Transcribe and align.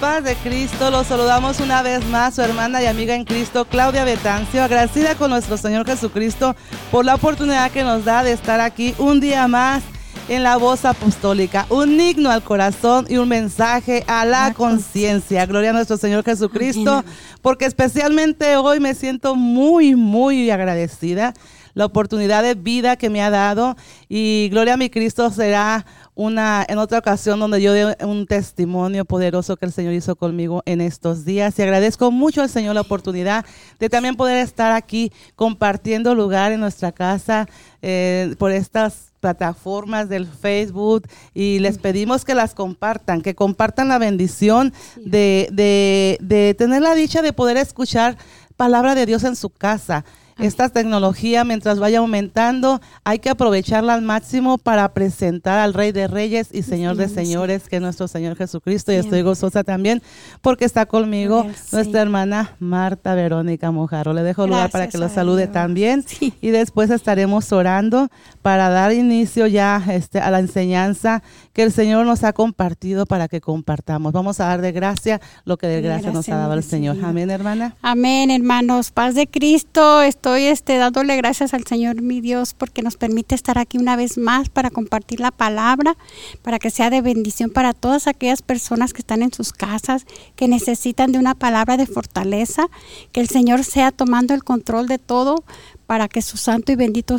paz 0.00 0.24
de 0.24 0.34
Cristo. 0.36 0.90
Los 0.90 1.08
saludamos 1.08 1.60
una 1.60 1.82
vez 1.82 2.04
más, 2.06 2.34
su 2.34 2.42
hermana 2.42 2.82
y 2.82 2.86
amiga 2.86 3.14
en 3.14 3.24
Cristo, 3.24 3.64
Claudia 3.64 4.04
Betancio, 4.04 4.62
agradecida 4.62 5.14
con 5.14 5.30
nuestro 5.30 5.56
Señor 5.56 5.86
Jesucristo 5.86 6.54
por 6.90 7.04
la 7.04 7.16
oportunidad 7.16 7.70
que 7.70 7.82
nos 7.82 8.04
da 8.04 8.22
de 8.22 8.32
estar 8.32 8.60
aquí 8.60 8.94
un 8.98 9.20
día 9.20 9.48
más 9.48 9.82
en 10.28 10.42
la 10.42 10.56
voz 10.56 10.84
apostólica, 10.84 11.66
un 11.70 11.98
himno 12.00 12.30
al 12.30 12.42
corazón 12.42 13.06
y 13.08 13.16
un 13.16 13.28
mensaje 13.28 14.04
a 14.06 14.24
la, 14.24 14.52
conciencia. 14.54 15.46
Gloria 15.46 15.70
a 15.70 15.72
nuestro 15.72 15.96
Señor 15.96 16.24
Jesucristo, 16.24 17.04
porque 17.42 17.64
especialmente 17.64 18.56
hoy 18.56 18.80
me 18.80 18.94
siento 18.94 19.34
muy, 19.34 19.94
muy 19.94 20.50
agradecida 20.50 21.34
la 21.78 21.86
oportunidad 21.86 22.42
de 22.42 22.56
vida 22.56 22.96
que 22.96 23.08
me 23.08 23.22
ha 23.22 23.30
dado. 23.30 23.76
Y 24.08 24.48
gloria 24.50 24.74
a 24.74 24.76
mi 24.76 24.90
Cristo 24.90 25.30
será 25.30 25.86
una 26.16 26.66
en 26.68 26.76
otra 26.78 26.98
ocasión 26.98 27.38
donde 27.38 27.62
yo 27.62 27.72
dé 27.72 27.96
un 28.04 28.26
testimonio 28.26 29.04
poderoso 29.04 29.56
que 29.56 29.66
el 29.66 29.70
Señor 29.70 29.94
hizo 29.94 30.16
conmigo 30.16 30.60
en 30.66 30.80
estos 30.80 31.24
días. 31.24 31.56
Y 31.56 31.62
agradezco 31.62 32.10
mucho 32.10 32.42
al 32.42 32.48
Señor 32.48 32.74
la 32.74 32.80
oportunidad 32.80 33.46
de 33.78 33.88
también 33.88 34.16
poder 34.16 34.38
estar 34.38 34.72
aquí 34.72 35.12
compartiendo 35.36 36.16
lugar 36.16 36.50
en 36.50 36.58
nuestra 36.58 36.90
casa 36.90 37.48
eh, 37.80 38.34
por 38.40 38.50
estas 38.50 39.12
plataformas 39.20 40.08
del 40.08 40.26
Facebook. 40.26 41.06
Y 41.32 41.60
les 41.60 41.78
pedimos 41.78 42.24
que 42.24 42.34
las 42.34 42.54
compartan, 42.54 43.22
que 43.22 43.36
compartan 43.36 43.86
la 43.86 43.98
bendición 43.98 44.74
de, 44.96 45.48
de, 45.52 46.18
de 46.22 46.54
tener 46.54 46.82
la 46.82 46.96
dicha 46.96 47.22
de 47.22 47.32
poder 47.32 47.56
escuchar 47.56 48.18
palabra 48.56 48.96
de 48.96 49.06
Dios 49.06 49.22
en 49.22 49.36
su 49.36 49.48
casa 49.48 50.04
esta 50.38 50.68
tecnología 50.68 51.44
mientras 51.44 51.78
vaya 51.78 51.98
aumentando, 51.98 52.80
hay 53.04 53.18
que 53.18 53.30
aprovecharla 53.30 53.94
al 53.94 54.02
máximo 54.02 54.58
para 54.58 54.88
presentar 54.92 55.58
al 55.58 55.74
Rey 55.74 55.92
de 55.92 56.06
Reyes 56.06 56.48
y 56.52 56.62
Señor 56.62 56.96
de 56.96 57.08
Señores, 57.08 57.68
que 57.68 57.76
es 57.76 57.82
nuestro 57.82 58.08
Señor 58.08 58.36
Jesucristo. 58.36 58.92
Y 58.92 58.96
estoy 58.96 59.22
gozosa 59.22 59.64
también 59.64 60.02
porque 60.40 60.64
está 60.64 60.86
conmigo 60.86 61.46
nuestra 61.72 62.02
hermana 62.02 62.56
Marta 62.60 63.14
Verónica 63.14 63.70
Mojaro. 63.70 64.12
Le 64.12 64.22
dejo 64.22 64.46
lugar 64.46 64.70
para 64.70 64.88
que 64.88 64.98
lo 64.98 65.08
salude 65.08 65.48
también 65.48 66.04
y 66.40 66.50
después 66.50 66.90
estaremos 66.90 67.52
orando 67.52 68.08
para 68.42 68.68
dar 68.68 68.92
inicio 68.92 69.46
ya 69.46 69.82
este, 69.88 70.20
a 70.20 70.30
la 70.30 70.38
enseñanza 70.38 71.22
que 71.52 71.62
el 71.64 71.72
Señor 71.72 72.06
nos 72.06 72.22
ha 72.22 72.32
compartido 72.32 73.06
para 73.06 73.26
que 73.26 73.40
compartamos. 73.40 74.12
Vamos 74.12 74.38
a 74.40 74.46
dar 74.46 74.60
de 74.60 74.72
gracia 74.72 75.20
lo 75.44 75.56
que 75.56 75.66
de 75.66 75.80
gracia, 75.80 76.12
nos 76.12 76.28
ha 76.28 76.36
dado 76.36 76.54
el 76.54 76.62
Señor. 76.62 76.96
Amén, 77.02 77.30
hermana. 77.30 77.74
Amén, 77.82 78.30
hermanos. 78.30 78.92
Paz 78.92 79.14
de 79.14 79.26
Cristo. 79.26 80.02
Estoy 80.02 80.27
este, 80.34 80.76
dándole 80.76 81.16
gracias 81.16 81.54
al 81.54 81.66
Señor, 81.66 82.02
mi 82.02 82.20
Dios, 82.20 82.54
porque 82.54 82.82
nos 82.82 82.96
permite 82.96 83.34
estar 83.34 83.58
aquí 83.58 83.78
una 83.78 83.96
vez 83.96 84.18
más 84.18 84.48
para 84.48 84.70
compartir 84.70 85.20
la 85.20 85.30
palabra, 85.30 85.96
para 86.42 86.58
que 86.58 86.70
sea 86.70 86.90
de 86.90 87.00
bendición 87.00 87.50
para 87.50 87.72
todas 87.72 88.06
aquellas 88.06 88.42
personas 88.42 88.92
que 88.92 89.00
están 89.00 89.22
en 89.22 89.32
sus 89.32 89.52
casas, 89.52 90.06
que 90.36 90.48
necesitan 90.48 91.12
de 91.12 91.18
una 91.18 91.34
palabra 91.34 91.76
de 91.76 91.86
fortaleza, 91.86 92.68
que 93.12 93.20
el 93.20 93.28
Señor 93.28 93.64
sea 93.64 93.92
tomando 93.92 94.34
el 94.34 94.44
control 94.44 94.88
de 94.88 94.98
todo 94.98 95.44
para 95.86 96.06
que 96.08 96.20
su 96.20 96.36
santo 96.36 96.70
y 96.70 96.76
bendito 96.76 97.16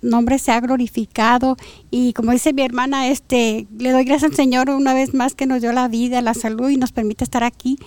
nombre 0.00 0.38
sea 0.38 0.60
glorificado. 0.60 1.56
Y 1.90 2.14
como 2.14 2.32
dice 2.32 2.54
mi 2.54 2.62
hermana, 2.62 3.08
este, 3.08 3.66
le 3.78 3.92
doy 3.92 4.04
gracias 4.04 4.30
al 4.30 4.36
Señor 4.36 4.70
una 4.70 4.94
vez 4.94 5.12
más 5.12 5.34
que 5.34 5.44
nos 5.44 5.60
dio 5.60 5.72
la 5.72 5.86
vida, 5.88 6.22
la 6.22 6.32
salud 6.32 6.70
y 6.70 6.78
nos 6.78 6.92
permite 6.92 7.24
estar 7.24 7.44
aquí 7.44 7.78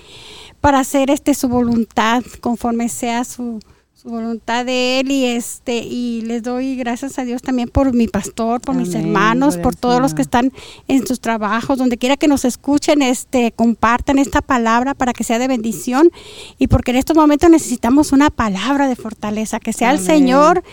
para 0.61 0.79
hacer 0.79 1.09
este 1.09 1.33
su 1.33 1.47
voluntad 1.49 2.23
conforme 2.41 2.89
sea 2.89 3.23
su, 3.23 3.59
su 4.01 4.07
voluntad 4.07 4.65
de 4.65 5.01
él 5.01 5.11
y 5.11 5.25
este 5.25 5.79
y 5.79 6.21
les 6.21 6.41
doy 6.41 6.77
gracias 6.77 7.19
a 7.19 7.25
Dios 7.25 7.41
también 7.41 7.67
por 7.67 7.93
mi 7.93 8.07
pastor, 8.07 8.61
por 8.61 8.73
mis 8.73 8.95
hermanos, 8.95 9.57
por 9.57 9.75
todos 9.75 9.99
los 9.99 10.13
que 10.13 10.21
están 10.21 10.53
en 10.87 11.05
sus 11.05 11.19
trabajos, 11.19 11.77
donde 11.77 11.97
quiera 11.97 12.15
que 12.15 12.29
nos 12.29 12.45
escuchen, 12.45 13.01
este 13.01 13.51
compartan 13.51 14.17
esta 14.17 14.41
palabra 14.41 14.93
para 14.93 15.11
que 15.11 15.25
sea 15.25 15.37
de 15.37 15.49
bendición 15.49 16.11
y 16.57 16.67
porque 16.67 16.91
en 16.91 16.97
estos 16.97 17.17
momentos 17.17 17.49
necesitamos 17.49 18.13
una 18.13 18.29
palabra 18.29 18.87
de 18.87 18.95
fortaleza, 18.95 19.59
que 19.59 19.73
sea 19.73 19.91
el 19.91 19.99
Señor 19.99 20.63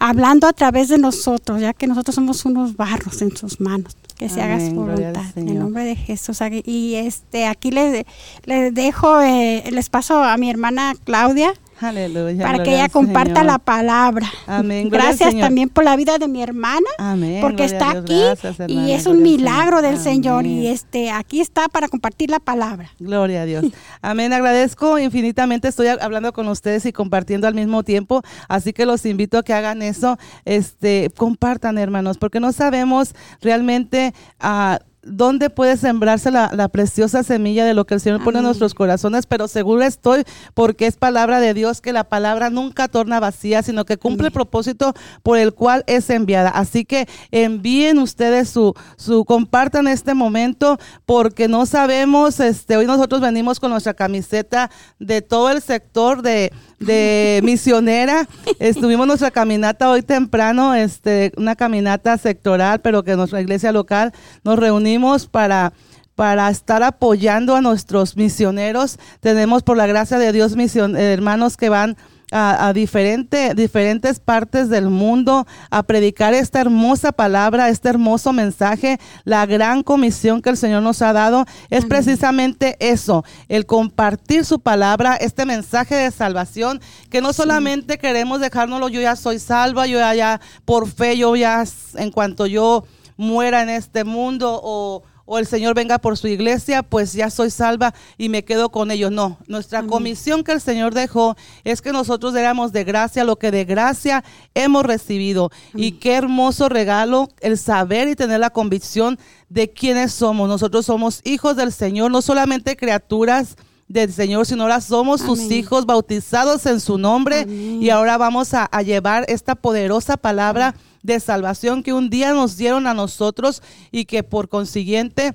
hablando 0.00 0.48
a 0.48 0.52
través 0.52 0.88
de 0.88 0.98
nosotros, 0.98 1.60
ya 1.60 1.74
que 1.74 1.86
nosotros 1.86 2.16
somos 2.16 2.44
unos 2.44 2.76
barros 2.76 3.22
en 3.22 3.36
sus 3.36 3.60
manos. 3.60 3.96
Que 4.18 4.28
se 4.28 4.42
haga 4.42 4.58
su 4.58 4.72
voluntad 4.72 5.26
en 5.36 5.48
el 5.48 5.58
nombre 5.58 5.84
de 5.84 5.96
Jesús. 5.96 6.38
Y 6.64 6.94
este 6.94 7.46
aquí 7.46 7.70
les, 7.72 8.04
les 8.44 8.74
dejo 8.74 9.20
eh, 9.20 9.64
les 9.70 9.88
paso 9.88 10.22
a 10.22 10.36
mi 10.36 10.48
hermana 10.48 10.94
Claudia 11.04 11.54
Aleluya. 11.82 12.44
Para 12.44 12.62
que 12.62 12.74
ella 12.74 12.88
comparta 12.88 13.42
la 13.42 13.58
palabra. 13.58 14.26
Amén. 14.46 14.88
Gracias 14.88 15.36
también 15.38 15.68
por 15.68 15.84
la 15.84 15.96
vida 15.96 16.18
de 16.18 16.28
mi 16.28 16.42
hermana. 16.42 16.86
Amén. 16.98 17.40
Porque 17.40 17.64
está 17.64 17.90
aquí 17.90 18.22
y 18.68 18.92
es 18.92 19.06
un 19.06 19.22
milagro 19.22 19.82
del 19.82 19.98
Señor 19.98 20.46
y 20.46 20.68
este 20.68 21.10
aquí 21.10 21.40
está 21.40 21.68
para 21.68 21.88
compartir 21.88 22.30
la 22.30 22.38
palabra. 22.38 22.90
Gloria 22.98 23.42
a 23.42 23.44
Dios. 23.44 23.64
Amén. 24.02 24.32
Agradezco 24.32 24.98
infinitamente. 24.98 25.68
Estoy 25.68 25.88
hablando 25.88 26.32
con 26.32 26.48
ustedes 26.48 26.86
y 26.86 26.92
compartiendo 26.92 27.46
al 27.46 27.54
mismo 27.54 27.82
tiempo, 27.82 28.22
así 28.48 28.72
que 28.72 28.86
los 28.86 29.04
invito 29.06 29.38
a 29.38 29.42
que 29.42 29.52
hagan 29.52 29.82
eso. 29.82 30.18
Este, 30.44 31.10
compartan, 31.16 31.78
hermanos, 31.78 32.18
porque 32.18 32.40
no 32.40 32.52
sabemos 32.52 33.14
realmente 33.40 34.14
ah, 34.40 34.78
dónde 35.02 35.50
puede 35.50 35.76
sembrarse 35.76 36.30
la, 36.30 36.68
preciosa 36.68 37.22
semilla 37.22 37.64
de 37.64 37.74
lo 37.74 37.84
que 37.86 37.94
el 37.94 38.00
Señor 38.00 38.22
pone 38.22 38.38
en 38.38 38.44
nuestros 38.44 38.74
corazones, 38.74 39.26
pero 39.26 39.48
seguro 39.48 39.82
estoy 39.82 40.24
porque 40.54 40.86
es 40.86 40.96
palabra 40.96 41.40
de 41.40 41.54
Dios 41.54 41.80
que 41.80 41.92
la 41.92 42.04
palabra 42.04 42.50
nunca 42.50 42.88
torna 42.88 43.20
vacía, 43.20 43.62
sino 43.62 43.84
que 43.84 43.96
cumple 43.96 44.28
el 44.28 44.32
propósito 44.32 44.94
por 45.22 45.38
el 45.38 45.52
cual 45.54 45.84
es 45.86 46.08
enviada. 46.08 46.50
Así 46.50 46.84
que 46.84 47.08
envíen 47.30 47.98
ustedes 47.98 48.48
su, 48.48 48.74
su, 48.96 49.24
compartan 49.24 49.88
este 49.88 50.14
momento 50.14 50.78
porque 51.04 51.48
no 51.48 51.66
sabemos, 51.66 52.40
este, 52.40 52.76
hoy 52.76 52.86
nosotros 52.86 53.20
venimos 53.20 53.60
con 53.60 53.70
nuestra 53.70 53.94
camiseta 53.94 54.70
de 54.98 55.20
todo 55.20 55.50
el 55.50 55.60
sector 55.60 56.22
de 56.22 56.52
de 56.84 57.40
misionera. 57.44 58.28
Estuvimos 58.58 59.06
nuestra 59.06 59.30
caminata 59.30 59.90
hoy 59.90 60.02
temprano, 60.02 60.74
este, 60.74 61.32
una 61.36 61.56
caminata 61.56 62.18
sectoral, 62.18 62.80
pero 62.80 63.02
que 63.02 63.16
nuestra 63.16 63.40
iglesia 63.40 63.72
local 63.72 64.12
nos 64.44 64.58
reunimos 64.58 65.26
para 65.26 65.72
para 66.14 66.50
estar 66.50 66.82
apoyando 66.82 67.56
a 67.56 67.62
nuestros 67.62 68.16
misioneros. 68.16 68.98
Tenemos 69.20 69.62
por 69.62 69.76
la 69.76 69.86
gracia 69.86 70.18
de 70.18 70.30
Dios 70.32 70.56
mision, 70.56 70.94
hermanos 70.94 71.56
que 71.56 71.70
van 71.70 71.96
a, 72.32 72.72
diferentes 72.72 74.20
partes 74.20 74.68
del 74.68 74.88
mundo 74.88 75.46
a 75.70 75.82
predicar 75.82 76.34
esta 76.34 76.60
hermosa 76.60 77.12
palabra, 77.12 77.68
este 77.68 77.90
hermoso 77.90 78.32
mensaje. 78.32 78.98
La 79.24 79.46
gran 79.46 79.82
comisión 79.82 80.40
que 80.40 80.50
el 80.50 80.56
Señor 80.56 80.82
nos 80.82 81.02
ha 81.02 81.12
dado 81.12 81.44
es 81.70 81.84
precisamente 81.84 82.76
eso, 82.80 83.24
el 83.48 83.66
compartir 83.66 84.44
su 84.44 84.60
palabra, 84.60 85.16
este 85.16 85.44
mensaje 85.44 85.94
de 85.94 86.10
salvación, 86.10 86.80
que 87.10 87.20
no 87.20 87.32
solamente 87.32 87.98
queremos 87.98 88.40
dejárnoslo, 88.40 88.88
yo 88.88 89.00
ya 89.00 89.16
soy 89.16 89.38
salva, 89.38 89.86
yo 89.86 89.98
ya 89.98 90.40
por 90.64 90.88
fe, 90.88 91.16
yo 91.16 91.36
ya 91.36 91.64
en 91.94 92.10
cuanto 92.10 92.46
yo 92.46 92.84
muera 93.16 93.62
en 93.62 93.68
este 93.68 94.04
mundo 94.04 94.60
o 94.62 95.02
o 95.24 95.38
el 95.38 95.46
Señor 95.46 95.74
venga 95.74 95.98
por 95.98 96.18
su 96.18 96.28
iglesia, 96.28 96.82
pues 96.82 97.12
ya 97.12 97.30
soy 97.30 97.50
salva 97.50 97.94
y 98.18 98.28
me 98.28 98.44
quedo 98.44 98.70
con 98.70 98.90
ellos. 98.90 99.10
No, 99.10 99.38
nuestra 99.46 99.82
comisión 99.84 100.44
que 100.44 100.52
el 100.52 100.60
Señor 100.60 100.94
dejó 100.94 101.36
es 101.64 101.80
que 101.82 101.92
nosotros 101.92 102.32
déramos 102.32 102.72
de 102.72 102.84
gracia 102.84 103.24
lo 103.24 103.36
que 103.36 103.50
de 103.50 103.64
gracia 103.64 104.24
hemos 104.54 104.84
recibido. 104.84 105.50
Y 105.74 105.92
qué 105.92 106.14
hermoso 106.14 106.68
regalo 106.68 107.28
el 107.40 107.58
saber 107.58 108.08
y 108.08 108.16
tener 108.16 108.40
la 108.40 108.50
convicción 108.50 109.18
de 109.48 109.70
quiénes 109.70 110.12
somos. 110.12 110.48
Nosotros 110.48 110.86
somos 110.86 111.20
hijos 111.24 111.56
del 111.56 111.72
Señor, 111.72 112.10
no 112.10 112.22
solamente 112.22 112.76
criaturas 112.76 113.56
del 113.92 114.12
Señor, 114.12 114.46
sino 114.46 114.62
ahora 114.62 114.80
somos 114.80 115.20
sus 115.20 115.38
hijos 115.50 115.84
bautizados 115.84 116.64
en 116.66 116.80
su 116.80 116.96
nombre 116.96 117.46
y 117.46 117.90
ahora 117.90 118.16
vamos 118.16 118.54
a, 118.54 118.68
llevar 118.82 119.26
esta 119.28 119.54
poderosa 119.54 120.16
palabra 120.16 120.74
de 121.02 121.20
salvación 121.20 121.82
que 121.82 121.92
un 121.92 122.10
día 122.10 122.32
nos 122.32 122.56
dieron 122.56 122.86
a 122.86 122.94
nosotros 122.94 123.62
y 123.90 124.04
que 124.04 124.22
por 124.22 124.48
consiguiente 124.48 125.34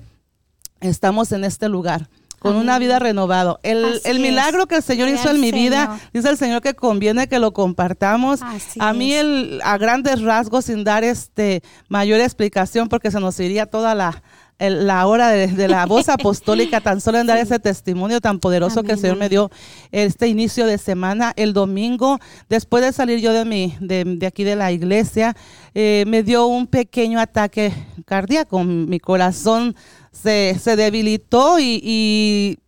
estamos 0.80 1.32
en 1.32 1.44
este 1.44 1.68
lugar 1.68 2.08
con 2.38 2.56
una 2.56 2.78
vida 2.78 2.98
renovada. 2.98 3.58
El, 3.62 4.20
milagro 4.20 4.66
que 4.66 4.76
el 4.76 4.82
Señor 4.82 5.08
hizo 5.08 5.30
en 5.30 5.40
mi 5.40 5.50
vida, 5.50 5.98
dice 6.12 6.28
el 6.28 6.36
Señor 6.36 6.62
que 6.62 6.74
conviene 6.74 7.26
que 7.26 7.38
lo 7.38 7.52
compartamos. 7.52 8.40
a 8.78 8.92
mí 8.92 9.12
el, 9.12 9.60
a 9.64 9.76
grandes 9.76 10.22
rasgos, 10.22 10.66
sin 10.66 10.84
dar 10.84 11.04
este 11.04 11.62
mayor 11.88 12.20
explicación, 12.20 12.88
porque 12.88 13.10
se 13.10 13.20
nos 13.20 13.38
iría 13.40 13.66
toda 13.66 13.94
la, 13.94 14.22
la 14.58 15.06
hora 15.06 15.28
de, 15.28 15.68
la 15.68 15.86
voz 15.86 16.08
apostólica, 16.08 16.80
tan 16.80 17.00
solo 17.00 17.18
en 17.18 17.26
dar 17.26 17.38
ese 17.38 17.58
testimonio 17.58 18.20
tan 18.20 18.38
poderoso 18.40 18.82
que 18.82 18.92
el 18.92 18.98
Señor 18.98 19.16
me 19.16 19.28
dio 19.28 19.50
este 19.92 20.28
inicio 20.28 20.66
de 20.66 20.78
semana, 20.78 21.32
el 21.36 21.52
domingo, 21.52 22.18
después 22.48 22.84
de 22.84 22.92
salir 22.92 23.20
yo 23.20 23.32
de, 23.32 23.44
mi, 23.44 23.76
de, 23.80 24.26
aquí 24.26 24.44
de 24.44 24.56
la 24.56 24.72
iglesia, 24.72 25.36
eh, 25.74 26.04
me 26.06 26.22
dio 26.22 26.46
un 26.46 26.66
pequeño 26.66 27.20
ataque 27.20 27.72
cardíaco, 28.04 28.62
mi 28.64 28.98
corazón 29.00 29.76
se, 30.12 30.56
se 30.58 30.76
debilitó 30.76 31.58
y 31.60 32.58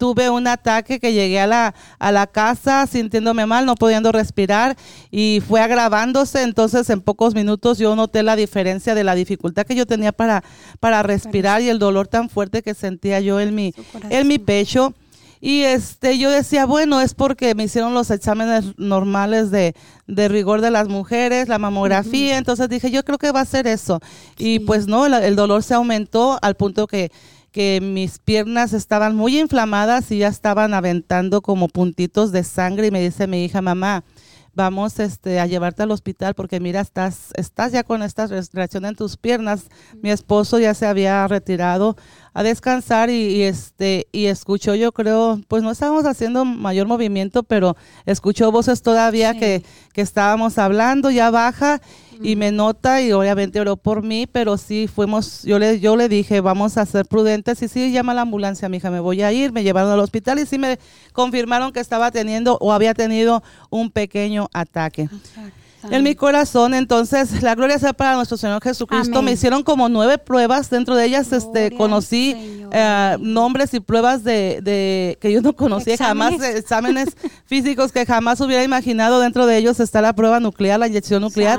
tuve 0.00 0.30
un 0.30 0.46
ataque 0.46 0.98
que 0.98 1.12
llegué 1.12 1.38
a 1.40 1.46
la, 1.46 1.74
a 1.98 2.10
la 2.10 2.26
casa 2.26 2.86
sintiéndome 2.86 3.44
mal, 3.44 3.66
no 3.66 3.74
pudiendo 3.74 4.10
respirar 4.12 4.76
y 5.10 5.42
fue 5.46 5.60
agravándose. 5.60 6.42
Entonces 6.42 6.88
en 6.88 7.02
pocos 7.02 7.34
minutos 7.34 7.76
yo 7.76 7.94
noté 7.94 8.22
la 8.22 8.34
diferencia 8.34 8.94
de 8.94 9.04
la 9.04 9.14
dificultad 9.14 9.66
que 9.66 9.74
yo 9.74 9.84
tenía 9.84 10.10
para, 10.10 10.42
para 10.80 11.02
respirar 11.02 11.60
y 11.60 11.68
el 11.68 11.78
dolor 11.78 12.08
tan 12.08 12.30
fuerte 12.30 12.62
que 12.62 12.72
sentía 12.72 13.20
yo 13.20 13.40
en 13.40 13.54
mi, 13.54 13.74
en 14.08 14.26
mi 14.26 14.38
pecho. 14.38 14.94
Y 15.42 15.62
este, 15.62 16.18
yo 16.18 16.30
decía, 16.30 16.66
bueno, 16.66 17.00
es 17.00 17.14
porque 17.14 17.54
me 17.54 17.64
hicieron 17.64 17.94
los 17.94 18.10
exámenes 18.10 18.78
normales 18.78 19.50
de, 19.50 19.74
de 20.06 20.28
rigor 20.28 20.60
de 20.60 20.70
las 20.70 20.88
mujeres, 20.88 21.48
la 21.48 21.58
mamografía, 21.58 22.36
entonces 22.36 22.68
dije, 22.68 22.90
yo 22.90 23.04
creo 23.04 23.16
que 23.16 23.32
va 23.32 23.40
a 23.40 23.46
ser 23.46 23.66
eso. 23.66 24.00
Y 24.36 24.60
pues 24.60 24.86
no, 24.86 25.06
el, 25.06 25.36
dolor 25.36 25.62
se 25.62 25.72
aumentó 25.72 26.38
al 26.42 26.56
punto 26.56 26.86
que, 26.86 27.10
que 27.52 27.80
mis 27.82 28.18
piernas 28.18 28.72
estaban 28.72 29.16
muy 29.16 29.38
inflamadas 29.38 30.10
y 30.10 30.18
ya 30.18 30.28
estaban 30.28 30.74
aventando 30.74 31.42
como 31.42 31.68
puntitos 31.68 32.32
de 32.32 32.44
sangre 32.44 32.88
y 32.88 32.90
me 32.90 33.00
dice 33.00 33.26
mi 33.26 33.44
hija, 33.44 33.60
mamá, 33.60 34.04
vamos 34.54 34.98
este, 34.98 35.40
a 35.40 35.46
llevarte 35.46 35.82
al 35.82 35.90
hospital 35.90 36.34
porque 36.34 36.60
mira, 36.60 36.80
estás, 36.80 37.30
estás 37.34 37.72
ya 37.72 37.82
con 37.82 38.02
esta 38.02 38.26
reacción 38.26 38.84
en 38.84 38.94
tus 38.94 39.16
piernas. 39.16 39.66
Mi 40.02 40.10
esposo 40.10 40.58
ya 40.58 40.74
se 40.74 40.86
había 40.86 41.26
retirado 41.28 41.96
a 42.32 42.42
descansar 42.42 43.10
y, 43.10 43.42
este 43.42 44.06
y 44.12 44.26
escuchó 44.26 44.74
yo 44.74 44.92
creo 44.92 45.40
pues 45.48 45.62
no 45.62 45.70
estábamos 45.72 46.04
haciendo 46.06 46.44
mayor 46.44 46.86
movimiento 46.86 47.42
pero 47.42 47.76
escuchó 48.06 48.52
voces 48.52 48.82
todavía 48.82 49.36
que, 49.36 49.64
que 49.92 50.00
estábamos 50.00 50.56
hablando 50.58 51.10
ya 51.10 51.30
baja 51.30 51.80
y 52.22 52.36
me 52.36 52.52
nota 52.52 53.00
y 53.02 53.12
obviamente 53.12 53.60
oró 53.60 53.76
por 53.76 54.02
mí, 54.02 54.26
pero 54.26 54.56
sí 54.56 54.88
fuimos, 54.88 55.42
yo 55.42 55.58
le, 55.58 55.80
yo 55.80 55.96
le 55.96 56.08
dije, 56.08 56.40
vamos 56.40 56.76
a 56.76 56.86
ser 56.86 57.06
prudentes 57.06 57.62
y 57.62 57.68
sí, 57.68 57.92
llama 57.92 58.12
a 58.12 58.16
la 58.16 58.22
ambulancia, 58.22 58.68
mi 58.68 58.78
hija, 58.78 58.90
me 58.90 59.00
voy 59.00 59.22
a 59.22 59.32
ir, 59.32 59.52
me 59.52 59.62
llevaron 59.62 59.90
al 59.90 60.00
hospital 60.00 60.38
y 60.38 60.46
sí 60.46 60.58
me 60.58 60.78
confirmaron 61.12 61.72
que 61.72 61.80
estaba 61.80 62.10
teniendo 62.10 62.58
o 62.60 62.72
había 62.72 62.94
tenido 62.94 63.42
un 63.70 63.90
pequeño 63.90 64.48
ataque. 64.52 65.08
En 65.90 66.02
mi 66.02 66.14
corazón, 66.14 66.74
entonces, 66.74 67.42
la 67.42 67.54
gloria 67.54 67.78
sea 67.78 67.92
para 67.92 68.14
nuestro 68.14 68.36
Señor 68.36 68.62
Jesucristo. 68.62 69.22
Me 69.22 69.32
hicieron 69.32 69.62
como 69.62 69.88
nueve 69.88 70.18
pruebas, 70.18 70.68
dentro 70.70 70.94
de 70.94 71.06
ellas 71.06 71.32
este, 71.32 71.70
conocí 71.76 72.34
eh, 72.72 73.16
nombres 73.20 73.72
y 73.74 73.80
pruebas 73.80 74.22
de, 74.22 74.60
de, 74.62 75.18
que 75.20 75.32
yo 75.32 75.40
no 75.40 75.54
conocía 75.54 75.96
jamás, 75.96 76.40
exámenes. 76.42 77.16
físicos 77.46 77.92
que 77.92 78.04
jamás 78.04 78.40
hubiera 78.40 78.62
imaginado. 78.62 79.20
Dentro 79.20 79.46
de 79.46 79.56
ellos 79.56 79.80
está 79.80 80.00
la 80.00 80.12
prueba 80.12 80.40
nuclear, 80.40 80.78
la 80.78 80.86
inyección 80.86 81.22
nuclear 81.22 81.58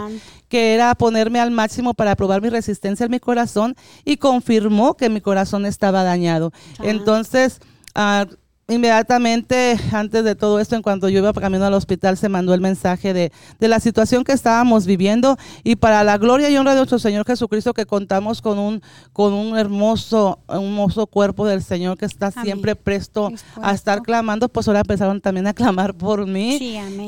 que 0.51 0.73
era 0.73 0.93
ponerme 0.95 1.39
al 1.39 1.49
máximo 1.49 1.93
para 1.93 2.15
probar 2.17 2.41
mi 2.41 2.49
resistencia 2.49 3.05
en 3.05 3.11
mi 3.11 3.21
corazón 3.21 3.73
y 4.03 4.17
confirmó 4.17 4.97
que 4.97 5.09
mi 5.09 5.21
corazón 5.21 5.65
estaba 5.65 6.03
dañado. 6.03 6.51
Entonces, 6.83 7.61
ah, 7.95 8.25
inmediatamente 8.67 9.77
antes 9.91 10.23
de 10.23 10.35
todo 10.35 10.59
esto, 10.59 10.75
en 10.75 10.81
cuanto 10.81 11.09
yo 11.09 11.19
iba 11.19 11.33
camino 11.33 11.65
al 11.65 11.73
hospital, 11.73 12.17
se 12.17 12.29
mandó 12.29 12.53
el 12.53 12.61
mensaje 12.61 13.13
de, 13.13 13.31
de, 13.59 13.67
la 13.67 13.79
situación 13.79 14.23
que 14.23 14.31
estábamos 14.31 14.85
viviendo. 14.85 15.37
Y 15.63 15.75
para 15.75 16.03
la 16.03 16.17
gloria 16.17 16.49
y 16.49 16.57
honra 16.57 16.71
de 16.71 16.77
nuestro 16.77 16.99
Señor 16.99 17.25
Jesucristo 17.25 17.73
que 17.73 17.85
contamos 17.85 18.41
con 18.41 18.59
un, 18.59 18.81
con 19.13 19.33
un 19.33 19.57
hermoso, 19.57 20.39
un 20.47 20.55
hermoso 20.55 21.07
cuerpo 21.07 21.45
del 21.45 21.63
Señor 21.63 21.97
que 21.97 22.05
está 22.05 22.31
siempre 22.31 22.75
presto 22.75 23.31
a 23.61 23.73
estar 23.73 24.01
clamando, 24.01 24.49
pues 24.49 24.67
ahora 24.67 24.81
empezaron 24.81 25.21
también 25.21 25.47
a 25.47 25.53
clamar 25.53 25.93
por 25.93 26.25
mí. 26.27 26.55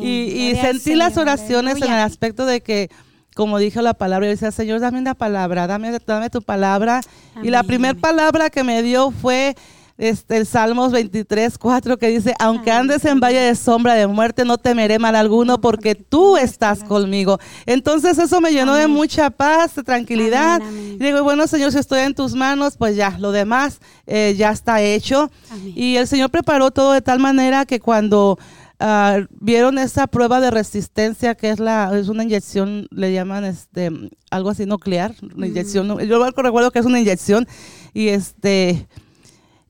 Y, 0.02 0.56
sentí 0.56 0.96
las 0.96 1.18
oraciones 1.18 1.78
en 1.78 1.92
el 1.92 2.00
aspecto 2.00 2.46
de 2.46 2.62
que 2.62 2.90
como 3.36 3.58
dijo 3.58 3.82
la 3.82 3.96
palabra, 3.96 4.28
yo 4.28 4.32
decía, 4.32 4.52
Señor, 4.52 4.80
dame 4.80 5.00
una 5.00 5.16
palabra, 5.16 5.66
dame, 5.66 5.98
dame 6.06 6.30
tu 6.30 6.44
palabra. 6.44 7.02
Y 7.42 7.50
la 7.50 7.64
primera 7.64 7.96
palabra 7.96 8.52
que 8.52 8.64
me 8.64 8.84
dio 8.84 9.10
fue 9.10 9.56
este, 9.98 10.38
el 10.38 10.46
Salmos 10.46 10.92
23, 10.92 11.58
4, 11.58 11.98
que 11.98 12.08
dice, 12.08 12.34
aunque 12.40 12.72
andes 12.72 13.06
en 13.06 13.20
valle 13.20 13.40
de 13.40 13.56
sombra 13.56 13.94
de 13.94 14.08
muerte, 14.08 14.46
no 14.46 14.58
temeré 14.58 15.00
mal 15.00 15.16
alguno 15.16 15.62
porque 15.62 15.96
tú 15.96 16.38
estás 16.38 16.84
conmigo. 16.84 17.40
Entonces 17.66 18.18
eso 18.18 18.42
me 18.42 18.52
llenó 18.52 18.76
de 18.76 18.88
mucha 18.88 19.30
paz, 19.30 19.76
de 19.76 19.84
tranquilidad. 19.84 20.62
Y 20.72 20.98
digo, 20.98 21.24
bueno, 21.24 21.48
Señor, 21.48 21.72
si 21.72 21.78
estoy 21.78 22.02
en 22.02 22.16
tus 22.16 22.34
manos, 22.34 22.76
pues 22.78 22.96
ya, 22.96 23.18
lo 23.20 23.32
demás 23.32 23.80
eh, 24.08 24.36
ya 24.38 24.52
está 24.52 24.82
hecho. 24.82 25.30
Y 25.76 25.98
el 25.98 26.08
Señor 26.08 26.30
preparó 26.32 26.72
todo 26.72 26.94
de 26.94 27.02
tal 27.02 27.20
manera 27.20 27.66
que 27.66 27.80
cuando 27.80 28.38
Ah, 28.86 29.22
vieron 29.40 29.78
esa 29.78 30.08
prueba 30.08 30.42
de 30.42 30.52
resistencia 30.52 31.36
que 31.36 31.52
es 31.52 31.60
la 31.62 31.98
es 31.98 32.10
una 32.10 32.24
inyección 32.24 32.88
le 32.92 33.14
llaman 33.14 33.46
este 33.46 33.90
algo 34.30 34.50
así 34.50 34.66
nuclear 34.66 35.16
una 35.34 35.48
inyección 35.48 35.88
yo 36.00 36.26
recuerdo 36.26 36.70
que 36.70 36.80
es 36.80 36.86
una 36.86 37.00
inyección 37.00 37.48
y 37.94 38.10
este 38.10 38.90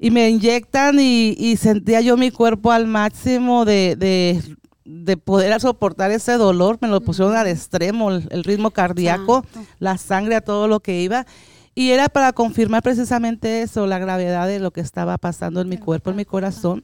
y 0.03 0.11
me 0.11 0.29
inyectan 0.29 0.97
y, 0.99 1.55
sentía 1.55 2.01
yo 2.01 2.17
mi 2.17 2.29
cuerpo 2.29 2.73
al 2.73 2.87
máximo 2.87 3.63
de, 3.63 3.95
de, 4.83 5.15
poder 5.15 5.61
soportar 5.61 6.11
ese 6.11 6.33
dolor. 6.33 6.77
Me 6.81 6.89
lo 6.89 6.99
pusieron 6.99 7.37
al 7.37 7.47
extremo 7.47 8.11
el, 8.11 8.43
ritmo 8.43 8.71
cardíaco 8.71 9.45
la 9.79 9.97
sangre 9.97 10.35
a 10.35 10.41
todo 10.41 10.67
lo 10.67 10.81
que 10.81 11.01
iba. 11.01 11.25
Y 11.73 11.91
era 11.91 12.09
para 12.09 12.33
confirmar 12.33 12.83
precisamente 12.83 13.61
eso 13.61 13.87
la 13.87 13.97
gravedad 13.97 14.45
de 14.45 14.59
lo 14.59 14.71
que 14.71 14.81
estaba 14.81 15.17
pasando 15.17 15.61
en 15.61 15.69
mi 15.69 15.77
cuerpo 15.77 16.09
en 16.09 16.17
mi 16.17 16.25
corazón. 16.25 16.83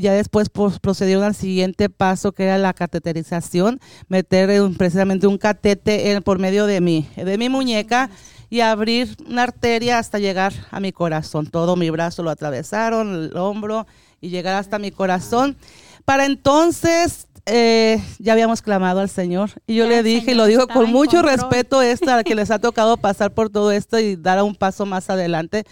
Ya 0.00 0.14
después 0.14 0.48
procedieron 0.48 1.24
al 1.24 1.34
siguiente 1.34 1.90
paso 1.90 2.32
que 2.32 2.44
era 2.44 2.56
la 2.56 2.72
cateterización, 2.72 3.78
meter 4.08 4.70
precisamente 4.78 5.26
un 5.26 5.36
catete 5.36 6.18
por 6.22 6.38
medio 6.38 6.64
de 6.64 6.80
mi, 6.80 7.06
de 7.14 7.36
mi 7.36 7.50
muñeca 7.50 8.08
y 8.50 8.60
abrir 8.60 9.16
una 9.28 9.44
arteria 9.44 9.98
hasta 9.98 10.18
llegar 10.18 10.52
a 10.70 10.80
mi 10.80 10.92
corazón. 10.92 11.46
Todo 11.46 11.76
mi 11.76 11.90
brazo 11.90 12.22
lo 12.22 12.30
atravesaron, 12.30 13.24
el 13.24 13.36
hombro 13.36 13.86
y 14.20 14.30
llegar 14.30 14.56
hasta 14.56 14.78
mi 14.78 14.90
corazón. 14.90 15.56
Para 16.04 16.24
entonces 16.24 17.28
eh, 17.46 18.02
ya 18.18 18.32
habíamos 18.32 18.62
clamado 18.62 19.00
al 19.00 19.08
Señor 19.08 19.50
y 19.66 19.74
yo 19.74 19.86
le 19.86 20.02
dije 20.02 20.32
y 20.32 20.34
lo 20.34 20.46
digo 20.46 20.66
con 20.68 20.90
mucho 20.90 21.22
respeto 21.22 21.80
esto 21.82 22.10
a 22.10 22.22
que 22.22 22.34
les 22.34 22.50
ha 22.50 22.58
tocado 22.60 22.96
pasar 22.96 23.32
por 23.32 23.48
todo 23.48 23.72
esto 23.72 23.98
y 23.98 24.16
dar 24.16 24.42
un 24.42 24.54
paso 24.54 24.84
más 24.84 25.08
adelante 25.08 25.64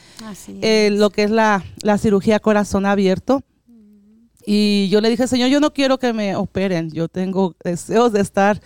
eh, 0.62 0.88
lo 0.92 1.10
que 1.10 1.24
es 1.24 1.30
la, 1.30 1.64
la 1.82 1.98
cirugía 1.98 2.40
corazón 2.40 2.86
abierto 2.86 3.42
y 4.48 4.88
yo 4.90 5.00
le 5.00 5.10
dije, 5.10 5.26
Señor, 5.26 5.50
yo 5.50 5.58
no 5.58 5.72
quiero 5.72 5.98
que 5.98 6.12
me 6.12 6.36
operen, 6.36 6.92
yo 6.92 7.08
tengo 7.08 7.56
deseos 7.64 8.12
de 8.12 8.20
estar 8.20 8.60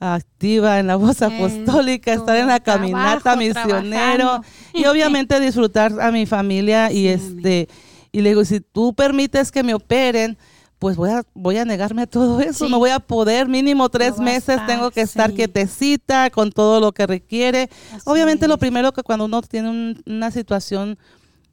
activa 0.00 0.78
en 0.78 0.86
la 0.86 0.96
voz 0.96 1.22
apostólica, 1.22 2.12
estar 2.12 2.36
en 2.36 2.46
la 2.46 2.60
caminata 2.60 3.36
misionero 3.36 4.42
y 4.72 4.84
obviamente 4.86 5.40
disfrutar 5.40 6.00
a 6.00 6.12
mi 6.12 6.26
familia 6.26 6.92
y 6.92 7.08
este 7.08 7.68
y 8.12 8.22
le 8.22 8.30
digo, 8.30 8.44
si 8.44 8.60
tú 8.60 8.94
permites 8.94 9.52
que 9.52 9.62
me 9.62 9.74
operen, 9.74 10.38
pues 10.78 10.96
voy 10.96 11.10
a, 11.10 11.22
voy 11.34 11.58
a 11.58 11.64
negarme 11.64 12.02
a 12.02 12.06
todo 12.06 12.40
eso, 12.40 12.68
no 12.68 12.78
voy 12.78 12.90
a 12.90 13.00
poder, 13.00 13.48
mínimo 13.48 13.88
tres 13.88 14.18
meses 14.18 14.60
tengo 14.66 14.90
que 14.90 15.00
estar 15.00 15.32
quietecita 15.32 16.30
con 16.30 16.52
todo 16.52 16.80
lo 16.80 16.92
que 16.92 17.06
requiere. 17.06 17.68
Obviamente 18.04 18.48
lo 18.48 18.58
primero 18.58 18.92
que 18.92 19.02
cuando 19.02 19.24
uno 19.24 19.42
tiene 19.42 19.96
una 20.06 20.30
situación 20.30 20.98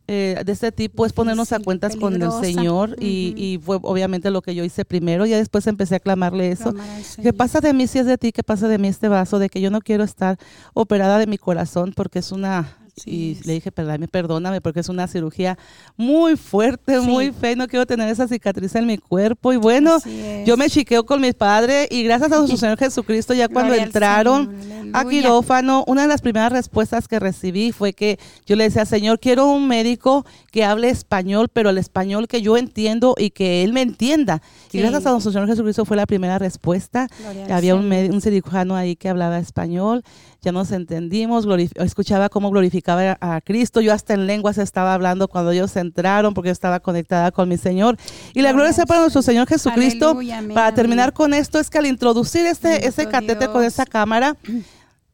eh, 0.07 0.41
de 0.45 0.51
este 0.51 0.71
tipo 0.71 1.05
es 1.05 1.13
ponernos 1.13 1.51
a 1.51 1.59
cuentas 1.59 1.95
con 1.95 2.21
el 2.21 2.31
Señor 2.31 2.95
y, 3.01 3.59
fue 3.63 3.79
obviamente 3.81 4.29
lo 4.29 4.41
que 4.41 4.53
yo 4.53 4.63
hice 4.63 4.85
primero. 4.85 5.25
Ya 5.25 5.37
después 5.37 5.65
empecé 5.67 5.95
a 5.95 5.99
clamarle 5.99 6.51
eso. 6.51 6.73
¿Qué 7.21 7.33
pasa 7.33 7.59
de 7.59 7.73
mí 7.73 7.87
si 7.87 7.99
es 7.99 8.05
de 8.05 8.17
ti? 8.17 8.31
¿Qué 8.31 8.43
pasa 8.43 8.67
de 8.67 8.77
mí 8.77 8.87
este 8.87 9.07
vaso? 9.07 9.39
De 9.39 9.49
que 9.49 9.61
yo 9.61 9.71
no 9.71 9.81
quiero 9.81 10.03
estar 10.03 10.37
operada 10.73 11.17
de 11.17 11.27
mi 11.27 11.37
corazón 11.37 11.93
porque 11.95 12.19
es 12.19 12.31
una 12.31 12.77
y 13.03 13.37
le 13.43 13.53
dije, 13.53 13.71
perdóname, 13.71 14.07
perdóname, 14.07 14.61
porque 14.61 14.79
es 14.79 14.87
una 14.87 15.07
cirugía 15.07 15.57
muy 15.97 16.37
fuerte, 16.37 16.99
muy 17.01 17.31
fea, 17.31 17.55
no 17.55 17.67
quiero 17.67 17.85
tener 17.85 18.09
esa 18.09 18.27
cicatriz 18.27 18.73
en 18.75 18.85
mi 18.85 18.97
cuerpo. 18.97 19.51
Y 19.51 19.57
bueno, 19.57 19.97
yo 20.45 20.55
me 20.55 20.69
chiqueo 20.69 21.05
con 21.05 21.19
mis 21.19 21.33
padres 21.33 21.87
y 21.91 22.03
gracias 22.03 22.31
a 22.31 22.37
nuestro 22.37 22.57
Señor 22.57 22.77
Jesucristo, 22.77 23.33
ya 23.33 23.49
cuando 23.49 23.73
entraron 23.73 24.55
a 24.93 25.03
quirófano, 25.03 25.83
una 25.87 26.03
de 26.03 26.07
las 26.07 26.21
primeras 26.21 26.51
respuestas 26.53 27.07
que 27.07 27.19
recibí 27.19 27.73
fue 27.73 27.91
que 27.93 28.17
yo 28.45 28.55
le 28.55 28.65
decía, 28.65 28.85
Señor, 28.85 29.19
quiero 29.19 29.47
un 29.47 29.67
médico 29.67 30.25
que 30.51 30.63
hable 30.63 30.89
español, 30.89 31.49
pero 31.51 31.71
el 31.71 31.77
español 31.77 32.29
que 32.29 32.41
yo 32.41 32.55
entiendo 32.55 33.15
y 33.17 33.31
que 33.31 33.63
él 33.63 33.73
me 33.73 33.81
entienda. 33.81 34.41
Y 34.71 34.79
gracias 34.79 35.05
a 35.05 35.11
nuestro 35.11 35.33
Señor 35.33 35.47
Jesucristo 35.47 35.83
fue 35.83 35.97
la 35.97 36.05
primera 36.05 36.39
respuesta. 36.39 37.07
Había 37.49 37.75
un, 37.75 37.91
un 37.91 38.21
cirujano 38.21 38.75
ahí 38.75 38.95
que 38.95 39.09
hablaba 39.09 39.37
español 39.39 40.03
ya 40.45 40.51
nos 40.51 40.71
entendimos, 40.71 41.47
escuchaba 41.75 42.29
cómo 42.29 42.51
glorificaba 42.51 43.17
a 43.19 43.41
Cristo. 43.41 43.81
Yo 43.81 43.91
hasta 43.91 44.13
en 44.13 44.27
lenguas 44.27 44.59
estaba 44.59 44.93
hablando 44.93 45.27
cuando 45.27 45.51
ellos 45.51 45.75
entraron 45.75 46.35
porque 46.35 46.49
yo 46.49 46.53
estaba 46.53 46.79
conectada 46.79 47.31
con 47.31 47.49
mi 47.49 47.57
Señor. 47.57 47.97
Y 48.33 48.43
la 48.43 48.53
gloria 48.53 48.71
sea 48.71 48.85
para 48.85 49.01
nuestro 49.01 49.23
Señor 49.23 49.47
Jesucristo. 49.47 50.17
para 50.53 50.73
terminar 50.73 51.13
con 51.13 51.33
esto, 51.33 51.59
es 51.59 51.69
que 51.71 51.79
al 51.79 51.87
introducir 51.87 52.45
este, 52.45 52.87
ese 52.87 53.07
catete 53.07 53.47
con 53.47 53.63
esa 53.63 53.85
cámara, 53.85 54.37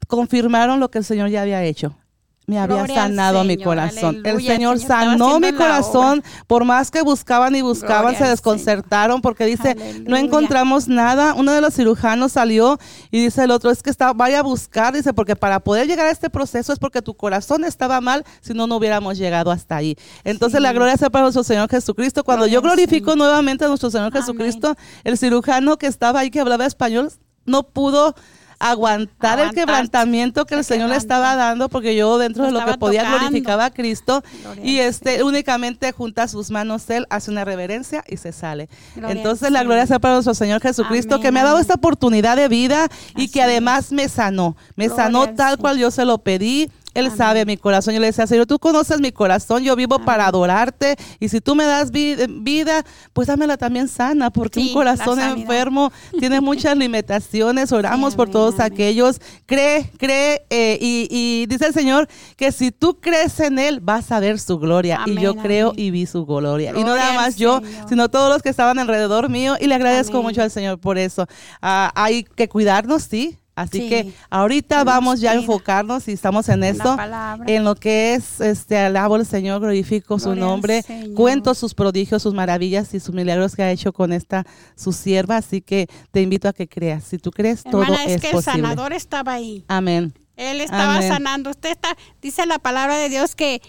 confirmaron 0.07 0.81
lo 0.81 0.91
que 0.91 0.97
el 0.97 1.05
Señor 1.05 1.29
ya 1.29 1.41
había 1.43 1.63
hecho. 1.63 1.95
Me 2.47 2.59
había 2.59 2.77
Gloria 2.77 2.95
sanado 2.95 3.43
mi 3.43 3.55
corazón. 3.57 4.21
el 4.25 4.41
Señor 4.41 4.41
el 4.41 4.41
Señor 4.45 4.77
estaba 4.77 5.01
sanó 5.03 5.39
mi 5.39 5.53
corazón. 5.53 6.23
Por 6.47 6.65
más 6.65 6.91
que 6.91 7.01
buscaban 7.01 7.55
y 7.55 7.61
buscaban, 7.61 8.01
Gloria 8.13 8.19
se 8.19 8.27
desconcertaron 8.27 9.21
porque 9.21 9.45
dice, 9.45 9.75
no 10.05 10.17
encontramos 10.17 10.87
nada. 10.87 11.33
Uno 11.35 11.53
de 11.53 11.61
los 11.61 11.73
cirujanos 11.75 12.33
salió 12.33 12.77
y 13.09 13.23
dice 13.23 13.43
el 13.43 13.51
otro, 13.51 13.71
es 13.71 13.81
que 13.83 13.89
está, 13.89 14.11
vaya 14.13 14.39
a 14.39 14.43
buscar, 14.43 14.93
dice, 14.93 15.13
porque 15.13 15.35
para 15.35 15.59
poder 15.61 15.87
llegar 15.87 16.07
a 16.07 16.11
este 16.11 16.29
proceso 16.29 16.73
es 16.73 16.79
porque 16.79 17.01
tu 17.01 17.13
corazón 17.15 17.63
estaba 17.63 18.01
mal, 18.01 18.25
si 18.41 18.53
no, 18.53 18.67
no 18.67 18.75
hubiéramos 18.77 19.17
llegado 19.17 19.51
hasta 19.51 19.77
ahí. 19.77 19.95
Entonces 20.23 20.57
Sí. 20.57 20.63
la 20.63 20.73
gloria 20.73 20.97
sea 20.97 21.09
para 21.09 21.23
nuestro 21.23 21.43
Señor 21.43 21.69
Jesucristo. 21.69 22.23
Cuando 22.23 22.45
Gloria 22.45 22.53
yo 22.55 22.61
glorifico 22.61 23.15
nuevamente 23.15 23.63
a 23.65 23.67
nuestro 23.69 23.89
Señor 23.91 24.07
Amén. 24.07 24.21
Jesucristo, 24.23 24.75
el 25.05 25.17
cirujano 25.17 25.77
que 25.77 25.87
estaba 25.87 26.19
ahí, 26.21 26.29
que 26.31 26.39
hablaba 26.41 26.65
español, 26.65 27.11
no 27.45 27.63
pudo 27.63 28.13
aguantar 28.61 29.39
el 29.39 29.51
quebrantamiento 29.51 30.45
que 30.45 30.55
el 30.55 30.63
Se 30.63 30.75
Señor 30.75 30.89
le 30.89 30.95
estaba 30.95 31.35
dando 31.35 31.69
porque 31.69 31.95
yo 31.95 32.17
dentro 32.17 32.45
de 32.45 32.51
lo 32.51 32.63
que 32.65 32.77
podía 32.77 33.01
tocando. 33.01 33.19
glorificaba 33.19 33.65
a 33.65 33.69
Cristo 33.71 34.23
Gloria 34.41 34.63
y 34.63 34.79
este 34.79 35.23
únicamente 35.23 35.91
junta 35.91 36.27
sus 36.27 36.51
manos 36.51 36.89
él 36.89 37.07
hace 37.09 37.31
una 37.31 37.43
reverencia 37.43 38.03
y 38.07 38.17
se 38.17 38.31
sale. 38.31 38.69
Gloria 38.95 39.15
Entonces 39.17 39.51
la 39.51 39.63
gloria 39.63 39.85
sea 39.87 39.99
para 39.99 40.15
nuestro 40.15 40.33
Señor 40.33 40.61
Jesucristo 40.61 41.15
Amén, 41.15 41.23
que 41.23 41.31
me 41.31 41.39
ha 41.39 41.43
dado 41.43 41.59
esta 41.59 41.75
oportunidad 41.75 42.35
de 42.37 42.47
vida 42.47 42.87
y 43.15 43.29
que 43.29 43.41
además 43.41 43.91
me 43.91 44.07
sanó. 44.07 44.55
Me 44.75 44.87
Gloria 44.87 45.03
sanó 45.03 45.21
al 45.23 45.35
tal 45.35 45.57
cual 45.57 45.77
yo 45.77 45.91
se 45.91 46.05
lo 46.05 46.19
pedí. 46.19 46.69
Él 46.93 47.05
Amén. 47.07 47.17
sabe 47.17 47.45
mi 47.45 47.57
corazón. 47.57 47.93
Yo 47.93 47.99
le 47.99 48.07
decía, 48.07 48.27
Señor, 48.27 48.45
tú 48.45 48.59
conoces 48.59 48.99
mi 48.99 49.11
corazón. 49.11 49.63
Yo 49.63 49.75
vivo 49.75 49.99
para 49.99 50.27
adorarte. 50.27 50.95
Y 51.19 51.29
si 51.29 51.41
tú 51.41 51.55
me 51.55 51.65
das 51.65 51.91
vi- 51.91 52.15
vida, 52.41 52.83
pues 53.13 53.27
dámela 53.27 53.57
también 53.57 53.87
sana, 53.87 54.29
porque 54.29 54.59
Sí, 54.61 54.67
un 54.67 54.73
corazón 54.73 55.19
enfermo 55.19 55.91
tiene 56.19 56.41
muchas 56.41 56.75
limitaciones. 56.77 57.71
Oramos 57.71 58.13
Sí, 58.13 58.17
por 58.17 58.29
todos 58.29 58.59
aquellos. 58.59 59.19
Cree, 59.45 59.89
cree. 59.97 60.41
eh, 60.49 60.77
y, 60.81 61.07
y 61.09 61.45
dice 61.47 61.67
el 61.67 61.73
Señor 61.73 62.07
que 62.35 62.51
si 62.51 62.71
tú 62.71 62.99
crees 62.99 63.39
en 63.39 63.59
Él, 63.59 63.79
vas 63.79 64.11
a 64.11 64.19
ver 64.19 64.39
su 64.39 64.57
gloria. 64.59 64.99
y 65.05 65.19
yo 65.19 65.35
creo 65.35 65.73
y 65.75 65.91
vi 65.91 66.05
su 66.05 66.25
gloria. 66.25 66.71
y 66.75 66.83
no 66.83 66.95
nada 66.95 67.13
más 67.13 67.35
yo, 67.37 67.59
Señor. 67.61 67.89
sino 67.89 68.09
todos 68.09 68.29
los 68.31 68.41
que 68.41 68.49
estaban 68.49 68.79
alrededor 68.79 69.29
mío. 69.29 69.55
Y 69.59 69.67
le 69.67 69.75
agradezco 69.75 70.21
mucho 70.21 70.41
al 70.41 70.51
Señor 70.51 70.79
por 70.79 70.97
eso. 70.97 71.25
Ah, 71.61 71.91
hay 71.95 72.23
que 72.23 72.49
cuidarnos, 72.49 73.03
sí. 73.03 73.37
Así 73.53 73.79
Sí. 73.79 73.89
que 73.89 74.13
ahorita 74.29 74.83
vamos 74.85 75.19
ya 75.19 75.31
a 75.31 75.33
enfocarnos 75.35 76.07
y 76.07 76.13
estamos 76.13 76.47
en 76.49 76.63
esto, 76.63 76.97
en 77.47 77.63
lo 77.65 77.75
que 77.75 78.13
es, 78.13 78.39
este, 78.39 78.77
alabo 78.77 79.15
al 79.15 79.25
Señor, 79.25 79.59
glorifico 79.59 80.17
su 80.19 80.27
Gloria 80.27 80.43
nombre, 80.45 80.85
cuento 81.15 81.53
sus 81.53 81.73
prodigios, 81.73 82.21
sus 82.23 82.33
maravillas 82.33 82.93
y 82.93 82.99
sus 83.01 83.13
milagros 83.13 83.55
que 83.55 83.63
ha 83.63 83.71
hecho 83.71 83.91
con 83.91 84.13
esta 84.13 84.45
su 84.75 84.93
sierva, 84.93 85.35
así 85.37 85.61
que 85.61 85.87
te 86.11 86.21
invito 86.21 86.47
a 86.47 86.53
que 86.53 86.67
creas. 86.69 87.03
Si 87.03 87.17
tú 87.17 87.31
crees, 87.31 87.63
todo 87.63 87.83
Hermana, 87.83 88.05
es, 88.05 88.11
es 88.15 88.21
que 88.21 88.27
el 88.27 88.33
posible. 88.35 88.61
sanador 88.61 88.93
estaba 88.93 89.33
ahí. 89.33 89.65
Amén. 89.67 90.13
Él 90.37 90.61
estaba 90.61 90.95
Amén. 90.95 91.09
sanando. 91.09 91.49
Usted 91.51 91.71
está, 91.71 91.95
dice 92.21 92.45
la 92.45 92.57
palabra 92.57 92.95
de 92.97 93.09
Dios 93.09 93.35
que 93.35 93.61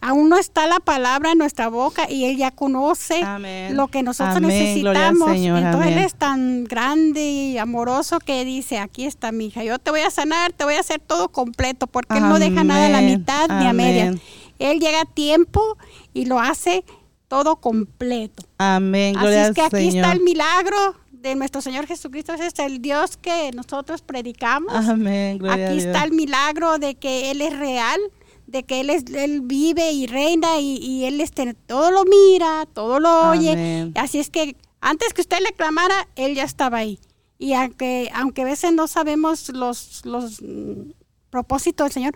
aún 0.00 0.28
no 0.28 0.36
está 0.38 0.66
la 0.66 0.80
palabra 0.80 1.32
en 1.32 1.38
nuestra 1.38 1.68
boca 1.68 2.10
y 2.10 2.24
Él 2.24 2.36
ya 2.36 2.50
conoce 2.50 3.22
Amén. 3.22 3.76
lo 3.76 3.88
que 3.88 4.02
nosotros 4.02 4.36
Amén. 4.36 4.50
Necesitamos. 4.50 5.30
Señor. 5.30 5.58
Entonces 5.58 5.92
Él 5.92 5.98
es 5.98 6.14
tan 6.14 6.64
grande 6.64 7.22
y 7.22 7.58
amoroso 7.58 8.18
que 8.20 8.44
dice, 8.44 8.78
aquí 8.78 9.04
está 9.06 9.32
mi 9.32 9.46
hija, 9.46 9.64
yo 9.64 9.78
te 9.78 9.90
voy 9.90 10.00
a 10.00 10.10
sanar, 10.10 10.52
te 10.52 10.64
voy 10.64 10.74
a 10.74 10.80
hacer 10.80 11.00
todo 11.00 11.28
completo, 11.30 11.86
porque 11.86 12.18
Él 12.18 12.28
no 12.28 12.38
deja 12.38 12.64
nada 12.64 12.86
a 12.86 12.90
la 12.90 13.00
mitad 13.02 13.48
ni 13.48 13.66
a 13.66 13.72
medias. 13.72 14.08
Amén. 14.08 14.20
Él 14.58 14.80
llega 14.80 15.02
a 15.02 15.04
tiempo 15.04 15.76
y 16.12 16.24
lo 16.26 16.40
hace 16.40 16.84
todo 17.28 17.56
completo. 17.56 18.42
Amén. 18.58 19.16
Así 19.16 19.28
es 19.34 19.52
que 19.52 19.60
aquí 19.62 19.76
Señor. 19.90 19.96
está 20.06 20.12
el 20.12 20.20
milagro 20.20 20.76
de 21.12 21.34
nuestro 21.34 21.60
Señor 21.60 21.86
Jesucristo. 21.86 22.32
Ese 22.32 22.46
es 22.46 22.58
el 22.58 22.80
Dios 22.80 23.16
que 23.16 23.50
nosotros 23.52 24.02
predicamos. 24.02 24.72
Amén. 24.74 25.38
Gloria 25.38 25.66
a 25.66 25.68
Aquí 25.68 25.80
Dios. 25.80 25.86
está 25.86 26.04
el 26.04 26.12
milagro 26.12 26.78
de 26.78 26.94
que 26.94 27.30
Él 27.30 27.40
es 27.42 27.56
real, 27.58 28.00
de 28.48 28.64
que 28.64 28.80
Él, 28.80 28.90
es, 28.90 29.04
él 29.14 29.42
vive 29.42 29.92
y 29.92 30.06
reina 30.06 30.58
y, 30.58 30.78
y 30.78 31.04
Él 31.04 31.20
este, 31.20 31.54
todo 31.54 31.90
lo 31.90 32.04
mira, 32.04 32.66
todo 32.72 32.98
lo 32.98 33.30
oye. 33.30 33.52
Amén. 33.52 33.92
Así 33.94 34.18
es 34.18 34.30
que 34.30 34.56
antes 34.80 35.12
que 35.12 35.20
usted 35.20 35.38
le 35.40 35.52
clamara, 35.52 36.08
Él 36.16 36.34
ya 36.34 36.44
estaba 36.44 36.78
ahí. 36.78 36.98
Y 37.38 37.52
aunque, 37.52 38.10
aunque 38.14 38.42
a 38.42 38.46
veces 38.46 38.72
no 38.72 38.88
sabemos 38.88 39.50
los, 39.50 40.04
los 40.04 40.42
mm, 40.42 40.92
propósitos 41.30 41.86
del 41.86 41.92
Señor, 41.92 42.14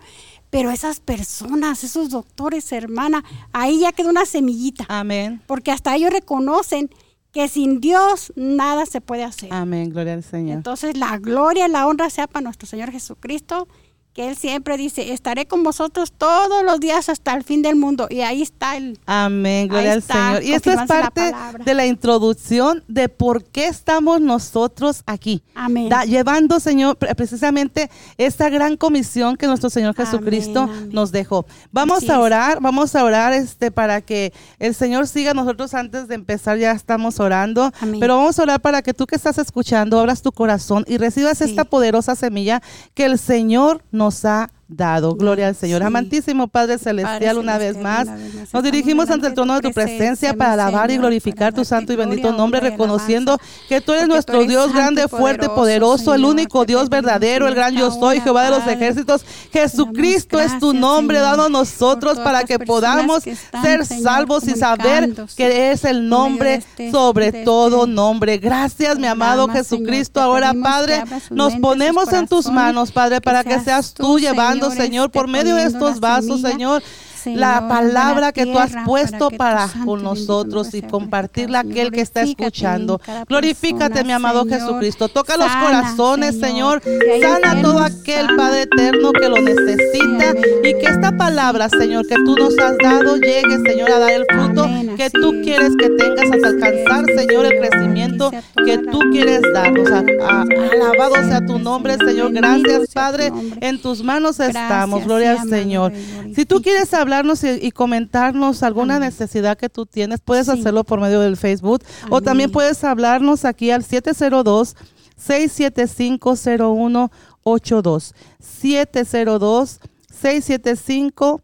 pero 0.49 0.71
esas 0.71 0.99
personas, 0.99 1.83
esos 1.83 2.09
doctores, 2.09 2.71
hermana, 2.71 3.23
ahí 3.53 3.79
ya 3.79 3.91
quedó 3.91 4.09
una 4.09 4.25
semillita. 4.25 4.85
Amén. 4.89 5.41
Porque 5.45 5.71
hasta 5.71 5.95
ellos 5.95 6.11
reconocen 6.11 6.89
que 7.31 7.47
sin 7.47 7.79
Dios 7.79 8.33
nada 8.35 8.85
se 8.85 9.01
puede 9.01 9.23
hacer. 9.23 9.53
Amén. 9.53 9.91
Gloria 9.91 10.13
al 10.13 10.23
Señor. 10.23 10.57
Entonces 10.57 10.97
la 10.97 11.17
gloria 11.19 11.67
y 11.67 11.71
la 11.71 11.87
honra 11.87 12.09
sea 12.09 12.27
para 12.27 12.43
nuestro 12.43 12.67
Señor 12.67 12.91
Jesucristo, 12.91 13.67
que 14.13 14.29
Él 14.29 14.35
siempre 14.37 14.77
dice, 14.77 15.11
estaré 15.11 15.47
con 15.47 15.63
vosotros 15.63 16.11
todos 16.15 16.63
los 16.63 16.79
días 16.79 17.09
hasta 17.09 17.33
el 17.33 17.43
fin 17.43 17.61
del 17.63 17.75
mundo. 17.75 18.07
Y 18.11 18.21
ahí 18.21 18.43
está 18.43 18.77
el... 18.77 18.99
Amén, 19.07 19.67
gloria 19.67 19.93
al 19.93 19.97
está, 19.99 20.13
Señor. 20.37 20.43
Y 20.43 20.53
esto 20.53 20.69
es 20.69 20.75
la 20.75 20.85
parte 20.85 21.33
de 21.65 21.73
la 21.73 21.85
introducción 21.87 22.83
de 22.87 23.09
por 23.09 23.43
qué 23.43 23.67
estamos 23.67 24.21
nosotros 24.21 25.01
aquí. 25.07 25.41
Amén. 25.55 25.89
Da- 25.89 26.05
llevando, 26.05 26.59
Señor, 26.59 26.95
pre- 26.97 27.15
precisamente 27.15 27.89
esta 28.19 28.49
gran 28.49 28.77
comisión 28.77 29.35
que 29.35 29.47
nuestro 29.47 29.71
Señor 29.71 29.95
Jesucristo 29.95 30.61
amén. 30.63 30.89
nos 30.91 31.11
dejó. 31.11 31.47
Vamos 31.71 31.97
Así 31.99 32.11
a 32.11 32.13
es. 32.13 32.19
orar, 32.19 32.59
vamos 32.61 32.95
a 32.95 33.03
orar 33.03 33.33
este 33.33 33.71
para 33.71 34.01
que 34.01 34.31
el 34.59 34.75
Señor 34.75 35.07
siga. 35.07 35.33
Nosotros 35.33 35.73
antes 35.73 36.07
de 36.07 36.13
empezar 36.15 36.57
ya 36.59 36.71
estamos 36.73 37.19
orando, 37.19 37.71
Amén. 37.81 37.99
pero 37.99 38.17
vamos 38.17 38.37
a 38.37 38.43
orar 38.43 38.61
para 38.61 38.83
que 38.83 38.93
tú 38.93 39.07
que 39.07 39.15
estás 39.15 39.39
escuchando 39.39 39.99
abras 39.99 40.21
tu 40.21 40.31
corazón 40.31 40.85
y 40.87 40.97
recibas 40.97 41.39
Sí. 41.39 41.45
esta 41.45 41.63
poderosa 41.65 42.15
semilla 42.15 42.61
que 42.93 43.05
el 43.05 43.17
Señor 43.17 43.81
nos 43.91 44.02
ha 44.11 44.49
dado. 44.67 45.15
Gloria 45.15 45.47
al 45.47 45.55
Señor. 45.55 45.81
Sí. 45.81 45.87
Amantísimo 45.87 46.47
Padre 46.47 46.77
Celestial, 46.77 47.37
una 47.37 47.57
vez 47.57 47.77
más, 47.77 48.07
una 48.07 48.15
vez 48.15 48.35
más, 48.35 48.53
nos 48.53 48.63
dirigimos 48.63 49.09
ante 49.09 49.27
el 49.27 49.33
trono 49.33 49.55
de 49.55 49.61
tu 49.61 49.71
presencia 49.71 50.33
para 50.33 50.53
alabar 50.53 50.89
y 50.91 50.97
glorificar 50.97 51.53
tu 51.53 51.65
santo 51.65 51.93
y 51.93 51.95
bendito 51.95 52.31
nombre, 52.31 52.59
reconociendo 52.59 53.37
que 53.67 53.81
tú 53.81 53.93
eres 53.93 54.07
nuestro 54.07 54.35
tú 54.35 54.41
eres 54.41 54.49
Dios 54.49 54.73
grande, 54.73 55.07
fuerte, 55.07 55.49
poderoso, 55.49 56.13
el 56.13 56.25
único 56.25 56.65
Dios 56.65 56.89
verdadero, 56.89 57.47
el 57.47 57.55
gran 57.55 57.75
yo 57.75 57.91
soy, 57.91 58.21
Jehová 58.21 58.45
de 58.45 58.51
los 58.51 58.67
ejércitos. 58.67 59.25
Jesucristo 59.51 60.39
es 60.39 60.57
tu 60.59 60.73
nombre 60.73 61.17
Señor, 61.17 61.31
dado 61.31 61.45
a 61.47 61.49
nosotros 61.49 62.19
para 62.19 62.43
que 62.43 62.59
podamos 62.59 63.23
que 63.23 63.35
ser 63.35 63.85
Señor, 63.85 64.03
salvos 64.03 64.47
y 64.47 64.55
saber 64.55 65.13
que 65.35 65.71
es 65.71 65.85
el 65.85 66.07
nombre 66.09 66.55
este- 66.55 66.91
sobre 66.91 67.31
todo 67.43 67.81
este 67.83 67.91
nombre. 67.93 68.37
Gracias, 68.37 68.97
mi 68.97 69.07
amado 69.07 69.47
Jesucristo. 69.47 70.21
Ahora, 70.21 70.53
Padre, 70.53 71.03
nos 71.31 71.55
ponemos 71.55 72.11
en 72.13 72.27
tus 72.27 72.47
manos, 72.47 72.91
Padre, 72.91 73.21
para 73.21 73.43
que 73.43 73.59
seas 73.59 73.93
tú 73.93 74.19
llevando, 74.19 74.52
Señor, 74.59 74.75
Señor, 74.75 75.11
por 75.11 75.25
esté 75.25 75.37
medio 75.37 75.55
de 75.55 75.63
estos 75.63 75.99
vasos, 75.99 76.41
Señor, 76.41 76.83
Señor, 77.23 77.39
la 77.39 77.67
palabra 77.67 78.21
la 78.27 78.31
que 78.33 78.45
tú 78.45 78.59
has 78.59 78.73
puesto 78.85 79.29
para 79.31 79.69
con 79.85 80.03
nosotros 80.03 80.73
y 80.73 80.81
compartirla 80.81 81.59
a 81.59 81.61
aquel 81.61 81.91
que 81.91 82.01
está 82.01 82.21
escuchando. 82.21 82.99
Glorifícate 83.27 83.89
persona, 83.89 84.07
mi 84.07 84.11
amado 84.11 84.43
Señor. 84.43 84.59
Jesucristo. 84.59 85.07
Toca 85.07 85.37
los 85.37 85.51
corazones, 85.55 86.39
Señor. 86.39 86.81
Sana 87.21 87.51
a 87.51 87.61
todo 87.61 87.79
aquel. 87.79 88.27
Padre 88.35 88.63
eterno 88.63 89.11
que 89.13 89.29
lo 89.29 89.41
necesita 89.41 90.33
y 90.63 90.73
que 90.73 90.85
esta 90.85 91.15
palabra, 91.15 91.69
Señor, 91.69 92.07
que 92.07 92.15
tú 92.15 92.35
nos 92.35 92.57
has 92.57 92.77
dado, 92.77 93.17
llegue, 93.17 93.59
Señor, 93.65 93.91
a 93.91 93.99
dar 93.99 94.11
el 94.11 94.25
fruto 94.29 94.67
que 94.97 95.09
tú 95.09 95.33
es. 95.33 95.43
quieres 95.43 95.71
que 95.77 95.89
tengas 95.89 96.31
hasta 96.31 96.47
alcanzar, 96.47 97.05
Señor, 97.15 97.45
el 97.45 97.59
crecimiento 97.59 98.31
que 98.65 98.77
tú 98.79 98.99
quieres 99.11 99.41
darnos. 99.53 99.89
Alabado 99.89 101.15
sea 101.27 101.45
tu 101.45 101.59
nombre, 101.59 101.97
Señor. 101.97 102.33
Gracias, 102.33 102.93
Padre. 102.93 103.31
En 103.61 103.81
tus 103.81 104.03
manos 104.03 104.39
estamos. 104.39 105.03
Gloria 105.05 105.41
al 105.41 105.49
Señor. 105.49 105.93
Si 106.35 106.45
tú 106.45 106.61
quieres 106.61 106.93
hablarnos 107.13 107.43
y, 107.43 107.49
y 107.61 107.71
comentarnos 107.71 108.63
alguna 108.63 108.95
Amén. 108.97 109.09
necesidad 109.09 109.57
que 109.57 109.69
tú 109.69 109.85
tienes, 109.85 110.19
puedes 110.21 110.47
Sí. 110.47 110.59
hacerlo 110.59 110.83
por 110.83 110.99
medio 110.99 111.19
del 111.21 111.37
Facebook 111.37 111.83
o 112.09 112.21
también 112.21 112.51
puedes 112.51 112.83
hablarnos 112.83 113.45
aquí 113.45 113.71
al 113.71 113.83
702 113.83 114.75
675 115.17 116.35
0182 116.35 118.13
702 118.39 119.79
675 120.11 121.41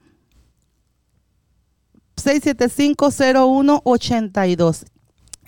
675-0182. 2.17 4.85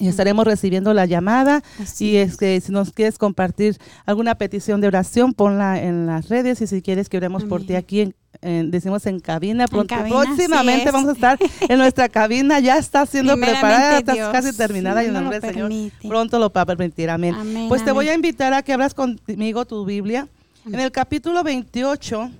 Y 0.01 0.08
estaremos 0.08 0.46
recibiendo 0.46 0.93
la 0.93 1.05
llamada. 1.05 1.62
Así 1.79 2.12
y 2.12 2.17
es 2.17 2.36
que 2.38 2.60
si 2.60 2.72
nos 2.72 2.91
quieres 2.91 3.17
compartir 3.20 3.77
alguna 4.05 4.34
petición 4.36 4.81
de 4.81 4.88
oración, 4.88 5.34
ponla 5.34 5.79
en 5.81 6.08
las 6.08 6.27
redes. 6.27 6.60
Y 6.62 6.67
si 6.67 6.81
quieres 6.81 7.08
que 7.08 7.17
oremos 7.17 7.43
por 7.43 7.63
ti 7.63 7.75
aquí, 7.75 8.01
en, 8.01 8.15
en- 8.41 8.72
decimos 8.72 9.05
en 9.05 9.20
cabina. 9.20 9.67
Pronto, 9.67 9.93
cabina, 9.96 10.15
próximamente 10.24 10.89
vamos 10.91 11.10
a 11.10 11.12
estar 11.13 11.38
en 11.70 11.77
nuestra 11.77 12.10
cabina. 12.20 12.60
Ya 12.60 12.77
está 12.79 13.05
siendo 13.05 13.36
preparada, 13.38 14.00
está 14.00 14.13
Dios, 14.13 14.31
casi 14.31 14.58
terminada. 14.58 15.01
si 15.01 15.05
y 15.05 15.08
en 15.10 15.13
nombre 15.13 15.39
del 15.39 15.51
Señor 15.53 15.70
permite. 15.70 16.08
pronto 16.08 16.39
lo 16.39 16.50
va 16.50 16.62
a 16.62 16.65
permitir. 16.65 17.10
Amén. 17.12 17.36
Amén, 17.36 17.70
pues 17.70 17.86
te 17.86 17.91
voy 17.91 18.10
a 18.10 18.15
invitar 18.15 18.53
a 18.53 18.63
que 18.63 18.74
abras 18.74 18.93
conmigo 18.96 19.65
tu 19.65 19.86
Biblia. 19.86 20.27
En 20.65 20.79
el 20.79 20.91
capítulo 20.91 21.43
28 21.43 22.31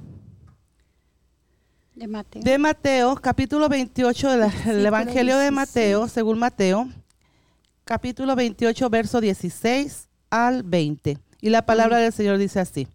De 1.96 2.08
Mateo. 2.08 2.42
de 2.42 2.58
Mateo, 2.58 3.16
capítulo 3.16 3.70
28 3.70 4.30
del 4.66 4.86
Evangelio 4.86 5.38
de 5.38 5.50
16. 5.50 5.52
Mateo, 5.52 6.08
según 6.08 6.40
Mateo, 6.40 6.88
capítulo 7.86 8.36
28, 8.36 8.90
verso 8.90 9.22
16 9.22 10.10
al 10.30 10.64
20. 10.64 11.18
Y 11.42 11.50
la 11.50 11.66
palabra 11.66 11.98
del 11.98 12.14
Señor 12.14 12.38
dice 12.38 12.60
así. 12.60 12.88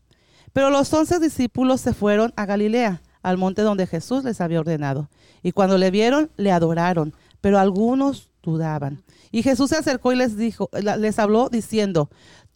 Pero 0.52 0.71
los 0.71 0.93
once 0.93 1.19
discípulos 1.19 1.81
se 1.81 1.93
fueron 1.93 2.33
a 2.37 2.47
Galilea, 2.47 3.02
al 3.23 3.38
monte 3.38 3.62
donde 3.62 3.87
Jesús 3.87 4.25
les 4.25 4.40
había 4.40 4.61
ordenado. 4.61 5.11
Y 5.43 5.52
cuando 5.52 5.78
le 5.78 5.90
vieron, 5.90 6.31
le 6.37 6.52
adoraron, 6.52 7.14
pero 7.40 7.59
algunos 7.59 8.31
dudaban. 8.43 9.02
Y 9.31 9.43
Jesús 9.43 9.71
se 9.71 9.76
acercó 9.76 10.12
y 10.12 10.16
les 10.16 10.37
dijo, 10.37 10.71
les 10.73 11.19
habló 11.19 11.49
diciendo, 11.49 12.09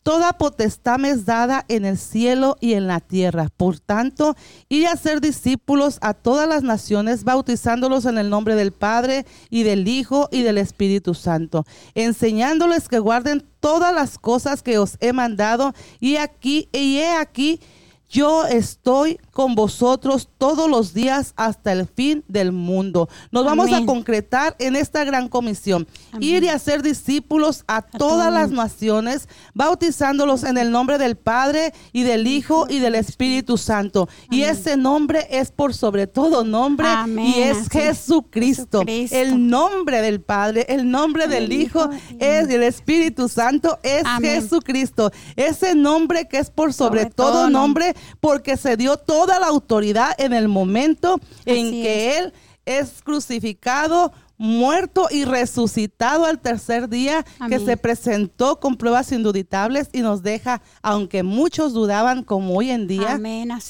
Toda 0.02 0.32
potestad 0.32 0.98
me 0.98 1.10
es 1.10 1.26
dada 1.26 1.66
en 1.68 1.84
el 1.84 1.98
cielo 1.98 2.56
y 2.60 2.72
en 2.72 2.86
la 2.86 3.00
tierra. 3.00 3.48
Por 3.54 3.80
tanto, 3.80 4.34
y 4.68 4.86
a 4.86 4.96
ser 4.96 5.20
discípulos 5.20 5.98
a 6.00 6.14
todas 6.14 6.48
las 6.48 6.62
naciones, 6.62 7.22
bautizándolos 7.22 8.06
en 8.06 8.16
el 8.16 8.30
nombre 8.30 8.54
del 8.54 8.72
Padre 8.72 9.26
y 9.50 9.62
del 9.62 9.86
Hijo 9.86 10.28
y 10.32 10.42
del 10.42 10.56
Espíritu 10.56 11.12
Santo, 11.12 11.66
enseñándoles 11.94 12.88
que 12.88 12.98
guarden 12.98 13.46
todas 13.60 13.94
las 13.94 14.18
cosas 14.18 14.62
que 14.62 14.78
os 14.78 14.96
he 15.00 15.12
mandado. 15.12 15.74
Y 16.00 16.16
aquí, 16.16 16.70
y 16.72 16.98
he 16.98 17.10
aquí, 17.10 17.60
yo 18.10 18.44
estoy 18.44 19.20
con 19.30 19.54
vosotros 19.54 20.28
todos 20.36 20.68
los 20.68 20.92
días 20.92 21.32
hasta 21.36 21.72
el 21.72 21.86
fin 21.86 22.24
del 22.26 22.50
mundo. 22.50 23.08
Nos 23.30 23.44
vamos 23.44 23.72
a 23.72 23.86
concretar 23.86 24.56
en 24.58 24.74
esta 24.74 25.04
gran 25.04 25.28
comisión. 25.28 25.86
Ir 26.18 26.42
y 26.42 26.48
hacer 26.48 26.82
discípulos 26.82 27.64
a, 27.68 27.82
todas 27.82 28.32
las 28.32 28.50
naciones, 28.50 29.28
bautizándolos 29.54 30.42
en 30.42 30.58
el 30.58 30.72
nombre 30.72 30.98
del 30.98 31.16
Padre 31.16 31.72
y 31.92 32.02
del 32.02 32.26
Hijo 32.26 32.66
y 32.68 32.80
del 32.80 32.96
Espíritu 32.96 33.56
Santo. 33.56 34.08
Y 34.28 34.42
ese 34.42 34.76
nombre 34.76 35.28
es 35.30 35.52
por 35.52 35.72
sobre 35.72 36.08
todo 36.08 36.42
nombre 36.44 36.88
y 37.18 37.40
es 37.40 37.68
Jesucristo. 37.70 38.82
El 38.86 39.48
nombre 39.48 40.02
del 40.02 40.20
Padre, 40.20 40.66
el 40.68 40.90
nombre 40.90 41.28
del 41.28 41.52
Hijo 41.52 41.88
es 42.18 42.48
el 42.48 42.64
Espíritu 42.64 43.28
Santo 43.28 43.78
es 43.84 44.02
Jesucristo. 44.20 45.12
Ese 45.36 45.76
nombre 45.76 46.26
que 46.26 46.38
es 46.38 46.50
por 46.50 46.72
sobre, 46.72 47.06
todo, 47.06 47.48
nombre 47.48 47.94
porque 48.20 48.56
se 48.56 48.76
dio 48.76 48.96
toda 48.96 49.38
la 49.38 49.46
autoridad 49.46 50.14
en 50.18 50.32
el 50.32 50.48
momento 50.48 51.20
en 51.44 51.70
que 51.70 52.18
Él 52.18 52.32
es 52.64 53.02
crucificado, 53.02 54.12
muerto 54.36 55.08
y 55.10 55.24
resucitado 55.24 56.24
al 56.24 56.40
tercer 56.40 56.88
día, 56.88 57.24
que 57.48 57.58
se 57.58 57.76
presentó 57.76 58.58
con 58.58 58.76
pruebas 58.76 59.12
induditables 59.12 59.88
y 59.92 60.00
nos 60.00 60.22
deja, 60.22 60.62
aunque 60.82 61.22
muchos 61.22 61.74
dudaban 61.74 62.22
como 62.22 62.54
hoy 62.56 62.70
en 62.70 62.86
día, 62.86 63.20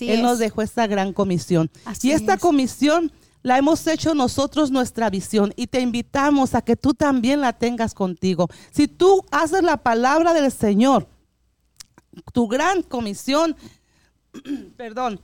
Él 0.01 0.23
nos 0.23 0.39
dejó 0.39 0.63
esta 0.63 0.87
gran 0.87 1.13
comisión. 1.13 1.71
y 2.03 2.13
esta 2.13 2.37
comisión 2.37 3.11
la 3.43 3.59
hemos 3.59 3.87
hecho 3.87 4.15
nosotros 4.15 4.71
nuestra 4.71 5.09
visión 5.11 5.53
y 5.57 5.67
te 5.67 5.81
invitamos 5.81 6.55
a 6.55 6.63
que 6.63 6.77
tú 6.77 6.95
también 6.95 7.41
la 7.41 7.53
tengas 7.55 7.95
contigo. 7.95 8.49
Si 8.71 8.87
tú 8.87 9.25
haces 9.31 9.63
la 9.63 9.79
palabra 9.79 10.35
del 10.35 10.53
Señor, 10.53 11.09
tu 12.33 12.49
gran 12.49 12.83
comisión 12.83 13.57
perdón, 14.77 15.21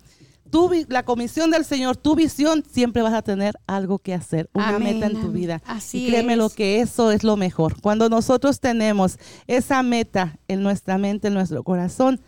tu, 0.50 0.70
la 0.88 1.04
comisión 1.04 1.50
del 1.50 1.64
Señor, 1.64 1.96
tu 1.96 2.14
visión, 2.14 2.64
siempre 2.70 3.02
vas 3.02 3.14
a 3.14 3.22
tener 3.22 3.54
algo 3.66 3.98
que 3.98 4.14
hacer, 4.14 4.48
una 4.52 4.78
meta 4.78 5.06
en 5.06 5.20
tu 5.20 5.32
vida. 5.32 5.62
Así 5.66 6.06
y 6.06 6.08
créeme 6.08 6.36
lo 6.36 6.50
que 6.50 6.80
eso 6.80 7.10
es 7.10 7.24
lo 7.24 7.36
mejor. 7.36 7.80
Cuando 7.80 8.08
nosotros 8.08 8.60
tenemos 8.60 9.18
esa 9.46 9.82
meta 9.82 10.38
en 10.48 10.62
nuestra 10.62 10.98
mente, 10.98 11.28
en 11.28 11.34
nuestro 11.34 11.62
corazón, 11.64 12.20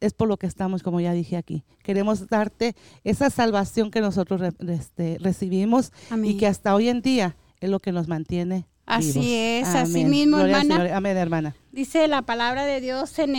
es 0.00 0.14
por 0.14 0.28
lo 0.28 0.36
que 0.36 0.46
estamos, 0.46 0.82
como 0.82 1.00
ya 1.00 1.12
dije 1.12 1.36
aquí. 1.36 1.64
Queremos 1.82 2.28
darte 2.28 2.76
esa 3.04 3.30
salvación 3.30 3.90
que 3.90 4.00
nosotros 4.00 4.40
este, 4.68 5.18
recibimos 5.20 5.92
y 6.22 6.36
que 6.36 6.46
hasta 6.46 6.74
hoy 6.74 6.88
en 6.88 7.02
día 7.02 7.36
es 7.60 7.70
lo 7.70 7.80
que 7.80 7.92
nos 7.92 8.08
mantiene 8.08 8.66
Así 8.88 9.34
es, 9.34 9.68
así 9.68 10.06
mismo, 10.06 10.38
hermana. 10.38 10.96
Amén, 10.96 11.14
hermana. 11.18 11.54
Dice 11.72 12.08
la 12.08 12.22
palabra 12.22 12.64
de 12.64 12.80
Dios 12.80 13.18
en, 13.18 13.36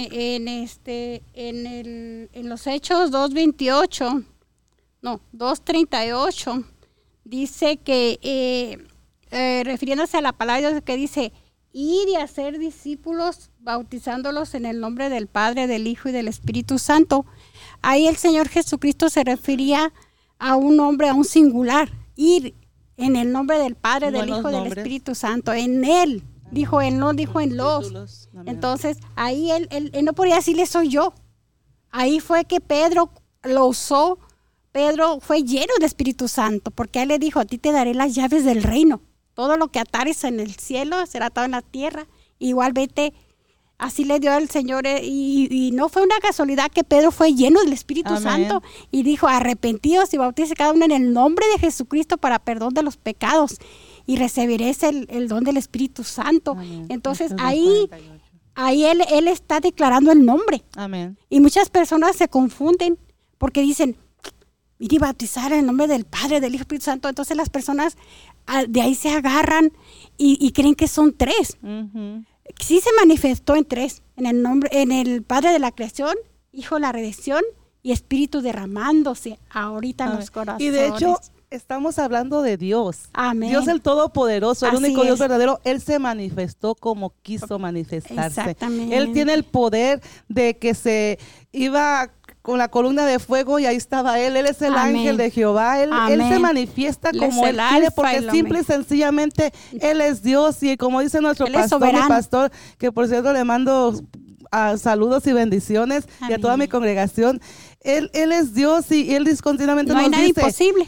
este, 0.48 1.24
en, 1.34 1.65
el, 1.65 2.29
en 2.34 2.50
los 2.50 2.68
Hechos 2.68 3.12
2.28, 3.12 4.25
no, 5.01 5.22
2.38, 5.34 6.65
dice 7.24 7.77
que, 7.77 8.20
eh, 8.22 8.77
eh, 9.32 9.63
refiriéndose 9.65 10.18
a 10.18 10.22
la 10.22 10.34
palabra 10.34 10.68
de 10.68 10.74
Dios, 10.74 10.84
que 10.84 10.96
dice, 10.96 11.34
ir 11.74 12.10
y 12.10 12.15
hacer 12.18 12.60
discípulos 12.60 13.50
bautizándolos 13.58 14.53
en 14.53 14.68
el 14.68 14.79
nombre 14.79 15.10
del 15.10 15.25
Padre, 15.25 15.65
del 15.65 15.88
Hijo 15.88 16.10
y 16.10 16.12
del 16.12 16.27
Espíritu 16.27 16.77
Santo. 16.77 17.25
Ahí 17.82 18.06
el 18.06 18.18
Señor 18.18 18.50
Jesucristo 18.50 19.10
se 19.10 19.24
refería 19.24 19.94
a 20.38 20.56
un 20.56 20.79
hombre, 20.79 21.10
a 21.10 21.15
un 21.15 21.25
singular, 21.25 21.89
ir 22.15 22.53
en 23.00 23.15
el 23.15 23.32
nombre 23.32 23.58
del 23.58 23.75
Padre, 23.75 24.12
del 24.12 24.29
Hijo, 24.29 24.50
del 24.50 24.68
Espíritu 24.68 25.15
Santo, 25.15 25.53
en 25.53 25.84
Él. 25.86 26.24
Dijo 26.51 26.82
Él, 26.82 26.98
no 26.98 27.13
dijo 27.13 27.39
en 27.41 27.58
los. 27.58 28.29
Entonces, 28.46 28.98
ahí 29.15 29.51
él, 29.51 29.68
él, 29.72 29.91
no 30.03 30.13
podía 30.13 30.36
decirle 30.36 30.65
soy 30.65 30.89
yo. 30.89 31.13
Ahí 31.91 32.20
fue 32.20 32.46
que 32.46 32.60
Pedro 32.60 33.12
lo 33.44 33.65
usó. 33.68 34.20
Pedro 34.72 35.20
fue 35.20 35.44
lleno 35.44 35.74
de 35.79 35.86
Espíritu 35.86 36.27
Santo, 36.27 36.72
porque 36.72 37.01
Él 37.01 37.08
le 37.10 37.20
dijo, 37.20 37.39
a 37.39 37.46
ti 37.46 37.58
te 37.58 37.72
daré 37.72 37.94
las 37.94 38.13
llaves 38.13 38.46
del 38.46 38.63
reino. 38.63 39.01
Todo 39.34 39.58
lo 39.58 39.70
que 39.70 39.79
atares 39.79 40.24
en 40.24 40.39
el 40.39 40.56
cielo 40.56 41.06
será 41.06 41.27
atado 41.27 41.46
en 41.46 41.51
la 41.51 41.62
tierra. 41.62 42.08
Igual 42.38 42.74
vete 42.74 43.13
Así 43.80 44.04
le 44.04 44.20
dio 44.20 44.38
el 44.38 44.50
Señor 44.50 44.86
eh, 44.86 45.00
y, 45.04 45.72
no 45.74 45.88
fue 45.88 46.04
una 46.04 46.20
casualidad 46.20 46.70
que 46.70 46.84
Pedro 46.84 47.12
fue 47.12 47.34
lleno 47.34 47.62
del 47.62 47.72
Espíritu 47.72 48.18
Santo 48.18 48.62
y 48.92 49.04
dijo, 49.04 49.30
arrepentidos 49.30 50.13
y 50.13 50.18
bautice 50.18 50.54
cada 50.54 50.74
uno 50.74 50.84
en 50.84 50.92
el 50.92 51.13
nombre 51.13 51.46
de 51.54 51.60
Jesucristo 51.60 52.18
para 52.18 52.39
perdón 52.39 52.74
de 52.74 52.84
los 52.84 52.98
pecados 52.98 53.58
y 54.06 54.18
recibiréis 54.18 54.84
el, 54.84 55.08
el 55.10 55.30
don 55.30 55.46
del 55.46 55.56
Espíritu 55.56 56.04
Santo. 56.04 56.58
Entonces 56.89 57.34
ahí, 57.39 57.89
ahí 58.54 58.84
él, 58.84 59.02
él 59.12 59.30
está 59.30 59.62
declarando 59.62 60.12
el 60.12 60.26
nombre. 60.26 60.62
Amén. 60.76 61.18
Y 61.30 61.39
muchas 61.39 61.70
personas 61.70 62.18
se 62.18 62.28
confunden 62.28 62.98
porque 63.38 63.62
dicen, 63.62 63.96
ir 64.80 64.94
y 64.94 64.98
bautizar 64.98 65.54
en 65.54 65.60
el 65.60 65.65
nombre 65.65 65.88
del 65.88 66.04
Padre, 66.04 66.42
del 66.42 66.54
Hijo 66.54 66.63
Espíritu 66.63 66.84
Santo. 66.86 67.08
Entonces 67.08 67.38
las 67.38 67.50
personas 67.50 67.96
ah, 68.46 68.65
de 68.68 68.82
ahí 68.82 68.94
se 68.94 69.10
agarran 69.10 69.72
y, 70.18 70.52
creen 70.52 70.76
que 70.76 70.89
son 70.89 71.13
tres 71.15 71.58
sí 72.59 72.79
se 72.79 72.89
manifestó 72.93 73.55
en 73.55 73.65
tres, 73.65 74.01
en 74.15 74.25
el 74.25 74.41
nombre, 74.41 74.69
en 74.71 74.91
el 74.91 75.23
Padre 75.23 75.51
de 75.51 75.59
la 75.59 75.71
creación, 75.71 76.15
Hijo 76.51 76.75
de 76.75 76.81
la 76.81 76.91
redención 76.91 77.43
y 77.83 77.91
Espíritu 77.91 78.41
derramándose 78.41 79.39
ahorita 79.51 80.05
en 80.05 80.15
los 80.15 80.31
corazones. 80.31 80.65
Y 80.65 80.71
de 80.71 80.88
hecho, 80.88 81.17
estamos 81.49 81.99
hablando 81.99 82.41
de 82.41 82.57
Dios. 82.57 83.09
Amén. 83.13 83.49
Dios 83.49 83.67
el 83.67 83.81
Todopoderoso, 83.81 84.67
el 84.67 84.75
único 84.75 85.03
Dios 85.03 85.19
verdadero. 85.19 85.59
Él 85.63 85.81
se 85.81 85.99
manifestó 85.99 86.75
como 86.75 87.13
quiso 87.21 87.59
manifestarse. 87.59 88.41
Exactamente. 88.41 88.97
Él 88.97 89.13
tiene 89.13 89.33
el 89.33 89.43
poder 89.43 90.01
de 90.27 90.57
que 90.57 90.73
se 90.73 91.19
iba 91.51 92.12
con 92.41 92.58
la 92.58 92.69
columna 92.69 93.06
de 93.06 93.19
fuego 93.19 93.60
y 93.60 93.65
ahí 93.65 93.75
estaba 93.75 94.19
él. 94.19 94.36
Él 94.36 94.45
es 94.45 94.62
el 94.62 94.75
ángel 94.75 95.17
de 95.17 95.30
Jehová. 95.30 95.82
Él, 95.82 95.91
él 96.10 96.21
se 96.30 96.39
manifiesta 96.39 97.12
como 97.12 97.45
él 97.45 97.60
quiere 97.69 97.91
porque 97.91 98.32
simple 98.32 98.62
y 98.62 98.63
sencillamente 98.63 99.52
él 99.80 100.02
es 100.02 100.23
Dios 100.23 100.62
y 100.63 100.78
como 100.78 101.02
dice 101.02 101.21
nuestro 101.21 101.47
pastor, 101.47 101.82
mi 101.93 101.99
pastor, 102.08 102.52
que 102.78 102.91
por 102.91 103.08
cierto 103.08 103.34
le 103.34 103.43
mando 103.43 103.93
a 104.52 104.69
ah, 104.69 104.78
saludos 104.78 105.28
y 105.28 105.34
bendiciones 105.34 106.06
y 106.28 106.34
a 106.34 106.39
toda 106.39 106.58
mi 106.58 106.67
congregación. 106.67 107.39
Él, 107.82 108.10
él 108.13 108.32
es 108.32 108.54
Dios 108.54 108.91
y, 108.91 109.13
él 109.13 109.23
discontinuamente 109.23 109.93
no 109.93 109.99
hay 109.99 110.10
nada 110.10 110.25
imposible. 110.25 110.88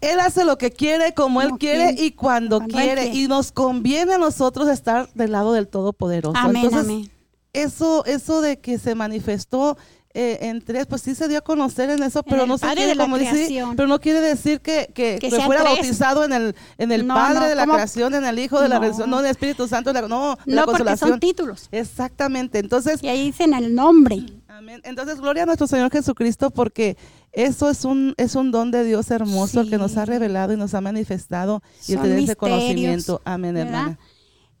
Él 0.00 0.18
hace 0.18 0.44
lo 0.44 0.58
que 0.58 0.72
quiere, 0.72 1.14
como, 1.14 1.42
Él 1.42 1.52
quiere 1.60 1.94
y 1.96 2.10
cuando, 2.10 2.60
quiere. 2.60 3.06
Y 3.14 3.28
nos 3.28 3.52
conviene 3.52 4.14
a 4.14 4.18
nosotros 4.18 4.68
estar 4.68 5.08
del 5.14 5.30
lado 5.30 5.52
del 5.52 5.68
Todopoderoso. 5.68 6.36
Entonces, 6.44 7.08
Eso, 7.52 8.04
eso 8.04 8.40
de 8.40 8.58
que 8.58 8.78
se 8.78 8.96
manifestó 8.96 9.78
eh, 10.14 10.38
en 10.42 10.60
tres, 10.60 10.86
pues 10.86 11.02
sí 11.02 11.14
se 11.14 11.26
dio 11.28 11.38
a 11.38 11.40
conocer 11.40 11.88
en 11.90 12.02
eso, 12.02 12.22
pero 12.22 12.46
no 12.46 12.58
se 12.58 12.66
quiere, 12.74 12.96
como 12.96 13.16
decir, 13.16 13.64
pero 13.76 13.88
no 13.88 13.98
quiere 13.98 14.20
decir 14.20 14.60
que, 14.60 14.90
que, 14.94 15.18
fuera 15.44 15.62
bautizado 15.62 16.24
en 16.24 16.32
el, 16.32 16.56
en 16.78 16.92
el 16.92 17.06
Padre 17.06 17.48
de 17.48 17.54
la 17.54 17.66
creación, 17.66 18.14
en 18.14 18.24
el 18.24 18.38
Hijo 18.38 18.60
de 18.60 18.68
la 18.68 18.78
redención, 18.78 19.08
no 19.08 19.20
en 19.20 19.26
el 19.26 19.30
Espíritu 19.30 19.66
Santo, 19.68 19.92
no, 19.92 20.08
no 20.08 20.36
la 20.44 20.64
consolación. 20.64 21.10
son 21.10 21.20
títulos. 21.20 21.68
Exactamente, 21.72 22.58
entonces. 22.58 23.02
Y 23.02 23.08
ahí 23.08 23.26
dicen 23.26 23.54
el 23.54 23.74
nombre. 23.74 24.24
Amén. 24.48 24.80
Entonces, 24.84 25.20
gloria 25.20 25.44
a 25.44 25.46
nuestro 25.46 25.66
Señor 25.66 25.90
Jesucristo, 25.90 26.50
porque 26.50 26.96
eso 27.32 27.70
es 27.70 27.84
un, 27.84 28.14
es 28.18 28.34
un 28.34 28.50
don 28.50 28.70
de 28.70 28.84
Dios 28.84 29.10
hermoso 29.10 29.66
que 29.66 29.78
nos 29.78 29.96
ha 29.96 30.04
revelado 30.04 30.52
y 30.52 30.56
nos 30.56 30.74
ha 30.74 30.82
manifestado 30.82 31.62
y 31.88 31.96
tener 31.96 32.18
ese 32.18 32.36
conocimiento. 32.36 33.22
Amén, 33.24 33.56
hermana. 33.56 33.98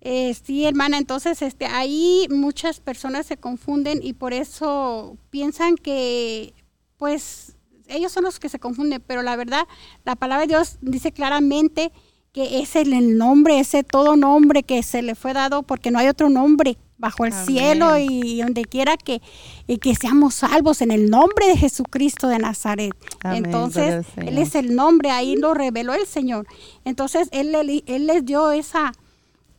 Eh, 0.04 0.34
sí, 0.34 0.66
hermana, 0.66 0.98
entonces 0.98 1.42
este, 1.42 1.66
ahí 1.66 2.26
muchas 2.28 2.80
personas 2.80 3.24
se 3.24 3.36
confunden 3.36 4.00
y 4.02 4.14
por 4.14 4.32
eso 4.32 5.16
piensan 5.30 5.76
que, 5.76 6.54
pues, 6.96 7.54
ellos 7.86 8.10
son 8.10 8.24
los 8.24 8.40
que 8.40 8.48
se 8.48 8.58
confunden, 8.58 9.00
pero 9.06 9.22
la 9.22 9.36
verdad, 9.36 9.68
la 10.04 10.16
palabra 10.16 10.42
de 10.42 10.54
Dios 10.54 10.78
dice 10.80 11.12
claramente 11.12 11.92
que 12.32 12.60
es 12.60 12.74
el, 12.74 13.16
nombre, 13.16 13.60
ese 13.60 13.84
todo 13.84 14.16
nombre 14.16 14.64
que 14.64 14.82
se 14.82 15.02
le 15.02 15.14
fue 15.14 15.34
dado, 15.34 15.62
porque 15.62 15.92
no 15.92 16.00
hay 16.00 16.08
otro 16.08 16.28
nombre 16.30 16.78
bajo 16.98 17.24
el 17.24 17.32
cielo 17.32 17.96
y 17.96 18.40
donde 18.40 18.64
quiera 18.64 18.96
que, 18.96 19.22
y 19.68 19.78
que 19.78 19.94
seamos 19.94 20.34
salvos 20.34 20.80
en 20.80 20.90
el 20.90 21.10
nombre 21.10 21.46
de 21.46 21.56
Jesucristo 21.56 22.26
de 22.26 22.38
Nazaret. 22.38 22.92
Entonces, 23.22 24.04
Él 24.16 24.38
es 24.38 24.56
el 24.56 24.74
nombre, 24.74 25.10
ahí 25.10 25.36
lo 25.36 25.54
reveló 25.54 25.94
el 25.94 26.06
Señor. 26.06 26.46
Entonces, 26.84 27.28
Él, 27.30 27.54
él 27.86 28.06
les 28.06 28.24
dio 28.24 28.50
esa 28.50 28.92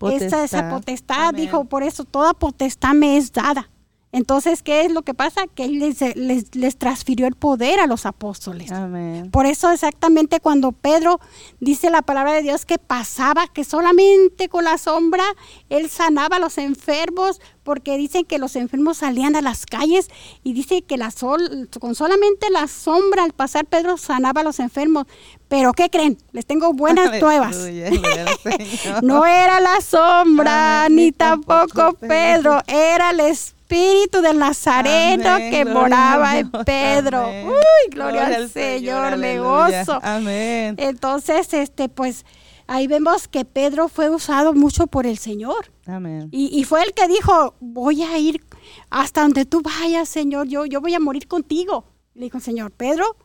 esa, 0.09 0.69
potestad, 0.69 1.33
dijo, 1.33 1.65
por 1.65 1.83
eso 1.83 2.03
toda 2.03 2.33
potestad 2.33 2.93
me 2.93 3.17
es 3.17 3.31
dada 3.31 3.69
Entonces, 4.13 4.61
¿qué 4.61 4.85
es 4.85 4.91
lo 4.91 5.01
que 5.01 5.15
pasa? 5.15 5.47
Que 5.47 5.65
Él 5.65 5.79
les, 5.79 6.15
les, 6.15 6.55
les 6.55 6.77
transfirió 6.77 7.25
el 7.25 7.33
poder 7.33 7.79
a 7.79 7.87
los 7.87 8.05
apóstoles. 8.05 8.71
Amén. 8.71 9.31
Por 9.31 9.47
eso 9.47 9.71
exactamente 9.71 10.39
cuando 10.39 10.71
Pedro 10.71 11.19
dice 11.59 11.89
la 11.89 12.03
palabra 12.03 12.33
de 12.33 12.43
Dios 12.43 12.65
que 12.67 12.77
pasaba, 12.77 13.47
que 13.47 13.63
solamente 13.63 14.49
con 14.49 14.65
la 14.65 14.77
sombra 14.77 15.23
Él 15.69 15.89
sanaba 15.89 16.35
a 16.35 16.39
los 16.39 16.59
enfermos, 16.59 17.41
porque 17.63 17.97
dicen 17.97 18.23
que 18.23 18.37
los 18.37 18.55
enfermos 18.55 18.97
salían 18.97 19.35
a 19.35 19.41
las 19.41 19.65
calles 19.65 20.09
y 20.43 20.53
dice 20.53 20.83
que 20.83 20.97
la 20.97 21.09
sol, 21.09 21.69
con 21.79 21.95
solamente 21.95 22.51
la 22.51 22.67
sombra 22.67 23.23
al 23.23 23.33
pasar 23.33 23.65
Pedro 23.65 23.97
sanaba 23.97 24.41
a 24.41 24.43
los 24.43 24.59
enfermos. 24.59 25.07
Pero 25.47 25.73
¿qué 25.73 25.89
creen? 25.89 26.19
Les 26.33 26.45
tengo 26.45 26.73
buenas 26.73 27.19
nuevas. 27.21 27.57
No 29.01 29.25
era 29.25 29.59
la 29.59 29.81
sombra, 29.81 30.85
Amén, 30.85 30.95
ni 30.97 31.11
tampoco 31.11 31.93
Pedro, 31.93 32.59
era 32.67 33.09
el 33.09 33.21
Espíritu 33.21 33.62
del 33.67 34.37
Nazareno 34.39 35.29
Amén, 35.29 35.51
que 35.51 35.65
moraba 35.65 36.37
en 36.37 36.51
Pedro. 36.51 37.25
amén. 37.25 37.47
Uy, 37.47 37.89
gloria, 37.89 38.27
al 38.27 38.49
Señor, 38.49 39.17
me 39.17 39.31
aleluya. 39.31 39.83
gozo. 39.83 39.99
Amén. 40.03 40.75
Entonces, 40.77 41.53
este, 41.53 41.89
pues 41.89 42.25
ahí 42.67 42.87
vemos 42.87 43.27
que 43.27 43.45
Pedro 43.45 43.87
fue 43.89 44.09
usado 44.09 44.53
mucho 44.53 44.87
por 44.87 45.07
el 45.07 45.17
Señor. 45.17 45.71
Amén. 45.87 46.29
Y, 46.31 46.47
y 46.57 46.63
fue 46.65 46.83
el 46.83 46.93
que 46.93 47.07
dijo, 47.07 47.55
voy 47.59 48.03
a 48.03 48.17
ir 48.17 48.43
hasta 48.89 49.21
donde 49.21 49.45
tú 49.45 49.61
vayas, 49.61 50.07
Señor, 50.07 50.47
yo, 50.47 50.65
yo 50.65 50.79
voy 50.79 50.93
a 50.93 50.99
morir 50.99 51.27
contigo. 51.27 51.85
Le 52.13 52.25
dijo 52.25 52.37
el 52.37 52.43
Señor, 52.43 52.71
Pedro, 52.71 53.17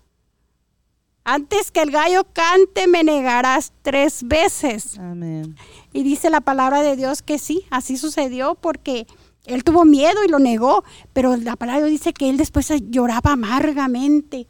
antes 1.25 1.71
que 1.71 1.83
el 1.83 1.91
gallo 1.91 2.25
cante 2.33 2.87
me 2.87 3.05
negarás 3.05 3.73
tres 3.83 4.23
veces. 4.27 4.99
Amén. 4.99 5.57
Y 5.93 6.03
dice 6.05 6.31
la 6.31 6.41
palabra 6.41 6.81
de 6.83 6.97
Dios 6.97 7.21
que 7.21 7.39
sí, 7.39 7.67
así 7.71 7.99
sucedió 7.99 8.55
porque 8.55 9.07
él 9.49 9.65
tuvo 9.65 9.85
miedo 9.85 10.25
y 10.25 10.29
lo 10.29 10.39
negó, 10.39 10.85
pero 11.13 11.37
la 11.37 11.57
palabra 11.57 11.83
de 11.83 11.89
Dios 11.91 12.01
dice 12.01 12.13
que 12.13 12.29
él 12.29 12.37
después 12.37 12.73
lloraba 12.91 13.33
amargamente 13.33 14.47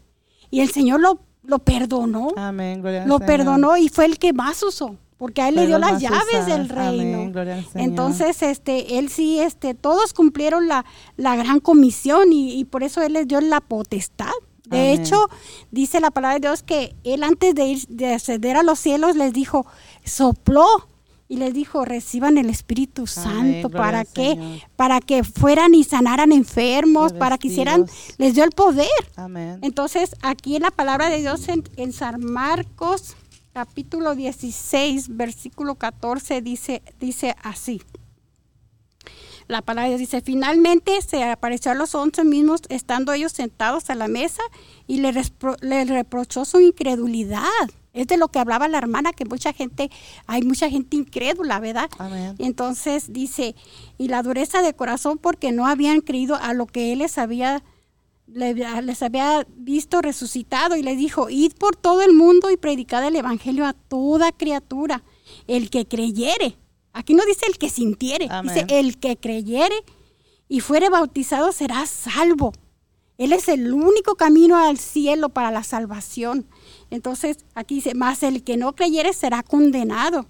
y 0.50 0.60
el 0.60 0.70
Señor 0.70 1.00
lo, 1.00 1.20
lo 1.44 1.58
perdonó, 1.60 2.28
Amén. 2.36 2.80
Gloria 2.80 3.02
al 3.02 3.08
lo 3.08 3.16
Señor. 3.18 3.26
perdonó 3.26 3.76
y 3.76 3.88
fue 3.88 4.04
el 4.06 4.18
que 4.18 4.32
más 4.32 4.62
usó, 4.62 4.96
porque 5.16 5.42
a 5.42 5.48
él 5.48 5.56
le 5.56 5.66
dio 5.66 5.78
las 5.78 6.00
llaves 6.00 6.46
del 6.46 6.68
reino. 6.68 7.18
Amén, 7.18 7.32
gloria 7.32 7.54
al 7.56 7.64
Señor. 7.66 7.88
Entonces, 7.88 8.42
este, 8.42 8.98
él 8.98 9.08
sí, 9.08 9.40
este, 9.40 9.74
todos 9.74 10.12
cumplieron 10.14 10.68
la, 10.68 10.84
la 11.16 11.36
gran 11.36 11.60
comisión 11.60 12.32
y, 12.32 12.52
y 12.58 12.64
por 12.64 12.82
eso 12.82 13.02
él 13.02 13.14
les 13.14 13.26
dio 13.28 13.40
la 13.40 13.60
potestad. 13.60 14.30
De 14.68 14.90
Amén. 14.90 15.00
hecho, 15.00 15.28
dice 15.70 15.98
la 15.98 16.10
palabra 16.10 16.34
de 16.34 16.40
Dios 16.48 16.62
que 16.62 16.94
él 17.02 17.22
antes 17.22 17.54
de 17.54 17.64
ir, 17.64 17.86
de 17.88 18.12
ascender 18.14 18.54
a 18.56 18.62
los 18.62 18.78
cielos 18.78 19.16
les 19.16 19.32
dijo, 19.32 19.64
sopló 20.04 20.66
y 21.28 21.36
les 21.36 21.52
dijo, 21.52 21.84
reciban 21.84 22.38
el 22.38 22.48
Espíritu 22.48 23.06
Santo. 23.06 23.68
¿Para 23.70 24.00
al 24.00 24.06
qué? 24.06 24.30
Señor. 24.30 24.60
Para 24.76 25.00
que 25.00 25.24
fueran 25.24 25.74
y 25.74 25.84
sanaran 25.84 26.32
enfermos, 26.32 27.12
para 27.12 27.36
que 27.36 27.48
hicieran, 27.48 27.84
les 28.16 28.34
dio 28.34 28.44
el 28.44 28.50
poder. 28.52 28.88
Amén. 29.16 29.58
Entonces, 29.62 30.16
aquí 30.22 30.56
en 30.56 30.62
la 30.62 30.70
palabra 30.70 31.10
de 31.10 31.18
Dios 31.18 31.46
en, 31.48 31.64
en 31.76 31.92
San 31.92 32.24
Marcos, 32.24 33.14
capítulo 33.52 34.14
16, 34.14 35.16
versículo 35.16 35.74
14, 35.74 36.40
dice, 36.40 36.82
dice 36.98 37.34
así. 37.42 37.82
La 39.48 39.62
palabra 39.62 39.84
de 39.90 39.96
Dios 39.96 40.00
dice, 40.10 40.20
finalmente 40.20 41.00
se 41.00 41.24
apareció 41.24 41.72
a 41.72 41.74
los 41.74 41.94
once 41.94 42.22
mismos, 42.22 42.60
estando 42.68 43.12
ellos 43.12 43.32
sentados 43.32 43.88
a 43.88 43.94
la 43.94 44.06
mesa, 44.06 44.42
y 44.86 44.98
le, 45.00 45.10
respro- 45.12 45.56
le 45.62 45.84
reprochó 45.86 46.44
su 46.44 46.60
incredulidad. 46.60 47.42
Es 47.98 48.06
de 48.06 48.16
lo 48.16 48.28
que 48.28 48.38
hablaba 48.38 48.68
la 48.68 48.78
hermana, 48.78 49.12
que 49.12 49.24
mucha 49.24 49.52
gente, 49.52 49.90
hay 50.26 50.42
mucha 50.42 50.70
gente 50.70 50.96
incrédula, 50.96 51.60
¿verdad? 51.60 51.90
Amén. 51.98 52.34
Entonces 52.38 53.12
dice, 53.12 53.54
y 53.98 54.08
la 54.08 54.22
dureza 54.22 54.62
de 54.62 54.74
corazón 54.74 55.18
porque 55.18 55.52
no 55.52 55.66
habían 55.66 56.00
creído 56.00 56.36
a 56.36 56.54
lo 56.54 56.66
que 56.66 56.92
él 56.92 57.00
les 57.00 57.18
había, 57.18 57.62
le- 58.26 58.54
les 58.82 59.02
había 59.02 59.46
visto 59.56 60.00
resucitado 60.02 60.76
y 60.76 60.82
les 60.82 60.96
dijo, 60.98 61.28
id 61.30 61.52
por 61.58 61.76
todo 61.76 62.02
el 62.02 62.12
mundo 62.14 62.50
y 62.50 62.56
predicad 62.56 63.04
el 63.06 63.16
evangelio 63.16 63.66
a 63.66 63.72
toda 63.72 64.32
criatura, 64.32 65.02
el 65.46 65.70
que 65.70 65.86
creyere. 65.86 66.56
Aquí 66.92 67.14
no 67.14 67.24
dice 67.24 67.46
el 67.46 67.58
que 67.58 67.68
sintiere, 67.68 68.26
Amén. 68.30 68.54
dice 68.54 68.66
el 68.78 68.98
que 68.98 69.16
creyere 69.16 69.74
y 70.48 70.60
fuere 70.60 70.88
bautizado 70.88 71.52
será 71.52 71.84
salvo. 71.86 72.52
Él 73.18 73.32
es 73.32 73.48
el 73.48 73.74
único 73.74 74.14
camino 74.14 74.56
al 74.56 74.78
cielo 74.78 75.28
para 75.28 75.50
la 75.50 75.64
salvación. 75.64 76.46
Entonces 76.90 77.38
aquí 77.54 77.76
dice, 77.76 77.94
más 77.94 78.22
el 78.22 78.44
que 78.44 78.56
no 78.56 78.76
creyere 78.76 79.12
será 79.12 79.42
condenado. 79.42 80.26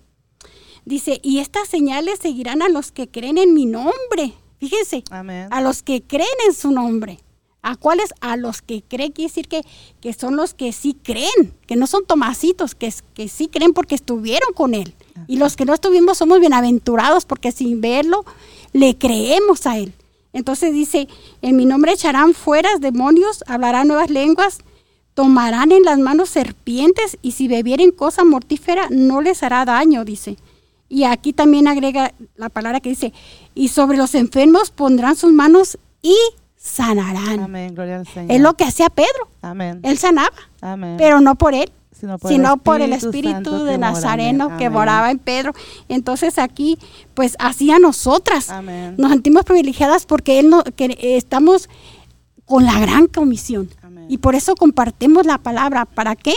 Dice, 0.87 1.21
y 1.23 1.41
estas 1.41 1.69
señales 1.69 2.19
seguirán 2.19 2.63
a 2.63 2.71
los 2.71 2.91
que 2.91 3.07
creen 3.07 3.37
en 3.37 3.53
mi 3.53 3.67
nombre. 3.67 4.33
Fíjense, 4.59 5.05
Amén. 5.11 5.49
a 5.51 5.61
los 5.61 5.83
que 5.83 6.03
creen 6.03 6.29
en 6.47 6.55
su 6.55 6.71
nombre. 6.71 7.21
¿A 7.61 7.77
cuáles? 7.77 8.15
A 8.21 8.39
los 8.39 8.63
que 8.63 8.83
creen, 8.83 9.13
quiere 9.13 9.29
decir 9.29 9.49
que, 9.49 9.63
que 10.01 10.15
son 10.15 10.37
los 10.37 10.55
que 10.55 10.73
sí 10.73 10.97
creen, 11.03 11.53
que 11.67 11.77
no 11.77 11.87
son 11.87 12.07
tomasitos, 12.07 12.75
que, 12.75 12.91
que 13.13 13.29
sí 13.29 13.49
creen 13.49 13.75
porque 13.75 13.97
estuvieron 13.97 14.55
con 14.55 14.73
él. 14.73 14.95
Y 15.27 15.37
los 15.37 15.57
que 15.57 15.67
no 15.67 15.75
estuvimos 15.75 16.17
somos 16.17 16.41
bienaventurados 16.41 17.27
porque 17.27 17.53
sin 17.53 17.83
verlo 17.83 18.25
le 18.73 18.97
creemos 18.97 19.67
a 19.67 19.77
él. 19.77 19.93
Entonces 20.33 20.73
dice, 20.73 21.09
en 21.43 21.57
mi 21.57 21.65
nombre 21.65 21.93
echarán 21.93 22.35
fuera 22.35 22.69
demonios, 22.79 23.43
hablarán 23.47 23.89
nuevas 23.89 24.11
lenguas, 24.11 24.59
tomarán 25.15 25.73
en 25.73 25.83
las 25.83 25.99
manos 25.99 26.29
serpientes 26.29 27.19
y 27.23 27.33
si 27.33 27.49
bebieren 27.49 27.91
cosa 27.91 28.25
mortífera 28.25 28.89
no 28.91 29.21
les 29.21 29.43
hará 29.43 29.65
daño, 29.65 30.05
dice. 30.05 30.37
Y 30.89 31.05
aquí 31.05 31.33
también 31.33 31.69
agrega 31.69 32.15
la 32.37 32.49
palabra 32.49 32.81
que 32.81 32.91
dice, 32.91 33.13
y 33.55 33.69
sobre 33.69 33.99
los 33.99 34.15
enfermos 34.15 34.71
pondrán 34.71 35.17
sus 35.17 35.33
manos 35.33 35.79
y 36.03 36.15
sanarán. 36.57 37.41
Amén. 37.41 37.75
Gloria 37.75 37.97
al 37.97 38.07
Señor. 38.07 38.31
Es 38.31 38.41
lo 38.41 38.55
que 38.55 38.65
hacía 38.65 38.89
Pedro. 38.89 39.29
Amén. 39.43 39.81
Él 39.83 39.99
sanaba, 39.99 40.37
Amén. 40.61 40.97
pero 40.99 41.21
no 41.21 41.35
por 41.35 41.55
él, 41.55 41.71
sino 41.99 42.19
sino 42.27 42.57
por 42.59 42.81
el 42.81 42.93
Espíritu 42.93 43.33
Santo 43.33 43.65
de 43.65 43.79
Nazareno 43.79 44.49
que 44.57 44.67
Amén. 44.67 44.73
moraba 44.73 45.11
en 45.11 45.19
Pedro. 45.19 45.53
Entonces 45.89 46.39
aquí, 46.39 46.79
pues 47.15 47.37
así 47.39 47.71
a 47.71 47.79
nosotras 47.79 48.51
Amén. 48.51 48.95
nos 48.99 49.11
sentimos 49.11 49.45
privilegiadas 49.45 50.07
porque 50.07 50.39
él 50.39 50.51
no, 50.51 50.63
que 50.63 50.85
eh, 50.87 51.17
estamos 51.17 51.69
con 52.45 52.65
la 52.65 52.79
gran 52.81 53.07
comisión. 53.07 53.69
Y 54.09 54.19
por 54.19 54.35
eso 54.35 54.55
compartimos 54.55 55.27
la 55.27 55.39
palabra. 55.39 55.85
¿Para 55.85 56.17
qué? 56.17 56.33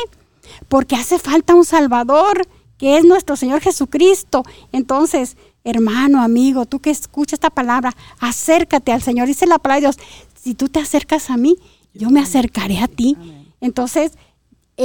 Porque 0.68 0.98
hace 0.98 1.20
falta 1.20 1.56
un 1.56 1.64
Salvador, 1.64 2.46
que 2.78 2.98
es 2.98 3.06
nuestro 3.06 3.38
Señor 3.38 3.62
Jesucristo. 3.62 4.44
Entonces, 4.74 5.38
hermano, 5.64 6.22
amigo, 6.22 6.66
tú 6.66 6.80
que 6.80 6.90
escuchas 6.90 7.34
esta 7.34 7.50
palabra, 7.50 7.96
acércate 8.20 8.92
al 8.92 9.02
Señor. 9.02 9.28
Dice 9.28 9.48
la 9.48 9.58
palabra 9.58 9.76
de 9.76 9.94
Dios, 9.94 10.08
si 10.36 10.54
tú 10.54 10.68
te 10.68 10.80
acercas 10.80 11.30
a 11.30 11.38
mí, 11.38 11.56
yo 11.94 12.10
me 12.10 12.20
acercaré 12.20 12.80
a 12.80 12.88
ti. 12.88 13.16
Entonces, 13.62 14.12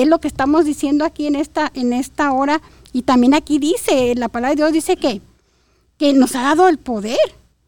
es 0.03 0.09
lo 0.09 0.21
que 0.21 0.29
estamos 0.29 0.65
diciendo 0.65 1.05
aquí 1.05 1.27
en 1.27 1.37
esta, 1.37 1.71
en 1.75 1.93
esta 1.93 2.33
hora. 2.33 2.61
Y 2.93 3.03
también 3.03 3.35
aquí 3.35 3.59
dice, 3.59 4.15
la 4.15 4.29
palabra 4.29 4.51
de 4.51 4.57
Dios 4.57 4.73
dice 4.73 4.97
que, 4.97 5.21
que 5.99 6.13
nos 6.13 6.35
ha 6.35 6.43
dado 6.43 6.69
el 6.69 6.79
poder. 6.79 7.19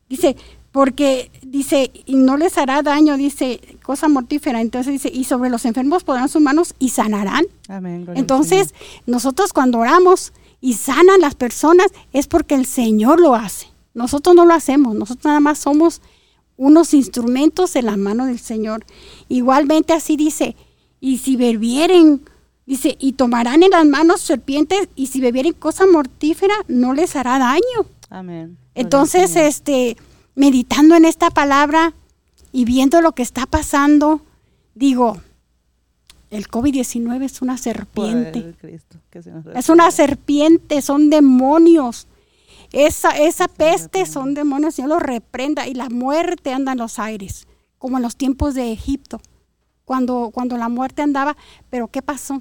Dice, 0.09 0.37
porque 0.73 1.31
dice, 1.43 1.91
y 2.07 2.17
no 2.17 2.37
les 2.37 2.59
hará 2.59 2.83
daño, 2.83 3.17
dice, 3.17 3.61
cosa 3.83 4.09
mortífera. 4.09 4.61
Entonces 4.61 4.93
dice, 4.93 5.11
y 5.13 5.25
sobre 5.25 5.51
los 5.51 5.65
enfermos 5.65 6.05
podrán 6.05 6.29
sus 6.29 6.43
manos 6.43 6.75
y 6.79 6.91
sanarán. 6.91 7.45
Amén. 7.69 8.07
Entonces, 8.15 8.75
nosotros 9.07 9.53
cuando 9.53 9.79
oramos 9.79 10.33
y 10.61 10.75
sanan 10.75 11.21
las 11.21 11.35
personas 11.35 11.89
es 12.13 12.27
porque 12.27 12.55
el 12.55 12.67
Señor 12.67 13.21
lo 13.21 13.35
hace. 13.35 13.69
Nosotros 13.95 14.37
no 14.37 14.45
lo 14.45 14.55
hacemos, 14.55 14.95
nosotros 14.95 15.25
nada 15.25 15.41
más 15.41 15.59
somos 15.59 16.01
unos 16.57 16.93
instrumentos 16.93 17.75
en 17.77 17.87
las 17.87 17.97
manos 17.97 18.27
del 18.27 18.39
Señor. 18.39 18.85
Igualmente 19.29 19.93
así 19.93 20.17
dice, 20.17 20.57
y 21.01 21.19
si 21.19 21.37
bebieren, 21.37 22.23
dice, 22.67 22.97
y 22.99 23.13
tomarán 23.13 23.63
en 23.63 23.71
las 23.71 23.87
manos 23.87 24.21
serpientes, 24.21 24.89
y 24.97 25.07
si 25.07 25.21
bebieren 25.21 25.53
cosa 25.53 25.87
mortífera, 25.87 26.55
no 26.69 26.93
les 26.95 27.17
hará 27.17 27.39
daño. 27.39 27.87
Amén. 28.11 28.57
Entonces, 28.75 29.37
este, 29.37 29.97
meditando 30.35 30.95
en 30.95 31.05
esta 31.05 31.31
palabra 31.31 31.95
y 32.53 32.65
viendo 32.65 33.01
lo 33.01 33.13
que 33.13 33.23
está 33.23 33.47
pasando, 33.47 34.23
digo, 34.75 35.21
el 36.31 36.49
COVID-19 36.49 37.25
es 37.25 37.43
una 37.43 37.57
serpiente. 37.57 38.43
de 38.43 38.55
Cristo, 38.55 38.99
que 39.11 39.23
se 39.23 39.31
nos 39.31 39.47
Es 39.47 39.69
una 39.69 39.91
serpiente, 39.91 40.83
son 40.83 41.11
demonios. 41.11 42.07
Esa, 42.73 43.11
esa 43.11 43.49
peste 43.49 44.05
son 44.05 44.35
demonios, 44.35 44.75
Señor 44.75 44.91
los 44.91 45.03
reprenda 45.03 45.67
y 45.67 45.75
la 45.75 45.89
muerte 45.89 46.53
anda 46.53 46.73
en 46.73 46.79
los 46.79 46.99
aires, 46.99 47.47
como 47.79 47.97
en 47.97 48.03
los 48.03 48.17
tiempos 48.17 48.55
de 48.55 48.73
Egipto, 48.73 49.21
cuando, 49.89 50.31
cuando 50.33 50.57
la 50.59 50.69
muerte 50.69 51.01
andaba. 51.03 51.35
Pero 51.71 51.89
¿qué 51.89 52.03
pasó? 52.03 52.39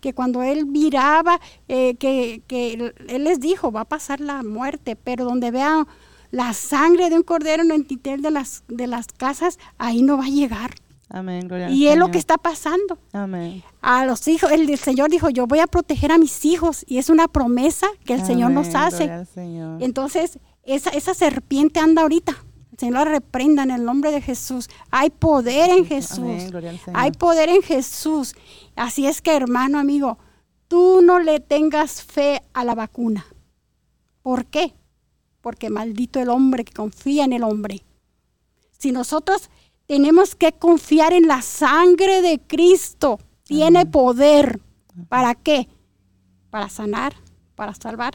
Que 0.00 0.14
cuando 0.14 0.42
él 0.42 0.64
miraba, 0.66 1.40
eh, 1.68 1.96
que, 1.96 2.42
que 2.46 2.74
él- 2.74 2.94
les 3.24 3.40
dijo, 3.40 3.72
va 3.72 3.80
a 3.80 3.84
pasar 3.84 4.20
la 4.20 4.42
muerte, 4.44 4.94
pero 4.96 5.24
donde 5.24 5.50
vean 5.50 5.86
la 6.30 6.52
sangre 6.52 7.10
de 7.10 7.16
un 7.16 7.22
cordero 7.22 7.62
en 7.64 7.70
el 7.72 7.84
tintel 7.86 8.22
de 8.22 8.30
las, 8.30 8.62
de 8.68 8.86
las 8.86 9.06
casas, 9.08 9.58
ahí 9.78 10.02
no 10.02 10.16
va 10.16 10.24
a 10.26 10.28
llegar. 10.28 10.70
Amén. 11.08 11.46
Gloria 11.48 11.70
Y 11.70 11.86
es 11.88 11.96
lo 11.96 12.10
que 12.10 12.18
está 12.18 12.38
pasando 12.38 12.98
Amén. 13.12 13.62
a 13.82 14.04
los 14.06 14.26
hijos, 14.26 14.50
el, 14.52 14.68
el 14.68 14.78
Señor 14.78 15.10
dijo, 15.10 15.28
yo 15.30 15.46
voy 15.46 15.60
a 15.60 15.66
proteger 15.66 16.10
a 16.12 16.18
mis 16.18 16.44
hijos 16.44 16.84
y 16.88 16.98
es 16.98 17.08
una 17.08 17.28
promesa 17.28 17.86
que 18.04 18.14
el 18.14 18.24
Señor 18.24 18.50
nos 18.52 18.74
hace. 18.74 19.24
Señor. 19.34 19.82
Entonces, 19.82 20.38
esa, 20.64 20.90
esa 20.90 21.14
serpiente 21.14 21.78
anda 21.80 22.02
ahorita, 22.02 22.32
Señor 22.78 23.08
reprenda 23.08 23.62
en 23.62 23.70
el 23.70 23.84
nombre 23.84 24.10
de 24.10 24.20
Jesús. 24.20 24.68
Hay 24.90 25.10
poder 25.10 25.70
en 25.70 25.86
Jesús. 25.86 26.18
Amén. 26.18 26.80
Hay 26.94 27.12
poder 27.12 27.48
en 27.48 27.62
Jesús. 27.62 28.34
Así 28.76 29.06
es 29.06 29.22
que, 29.22 29.34
hermano, 29.34 29.78
amigo, 29.78 30.18
tú 30.68 31.00
no 31.02 31.20
le 31.20 31.40
tengas 31.40 32.02
fe 32.02 32.42
a 32.52 32.64
la 32.64 32.74
vacuna. 32.74 33.26
¿Por 34.22 34.46
qué? 34.46 34.74
Porque 35.40 35.70
maldito 35.70 36.20
el 36.20 36.30
hombre 36.30 36.64
que 36.64 36.72
confía 36.72 37.24
en 37.24 37.32
el 37.32 37.44
hombre. 37.44 37.84
Si 38.78 38.90
nosotros 38.90 39.50
tenemos 39.86 40.34
que 40.34 40.52
confiar 40.52 41.12
en 41.12 41.28
la 41.28 41.42
sangre 41.42 42.22
de 42.22 42.40
Cristo, 42.40 43.18
tiene 43.44 43.86
poder. 43.86 44.60
¿Para 45.08 45.34
qué? 45.34 45.68
Para 46.50 46.68
sanar, 46.68 47.14
para 47.54 47.74
salvar. 47.74 48.14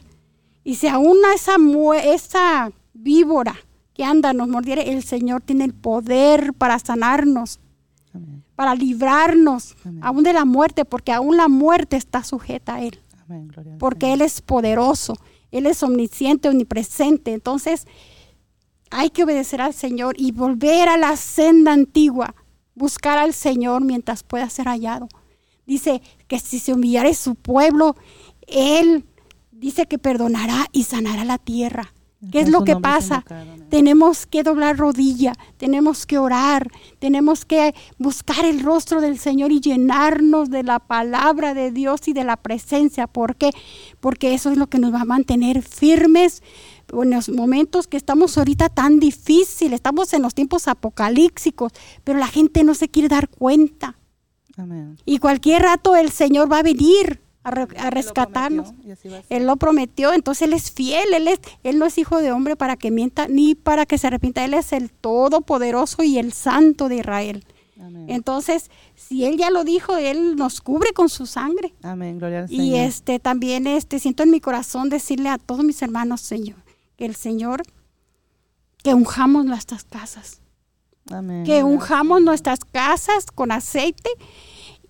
Y 0.64 0.74
si 0.74 0.88
aún 0.88 1.18
esa, 1.34 1.56
esa 2.04 2.72
víbora 2.92 3.56
anda 4.04 4.32
nos 4.32 4.48
mordiere, 4.48 4.92
el 4.92 5.02
Señor 5.02 5.42
tiene 5.42 5.64
el 5.64 5.74
poder 5.74 6.52
para 6.54 6.78
sanarnos, 6.78 7.60
Amén. 8.12 8.44
para 8.54 8.74
librarnos 8.74 9.76
Amén. 9.84 10.00
aún 10.02 10.22
de 10.22 10.32
la 10.32 10.44
muerte, 10.44 10.84
porque 10.84 11.12
aún 11.12 11.36
la 11.36 11.48
muerte 11.48 11.96
está 11.96 12.24
sujeta 12.24 12.76
a 12.76 12.82
Él, 12.82 13.00
Amén, 13.26 13.50
porque. 13.78 14.12
Él 14.12 14.20
es 14.22 14.40
poderoso, 14.40 15.14
Él 15.50 15.66
es 15.66 15.82
omnisciente, 15.82 16.48
omnipresente. 16.48 17.32
Entonces, 17.32 17.86
hay 18.90 19.10
que 19.10 19.24
obedecer 19.24 19.60
al 19.60 19.74
Señor 19.74 20.14
y 20.18 20.32
volver 20.32 20.88
a 20.88 20.96
la 20.96 21.16
senda 21.16 21.72
antigua, 21.72 22.34
buscar 22.74 23.18
al 23.18 23.32
Señor 23.34 23.84
mientras 23.84 24.22
pueda 24.22 24.50
ser 24.50 24.66
hallado. 24.66 25.08
Dice 25.66 26.02
que 26.26 26.40
si 26.40 26.58
se 26.58 26.72
humillare 26.72 27.14
su 27.14 27.36
pueblo, 27.36 27.94
Él 28.48 29.04
dice 29.52 29.86
que 29.86 29.98
perdonará 29.98 30.66
y 30.72 30.84
sanará 30.84 31.24
la 31.24 31.38
tierra. 31.38 31.92
¿Qué 32.30 32.40
es 32.40 32.50
lo 32.50 32.64
que 32.64 32.76
pasa? 32.76 33.24
Tenemos 33.70 34.26
que 34.26 34.42
doblar 34.42 34.76
rodilla, 34.76 35.32
tenemos 35.56 36.04
que 36.04 36.18
orar, 36.18 36.70
tenemos 36.98 37.46
que 37.46 37.74
buscar 37.98 38.44
el 38.44 38.60
rostro 38.60 39.00
del 39.00 39.18
Señor 39.18 39.52
y 39.52 39.60
llenarnos 39.60 40.50
de 40.50 40.62
la 40.62 40.80
palabra 40.80 41.54
de 41.54 41.70
Dios 41.70 42.08
y 42.08 42.12
de 42.12 42.24
la 42.24 42.36
presencia. 42.36 43.06
¿Por 43.06 43.36
qué? 43.36 43.52
Porque 44.00 44.34
eso 44.34 44.50
es 44.50 44.58
lo 44.58 44.66
que 44.66 44.78
nos 44.78 44.92
va 44.92 45.00
a 45.00 45.06
mantener 45.06 45.62
firmes 45.62 46.42
en 46.92 47.10
los 47.10 47.30
momentos 47.30 47.86
que 47.86 47.96
estamos 47.96 48.36
ahorita 48.36 48.68
tan 48.68 49.00
difíciles, 49.00 49.74
estamos 49.74 50.12
en 50.12 50.22
los 50.22 50.34
tiempos 50.34 50.68
apocalípticos, 50.68 51.72
pero 52.04 52.18
la 52.18 52.26
gente 52.26 52.64
no 52.64 52.74
se 52.74 52.88
quiere 52.88 53.08
dar 53.08 53.28
cuenta. 53.28 53.96
Amén. 54.56 54.98
Y 55.06 55.18
cualquier 55.18 55.62
rato 55.62 55.96
el 55.96 56.10
Señor 56.10 56.52
va 56.52 56.58
a 56.58 56.62
venir 56.62 57.22
a, 57.42 57.50
re- 57.50 57.62
a 57.62 57.64
Él 57.64 57.84
lo 57.84 57.90
rescatarnos. 57.90 58.72
prometió 58.72 59.16
a. 59.16 59.22
Él 59.30 59.46
lo 59.46 59.56
prometió, 59.56 60.12
entonces 60.12 60.42
Él 60.42 60.52
es 60.52 60.70
fiel, 60.70 61.14
Él, 61.14 61.28
es, 61.28 61.40
él 61.62 61.78
no 61.78 61.86
es 61.86 61.96
hijo 61.98 62.18
de 62.18 62.32
hombre 62.32 62.56
para 62.56 62.76
que 62.76 62.90
mienta 62.90 63.28
ni 63.28 63.54
para 63.54 63.86
que 63.86 63.98
se 63.98 64.06
arrepienta, 64.08 64.44
Él 64.44 64.54
es 64.54 64.72
el 64.72 64.90
todopoderoso 64.90 66.02
y 66.02 66.18
el 66.18 66.32
santo 66.32 66.88
de 66.88 66.96
Israel. 66.96 67.44
Amén. 67.80 68.06
Entonces, 68.10 68.70
si 68.94 69.24
Él 69.24 69.38
ya 69.38 69.48
lo 69.50 69.64
dijo, 69.64 69.96
Él 69.96 70.36
nos 70.36 70.60
cubre 70.60 70.92
con 70.92 71.08
su 71.08 71.24
sangre. 71.24 71.72
Amén, 71.82 72.18
gloria 72.18 72.40
al 72.40 72.48
Señor. 72.48 72.64
Y 72.64 72.74
este 72.76 73.18
también 73.18 73.66
este 73.66 73.98
siento 73.98 74.22
en 74.22 74.30
mi 74.30 74.40
corazón 74.40 74.90
decirle 74.90 75.30
a 75.30 75.38
todos 75.38 75.64
mis 75.64 75.80
hermanos, 75.80 76.20
Señor, 76.20 76.56
que 76.96 77.06
el 77.06 77.14
Señor 77.16 77.62
que 78.82 78.92
unjamos 78.94 79.44
nuestras 79.46 79.84
casas, 79.84 80.40
Amén. 81.10 81.44
que 81.44 81.62
unjamos 81.64 82.20
nuestras 82.22 82.60
casas 82.64 83.26
con 83.34 83.50
aceite 83.52 84.10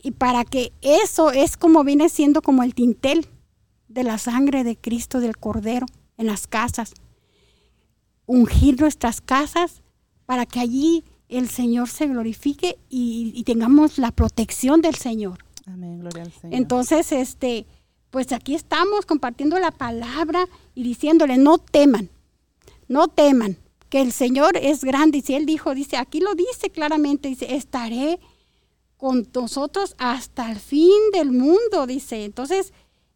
y 0.03 0.13
para 0.13 0.45
que 0.45 0.73
eso 0.81 1.31
es 1.31 1.57
como 1.57 1.85
viene 1.85 2.09
siendo 2.09 2.43
como 2.43 2.63
el 2.63 2.75
tintel 2.75 3.27
de 3.89 4.05
la 4.05 4.19
sangre 4.19 4.65
de 4.65 4.77
Cristo 4.77 5.21
del 5.21 5.37
Cordero 5.37 5.87
en 6.17 6.27
las 6.27 6.47
casas. 6.47 6.95
Ungir 8.27 8.81
nuestras 8.81 9.21
casas 9.21 9.83
para 10.27 10.47
que 10.47 10.61
allí 10.61 11.05
el 11.29 11.49
Señor 11.49 11.89
se 11.89 12.07
glorifique 12.07 12.79
y, 12.89 13.33
y 13.35 13.45
tengamos 13.45 13.99
la 13.99 14.11
protección 14.13 14.81
del 14.81 14.95
Señor. 14.95 15.45
Amén, 15.67 16.01
gloria 16.01 16.23
al 16.23 16.33
Señor. 16.33 16.55
Entonces, 16.55 17.13
este, 17.13 17.67
pues 18.11 18.33
aquí 18.33 18.55
estamos 18.55 19.07
compartiendo 19.07 19.59
la 19.59 19.71
palabra 19.71 20.47
y 20.75 20.83
diciéndole, 20.83 21.37
no 21.37 21.59
teman, 21.59 22.11
no 22.89 23.09
teman, 23.09 23.57
que 23.91 24.01
el 24.01 24.13
Señor 24.13 24.57
es 24.57 24.83
grande. 24.83 25.19
Y 25.19 25.23
si 25.23 25.35
Él 25.35 25.45
dijo, 25.45 25.75
dice, 25.75 25.97
aquí 25.99 26.21
lo 26.21 26.35
dice 26.35 26.71
claramente, 26.71 27.29
dice, 27.29 27.55
estaré 27.57 28.21
con 29.01 29.27
nosotros 29.35 29.97
hasta 29.99 30.53
el 30.53 30.59
fin 30.61 30.93
del 31.13 31.33
mundo, 31.33 31.87
dice. 31.87 32.25
Entonces, 32.25 32.73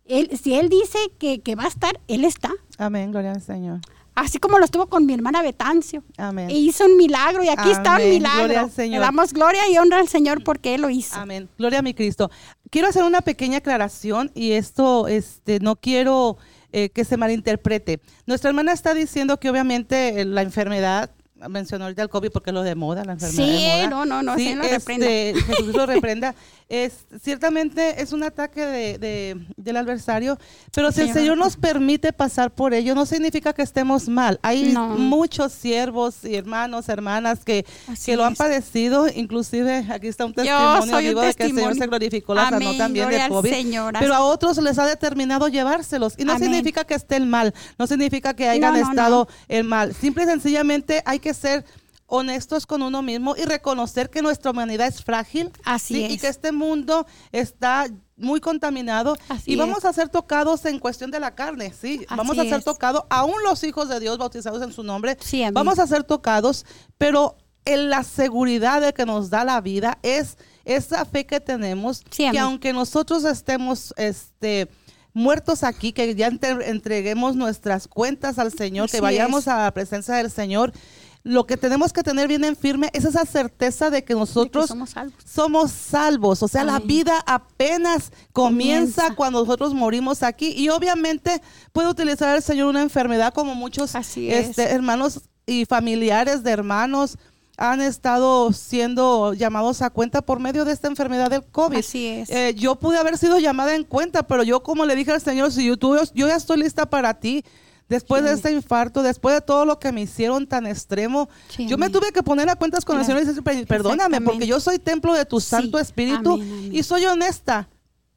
él, 0.06 0.30
si 0.42 0.54
Él 0.54 0.68
dice 0.68 0.98
que, 1.18 1.40
que 1.40 1.54
va 1.54 1.64
a 1.64 1.68
estar, 1.68 2.00
Él 2.08 2.24
está. 2.24 2.50
Amén, 2.78 3.12
gloria 3.12 3.32
al 3.32 3.42
Señor. 3.42 3.80
Así 4.14 4.38
como 4.38 4.58
lo 4.58 4.64
estuvo 4.64 4.86
con 4.86 5.06
mi 5.06 5.12
hermana 5.12 5.42
Betancio. 5.42 6.04
Amén. 6.16 6.48
E 6.48 6.54
hizo 6.54 6.84
un 6.84 6.96
milagro 6.96 7.42
y 7.42 7.48
aquí 7.48 7.70
está 7.70 7.96
un 7.96 8.08
milagro. 8.08 8.44
Gloria 8.44 8.60
al 8.60 8.70
Señor. 8.70 9.00
Le 9.00 9.06
damos 9.06 9.32
gloria 9.32 9.68
y 9.68 9.76
honra 9.76 9.98
al 9.98 10.08
Señor 10.08 10.44
porque 10.44 10.74
Él 10.74 10.82
lo 10.82 10.90
hizo. 10.90 11.18
Amén. 11.18 11.48
Gloria 11.58 11.80
a 11.80 11.82
mi 11.82 11.94
Cristo. 11.94 12.30
Quiero 12.70 12.88
hacer 12.88 13.02
una 13.02 13.22
pequeña 13.22 13.58
aclaración 13.58 14.30
y 14.34 14.52
esto 14.52 15.08
este, 15.08 15.58
no 15.58 15.76
quiero 15.76 16.38
eh, 16.72 16.90
que 16.90 17.04
se 17.04 17.16
malinterprete. 17.16 18.00
Nuestra 18.26 18.50
hermana 18.50 18.72
está 18.72 18.94
diciendo 18.94 19.40
que 19.40 19.50
obviamente 19.50 20.20
eh, 20.20 20.24
la 20.24 20.42
enfermedad, 20.42 21.10
mencionó 21.48 21.84
ahorita 21.84 22.02
el 22.02 22.08
COVID 22.08 22.30
porque 22.30 22.50
es 22.50 22.54
lo 22.54 22.62
de 22.62 22.74
moda, 22.74 23.04
la 23.04 23.12
enfermedad 23.12 23.44
Sí, 23.44 23.52
de 23.64 23.68
moda. 23.86 23.90
no, 23.90 24.04
no, 24.06 24.22
no, 24.22 24.36
Sí, 24.36 24.54
reprenda. 24.54 25.06
este, 25.06 25.34
Jesús 25.42 25.74
lo 25.74 25.86
reprenda. 25.86 26.34
Es, 26.68 27.04
ciertamente 27.22 28.00
es 28.02 28.12
un 28.14 28.22
ataque 28.22 28.64
de, 28.64 28.98
de- 28.98 29.46
del 29.56 29.76
adversario, 29.76 30.38
pero 30.74 30.90
si 30.92 31.02
el 31.02 31.12
Señor 31.12 31.36
nos 31.36 31.56
permite 31.56 32.12
pasar 32.12 32.50
por 32.52 32.72
ello, 32.72 32.94
no 32.94 33.04
significa 33.04 33.52
que 33.52 33.60
estemos 33.60 34.08
mal. 34.08 34.40
Hay 34.42 34.72
No. 34.72 34.88
muchos 34.96 35.52
siervos 35.52 36.24
y 36.24 36.36
hermanos, 36.36 36.88
hermanas 36.88 37.44
que, 37.44 37.66
que 38.04 38.16
lo 38.16 38.24
han 38.24 38.32
es. 38.32 38.38
padecido, 38.38 39.06
inclusive 39.14 39.84
aquí 39.90 40.08
está 40.08 40.24
un 40.24 40.32
testimonio 40.32 40.82
un 41.16 41.20
de 41.26 41.34
que 41.34 41.44
el 41.44 41.54
Señor 41.54 41.74
se 41.76 41.86
glorificó, 41.86 42.34
la 42.34 42.48
sanó 42.48 42.74
también 42.76 43.06
gloria 43.08 43.24
de 43.24 43.28
COVID, 43.28 43.50
Señor. 43.50 43.94
pero 43.98 44.14
a 44.14 44.20
otros 44.24 44.56
les 44.58 44.78
ha 44.78 44.86
determinado 44.86 45.48
llevárselos 45.48 46.14
y 46.16 46.24
no 46.24 46.32
Amén. 46.32 46.44
significa 46.48 46.84
que 46.84 46.94
estén 46.94 47.28
mal, 47.28 47.52
no 47.78 47.86
significa 47.86 48.34
que 48.34 48.48
hayan 48.48 48.72
No, 48.74 48.80
no, 48.80 48.90
estado 48.90 49.28
el 49.48 49.64
mal, 49.64 49.94
simple 49.94 50.24
y 50.24 50.26
sencillamente 50.26 51.02
hay 51.04 51.18
que 51.18 51.34
ser 51.34 51.64
honestos 52.14 52.66
con 52.66 52.82
uno 52.82 53.02
mismo 53.02 53.34
y 53.36 53.44
reconocer 53.44 54.10
que 54.10 54.22
nuestra 54.22 54.50
humanidad 54.52 54.86
es 54.86 55.02
frágil 55.02 55.50
Así 55.64 55.94
¿sí? 55.94 56.04
y 56.14 56.18
que 56.18 56.28
este 56.28 56.52
mundo 56.52 57.06
está 57.32 57.86
muy 58.16 58.40
contaminado 58.40 59.16
Así 59.28 59.52
y 59.52 59.56
vamos 59.56 59.78
es. 59.78 59.84
a 59.86 59.92
ser 59.92 60.08
tocados 60.08 60.64
en 60.66 60.78
cuestión 60.78 61.10
de 61.10 61.18
la 61.20 61.34
carne, 61.34 61.72
sí, 61.78 62.04
Así 62.06 62.16
vamos 62.16 62.38
a 62.38 62.44
ser 62.44 62.62
tocados, 62.62 63.02
aún 63.10 63.34
los 63.44 63.64
hijos 63.64 63.88
de 63.88 63.98
Dios 64.00 64.18
bautizados 64.18 64.62
en 64.62 64.72
su 64.72 64.82
nombre, 64.82 65.16
Sí, 65.20 65.42
vamos 65.52 65.78
a 65.78 65.86
ser 65.86 66.04
tocados, 66.04 66.64
pero 66.98 67.36
en 67.64 67.88
la 67.90 68.04
seguridad 68.04 68.80
de 68.82 68.92
que 68.92 69.06
nos 69.06 69.30
da 69.30 69.42
la 69.44 69.60
vida 69.60 69.98
es 70.02 70.36
esa 70.64 71.04
fe 71.06 71.26
que 71.26 71.40
tenemos, 71.40 72.02
Sí, 72.10 72.30
que 72.30 72.38
aunque 72.38 72.72
nosotros 72.72 73.24
estemos 73.24 73.92
este 73.96 74.68
muertos 75.16 75.62
aquí, 75.62 75.92
que 75.92 76.14
ya 76.14 76.26
entre- 76.26 76.68
entreguemos 76.70 77.36
nuestras 77.36 77.86
cuentas 77.88 78.38
al 78.38 78.52
Señor, 78.52 78.90
que 78.90 79.00
vayamos 79.00 79.42
es. 79.42 79.48
a 79.48 79.62
la 79.62 79.70
presencia 79.72 80.14
del 80.16 80.30
Señor, 80.30 80.72
lo 81.26 81.46
que 81.46 81.56
tenemos 81.56 81.92
que 81.92 82.02
tener 82.02 82.28
bien 82.28 82.44
en 82.44 82.54
firme 82.54 82.90
es 82.92 83.04
esa 83.06 83.24
certeza 83.24 83.88
de 83.88 84.02
que 84.04 84.12
De 84.12 84.14
que 84.14 84.14
nosotros 84.14 84.66
somos 84.68 84.90
salvos. 84.90 85.14
somos 85.24 85.70
salvos, 85.72 86.42
o 86.42 86.48
sea, 86.48 86.64
la 86.64 86.78
vida 86.80 87.24
apenas 87.26 88.12
comienza, 88.32 89.02
Comienza. 89.02 89.14
cuando 89.16 89.40
nosotros 89.40 89.72
morimos 89.72 90.22
aquí 90.22 90.50
y 90.54 90.68
obviamente 90.68 91.40
puede 91.72 91.88
utilizar 91.88 92.36
el 92.36 92.42
Señor 92.42 92.68
una 92.68 92.82
enfermedad 92.82 93.32
como 93.32 93.54
muchos 93.54 93.94
Así 93.94 94.30
es. 94.30 94.50
este, 94.50 94.64
hermanos 94.64 95.22
y 95.46 95.64
familiares 95.64 96.42
de 96.42 96.50
hermanos 96.50 97.16
han 97.56 97.80
estado 97.80 98.52
siendo 98.52 99.32
llamados 99.32 99.80
a 99.80 99.88
cuenta 99.90 100.20
por 100.22 100.40
medio 100.40 100.64
de 100.64 100.72
esta 100.72 100.88
enfermedad 100.88 101.30
del 101.30 101.44
COVID. 101.44 101.78
Así 101.78 102.06
es. 102.08 102.28
Eh, 102.28 102.52
yo 102.56 102.74
pude 102.76 102.98
haber 102.98 103.16
sido 103.16 103.38
llamada 103.38 103.74
en 103.76 103.84
cuenta, 103.84 104.24
pero 104.26 104.42
yo 104.42 104.62
como 104.62 104.84
le 104.84 104.96
dije 104.96 105.12
al 105.12 105.20
Señor, 105.22 105.52
si 105.52 105.64
yo, 105.66 105.76
tú- 105.76 105.96
yo 106.14 106.26
ya 106.28 106.34
estoy 106.36 106.58
lista 106.58 106.84
para 106.90 107.14
ti. 107.14 107.44
Después 107.88 108.22
Sí, 108.22 108.28
de 108.28 108.34
este 108.34 108.50
infarto, 108.52 109.02
después 109.02 109.34
de 109.34 109.40
todo 109.42 109.64
lo 109.66 109.78
que 109.78 109.92
me 109.92 110.00
hicieron 110.02 110.46
tan 110.46 110.66
extremo, 110.66 111.28
Sí, 111.54 111.66
yo 111.66 111.76
me 111.76 111.90
tuve 111.90 112.12
que 112.12 112.22
poner 112.22 112.48
a 112.48 112.56
cuentas 112.56 112.84
con 112.84 112.96
el 112.98 113.04
Claro. 113.04 113.20
Señor 113.20 113.22
y 113.22 113.26
decir, 113.26 113.42
"Per- 113.42 113.66
perdóname, 113.66 114.20
porque 114.22 114.46
yo 114.46 114.58
soy 114.60 114.78
templo 114.78 115.12
de 115.12 115.24
tu 115.26 115.38
Santo 115.40 115.78
Espíritu 115.78 116.34
amén, 116.34 116.48
amén. 116.50 116.74
y 116.74 116.82
soy 116.82 117.04
honesta. 117.04 117.68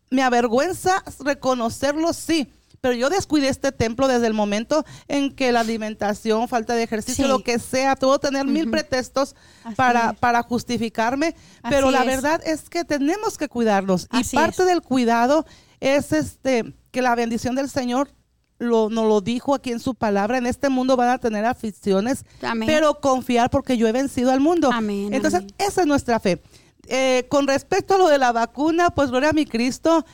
Me 0.09 0.23
avergüenza 0.23 1.03
reconocerlo, 1.19 2.13
sí, 2.13 2.47
pero 2.79 2.93
yo 2.93 3.09
descuidé 3.09 3.49
este 3.49 3.71
templo 3.73 4.07
desde 4.07 4.27
el 4.27 4.33
momento 4.33 4.85
en 5.09 5.35
que 5.35 5.51
la 5.51 5.59
alimentación, 5.61 6.47
falta 6.47 6.73
de 6.73 6.83
ejercicio, 6.83 7.25
Sí. 7.25 7.29
lo 7.29 7.43
que 7.43 7.59
sea, 7.59 7.95
puedo 7.97 8.17
tener 8.19 8.45
mil 8.45 8.69
pretextos 8.71 9.35
Así 9.65 9.75
para, 9.75 10.11
es. 10.11 10.19
para 10.19 10.43
justificarme, 10.43 11.27
Así 11.61 11.69
pero 11.75 11.91
la 11.91 12.01
es. 12.01 12.05
verdad 12.05 12.41
es 12.45 12.69
que 12.69 12.85
tenemos 12.85 13.37
que 13.37 13.49
cuidarnos 13.49 14.07
y 14.13 14.23
parte 14.35 14.61
es. 14.61 14.67
del 14.67 14.81
cuidado 14.81 15.45
es 15.81 16.13
este 16.13 16.73
que 16.91 17.01
la 17.01 17.15
bendición 17.15 17.55
del 17.55 17.69
Señor 17.69 18.09
lo, 18.59 18.89
nos 18.89 19.05
lo 19.07 19.21
dijo 19.21 19.53
aquí 19.55 19.71
en 19.71 19.79
su 19.79 19.95
palabra, 19.95 20.37
en 20.37 20.45
este 20.45 20.69
mundo 20.69 20.95
van 20.95 21.09
a 21.09 21.17
tener 21.17 21.45
aflicciones, 21.45 22.25
Amén. 22.41 22.67
pero 22.67 22.99
confiar 22.99 23.49
porque 23.49 23.77
yo 23.77 23.87
he 23.87 23.91
vencido 23.91 24.31
al 24.31 24.39
mundo. 24.39 24.69
Amén, 24.73 25.13
Entonces, 25.13 25.41
amén. 25.41 25.53
esa 25.57 25.81
es 25.81 25.87
nuestra 25.87 26.19
fe. 26.19 26.41
Eh, 26.87 27.25
con 27.29 27.47
respecto 27.47 27.95
a 27.95 27.97
lo 27.97 28.07
de 28.07 28.17
la 28.17 28.31
vacuna, 28.31 28.89
pues 28.91 29.09
gloria 29.09 29.29
a 29.29 29.33
mi 29.33 29.45
Cristo, 29.45 30.05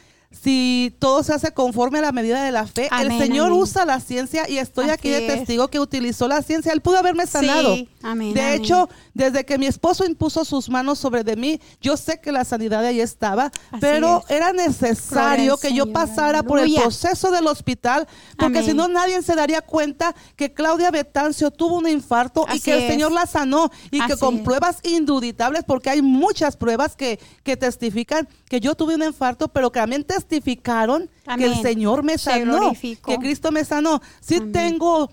si 0.41 0.95
todo 0.99 1.23
se 1.23 1.33
hace 1.33 1.53
conforme 1.53 1.99
a 1.99 2.01
la 2.01 2.11
medida 2.11 2.43
de 2.43 2.51
la 2.51 2.67
fe. 2.67 2.87
Amén, 2.91 3.11
el 3.11 3.19
Señor 3.19 3.47
amén. 3.47 3.59
usa 3.59 3.85
la 3.85 3.99
ciencia 3.99 4.49
y 4.49 4.57
estoy 4.57 4.89
aquí 4.89 5.09
de 5.09 5.25
es. 5.27 5.33
testigo 5.33 5.67
que 5.67 5.79
utilizó 5.79 6.27
la 6.27 6.41
ciencia. 6.41 6.73
Él 6.73 6.81
pudo 6.81 6.97
haberme 6.97 7.27
sanado. 7.27 7.75
Sí, 7.75 7.87
amén, 8.01 8.33
de 8.33 8.55
hecho, 8.55 8.89
desde 9.13 9.45
que 9.45 9.57
mi 9.57 9.67
esposo 9.67 10.05
impuso 10.05 10.43
sus 10.43 10.69
manos 10.69 10.99
sobre 10.99 11.23
de 11.23 11.35
mí, 11.35 11.61
yo 11.79 11.95
sé 11.97 12.19
que 12.19 12.31
la 12.31 12.43
sanidad 12.43 12.81
de 12.81 12.87
ahí 12.87 13.01
estaba, 13.01 13.51
Así 13.71 13.79
pero 13.79 14.23
es. 14.27 14.35
era 14.35 14.51
necesario 14.53 15.57
que 15.57 15.73
yo 15.73 15.91
pasara 15.91 16.43
por 16.43 16.59
el 16.59 16.73
proceso 16.73 17.31
del 17.31 17.47
hospital, 17.47 18.07
porque 18.37 18.63
si 18.63 18.73
no 18.73 18.87
nadie 18.87 19.21
se 19.21 19.35
daría 19.35 19.61
cuenta 19.61 20.15
que 20.35 20.53
Claudia 20.53 20.91
Betancio 20.91 21.51
tuvo 21.51 21.77
un 21.77 21.87
infarto 21.87 22.45
y 22.53 22.59
que 22.59 22.73
el 22.73 22.83
es. 22.83 22.91
Señor 22.91 23.11
la 23.11 23.25
sanó 23.27 23.71
y 23.91 24.05
que 24.05 24.17
con 24.17 24.43
pruebas 24.43 24.79
induditables, 24.83 25.63
porque 25.63 25.89
hay 25.89 26.01
muchas 26.01 26.57
pruebas 26.57 26.95
que, 26.95 27.19
que 27.43 27.55
testifican 27.55 28.27
que 28.49 28.59
yo 28.59 28.75
tuve 28.75 28.95
un 28.95 29.03
infarto, 29.03 29.47
pero 29.47 29.71
que 29.71 29.79
también 29.79 30.03
testificaron 30.23 31.09
que 31.37 31.45
el. 31.45 31.61
Señor 31.61 32.03
me 32.03 32.17
sanó, 32.17 32.73
que 32.81 33.17
Cristo 33.19 33.51
me 33.51 33.63
sanó. 33.65 34.01
Sí 34.21 34.35
Amén. 34.35 34.51
tengo 34.51 35.09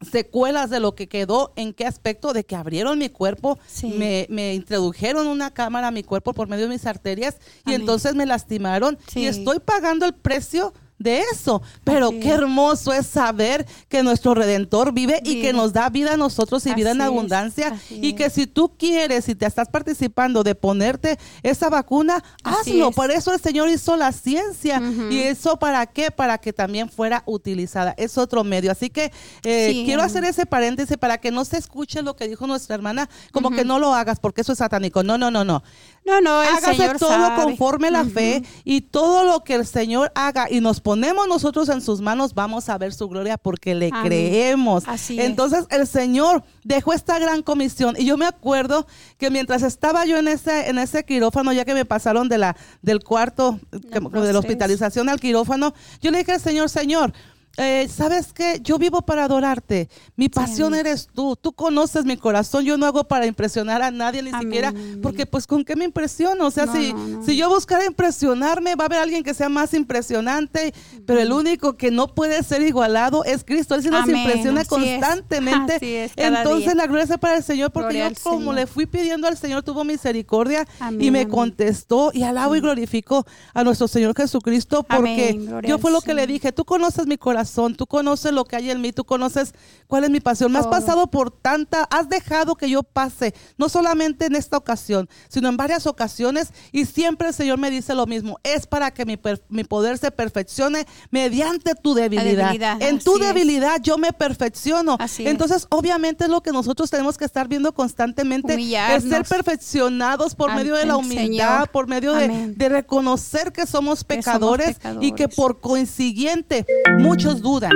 secuelas 0.00 0.70
de 0.70 0.78
lo 0.78 0.94
que 0.94 1.08
quedó, 1.08 1.52
en 1.56 1.72
qué 1.74 1.84
aspecto, 1.84 2.32
de 2.32 2.44
que 2.44 2.54
abrieron 2.54 2.98
mi 2.98 3.08
cuerpo, 3.08 3.58
Sí. 3.66 3.88
me, 3.98 4.26
me 4.30 4.54
introdujeron 4.54 5.26
una 5.26 5.52
cámara 5.52 5.88
a 5.88 5.90
mi 5.90 6.04
cuerpo 6.04 6.32
por 6.34 6.46
medio 6.48 6.64
de 6.68 6.74
mis 6.74 6.86
arterias 6.86 7.38
y 7.66 7.74
entonces 7.74 8.14
me 8.14 8.24
lastimaron 8.24 8.96
Sí. 9.08 9.20
y 9.20 9.26
estoy 9.26 9.58
pagando 9.58 10.06
el 10.06 10.14
precio 10.14 10.72
de 10.98 11.20
eso. 11.32 11.62
Pero 11.84 12.08
Así 12.08 12.20
qué 12.20 12.30
hermoso 12.30 12.92
es 12.92 13.06
saber 13.06 13.66
que 13.88 14.02
nuestro 14.02 14.34
Redentor 14.34 14.92
vive, 14.92 15.20
y 15.24 15.40
que 15.40 15.52
nos 15.52 15.72
da 15.72 15.88
vida 15.90 16.14
a 16.14 16.16
nosotros 16.16 16.64
y 16.66 16.74
vida 16.74 16.90
en 16.90 17.00
abundancia. 17.00 17.78
Y 17.90 18.14
que 18.14 18.30
si 18.30 18.46
tú 18.46 18.72
quieres, 18.76 19.24
si 19.26 19.34
te 19.34 19.46
estás 19.46 19.68
participando 19.68 20.42
de 20.42 20.54
ponerte 20.54 21.18
esa 21.42 21.68
vacuna, 21.68 22.22
Así 22.42 22.72
hazlo. 22.72 22.88
es. 22.90 22.96
Por 22.96 23.10
eso 23.10 23.32
el 23.32 23.40
Señor 23.40 23.68
hizo 23.68 23.96
la 23.96 24.12
ciencia. 24.12 24.82
¿Y 25.10 25.18
eso 25.20 25.58
para 25.58 25.86
qué? 25.86 26.10
Para 26.10 26.38
que 26.38 26.52
también 26.52 26.88
fuera 26.90 27.22
utilizada. 27.26 27.94
Es 27.96 28.18
otro 28.18 28.44
medio. 28.44 28.72
Así 28.72 28.90
que 28.90 29.12
eh, 29.44 29.68
Sí. 29.72 29.82
quiero 29.84 30.02
hacer 30.02 30.24
ese 30.24 30.46
paréntesis 30.46 30.96
para 30.96 31.18
que 31.18 31.30
no 31.30 31.44
se 31.44 31.58
escuche 31.58 32.02
lo 32.02 32.16
que 32.16 32.26
dijo 32.28 32.46
nuestra 32.46 32.74
hermana, 32.74 33.08
como 33.32 33.50
que 33.50 33.64
no 33.64 33.78
lo 33.78 33.94
hagas 33.94 34.18
porque 34.20 34.40
eso 34.40 34.52
es 34.52 34.58
satánico. 34.58 35.02
No, 35.02 35.16
no, 35.18 35.30
no, 35.30 35.44
no. 35.44 35.62
No, 36.08 36.20
no, 36.22 36.42
el 36.42 36.48
Hágase 36.48 36.74
Señor 36.76 36.98
todo 36.98 37.10
sabe. 37.10 37.42
conforme 37.42 37.90
la 37.90 38.04
fe 38.04 38.42
y 38.64 38.80
todo 38.80 39.24
lo 39.24 39.44
que 39.44 39.54
el 39.54 39.66
Señor 39.66 40.10
haga 40.14 40.46
y 40.50 40.60
nos 40.60 40.80
ponemos 40.80 41.28
nosotros 41.28 41.68
en 41.68 41.80
sus 41.82 42.00
manos, 42.00 42.34
vamos 42.34 42.68
a 42.68 42.78
ver 42.78 42.94
su 42.94 43.08
gloria 43.08 43.36
porque 43.36 43.74
le 43.74 43.90
Amén. 43.92 44.04
creemos. 44.06 44.84
Así 44.86 45.18
es. 45.20 45.26
Entonces 45.26 45.66
el 45.70 45.86
Señor 45.86 46.42
dejó 46.64 46.92
esta 46.92 47.18
gran 47.18 47.42
comisión 47.42 47.94
y 47.98 48.06
yo 48.06 48.16
me 48.16 48.24
acuerdo 48.26 48.86
que 49.18 49.30
mientras 49.30 49.62
estaba 49.62 50.04
yo 50.06 50.16
en 50.16 50.28
ese 50.28 50.68
en 50.68 50.78
ese 50.78 51.04
quirófano, 51.04 51.52
ya 51.52 51.64
que 51.64 51.74
me 51.74 51.84
pasaron 51.84 52.28
de 52.28 52.38
la 52.38 52.56
del 52.82 53.04
cuarto 53.04 53.60
que- 53.70 54.00
de 54.00 54.32
la 54.32 54.38
hospitalización 54.38 55.08
al 55.08 55.20
quirófano, 55.20 55.74
yo 56.00 56.10
le 56.10 56.18
dije 56.18 56.32
al 56.32 56.40
Señor, 56.40 56.70
Señor, 56.70 57.12
eh, 57.58 57.88
¿sabes 57.94 58.32
qué? 58.32 58.60
Yo 58.62 58.78
vivo 58.78 59.02
para 59.02 59.24
adorarte. 59.24 59.88
Mi 60.16 60.28
pasión 60.28 60.74
eres 60.74 61.08
tú. 61.12 61.36
Tú 61.36 61.52
conoces 61.52 62.04
mi 62.04 62.16
corazón. 62.16 62.64
Yo 62.64 62.76
no 62.78 62.86
hago 62.86 63.04
para 63.04 63.26
impresionar 63.26 63.82
a 63.82 63.90
nadie, 63.90 64.22
ni 64.22 64.30
Amén, 64.30 64.42
siquiera, 64.42 64.68
amén. 64.68 65.00
porque 65.02 65.26
pues 65.26 65.46
con 65.46 65.64
qué 65.64 65.74
me 65.76 65.84
impresiono. 65.84 66.46
O 66.46 66.50
sea, 66.50 66.66
No, 66.66 66.72
si, 66.72 66.92
no, 66.92 67.06
no. 67.06 67.24
si 67.24 67.36
yo 67.36 67.48
buscara 67.48 67.84
impresionarme, 67.84 68.74
va 68.76 68.84
a 68.84 68.86
haber 68.86 69.00
alguien 69.00 69.22
que 69.24 69.34
sea 69.34 69.48
más 69.48 69.74
impresionante, 69.74 70.72
pero 71.06 71.20
el 71.20 71.32
único 71.32 71.76
que 71.76 71.90
no 71.90 72.06
puede 72.14 72.42
ser 72.42 72.62
igualado 72.62 73.24
es 73.24 73.44
Cristo. 73.44 73.74
Él 73.74 73.82
sí 73.82 73.88
nos 73.90 74.04
Amén, 74.04 74.16
impresiona 74.18 74.60
es. 74.62 74.68
constantemente. 74.68 76.04
Es, 76.04 76.12
Entonces 76.16 76.66
día. 76.66 76.74
la 76.74 76.86
gloria 76.86 77.06
sea 77.06 77.18
para 77.18 77.36
el 77.36 77.42
Señor, 77.42 77.70
porque 77.72 77.94
Gloria 77.98 78.08
yo 78.10 78.22
como 78.22 78.38
Señor. 78.38 78.54
le 78.54 78.66
fui 78.66 78.86
pidiendo 78.86 79.26
al 79.26 79.36
Señor, 79.36 79.62
tuvo 79.62 79.84
misericordia 79.84 80.66
y 80.98 81.10
me 81.10 81.26
contestó 81.28 82.10
y 82.14 82.22
alabo 82.22 82.54
y 82.56 82.60
glorifico 82.60 83.26
a 83.54 83.64
nuestro 83.64 83.88
Señor 83.88 84.14
Jesucristo, 84.16 84.82
porque 84.84 85.38
yo 85.66 85.78
fue 85.78 85.90
lo 85.90 86.00
que 86.00 86.14
le 86.14 86.26
dije, 86.26 86.52
tú 86.52 86.64
conoces 86.64 87.06
mi 87.06 87.16
corazón, 87.18 87.47
tú 87.76 87.86
conoces 87.86 88.32
lo 88.32 88.44
que 88.44 88.56
hay 88.56 88.70
en 88.70 88.80
mí, 88.80 88.92
tú 88.92 89.04
conoces 89.04 89.54
cuál 89.86 90.04
es 90.04 90.10
mi 90.10 90.20
pasión. 90.20 90.52
Me 90.52 90.58
has 90.58 90.66
pasado 90.66 91.08
por 91.08 91.30
tanta, 91.30 91.84
has 91.90 92.08
dejado 92.08 92.54
que 92.54 92.68
yo 92.70 92.82
pase, 92.82 93.34
no 93.56 93.68
solamente 93.68 94.26
en 94.26 94.36
esta 94.36 94.56
ocasión, 94.56 95.08
sino 95.28 95.48
en 95.48 95.56
varias 95.56 95.86
ocasiones, 95.86 96.52
y 96.72 96.84
siempre 96.86 97.28
el 97.28 97.34
Señor 97.34 97.58
me 97.58 97.70
dice 97.70 97.94
lo 97.94 98.06
mismo, 98.06 98.38
es 98.42 98.66
para 98.66 98.90
que 98.92 99.04
mi, 99.04 99.64
poder 99.64 99.98
se 99.98 100.10
perfeccione 100.10 100.86
mediante 101.10 101.74
tu 101.74 101.94
debilidad. 101.94 102.46
debilidad, 102.46 102.82
En 102.82 102.98
tu 102.98 103.16
así 103.16 103.22
es. 103.22 103.28
debilidad 103.28 103.80
yo 103.82 103.98
me 103.98 104.12
perfecciono. 104.12 104.96
Así 104.98 105.24
es. 105.24 105.30
Entonces, 105.30 105.66
obviamente 105.70 106.24
es 106.24 106.30
lo 106.30 106.42
que 106.42 106.52
nosotros 106.52 106.90
tenemos 106.90 107.18
que 107.18 107.24
estar 107.24 107.48
viendo 107.48 107.72
constantemente, 107.72 108.54
es 108.54 109.04
ser 109.04 109.24
perfeccionados 109.24 110.34
por 110.34 110.54
medio 110.54 110.74
de 110.74 110.86
la 110.86 110.96
humildad, 110.96 111.24
Señor. 111.24 111.70
por 111.70 111.86
medio 111.86 112.12
de, 112.12 112.68
reconocer 112.68 113.52
que 113.52 113.66
somos 113.66 114.04
Que 114.04 114.22
somos 114.22 114.24
pecadores 114.26 114.76
y 115.00 115.12
que 115.12 115.28
pecadores. 115.28 115.36
por 115.36 115.60
coincidiente 115.60 116.66
muchos 116.98 117.27
dudan. 117.36 117.72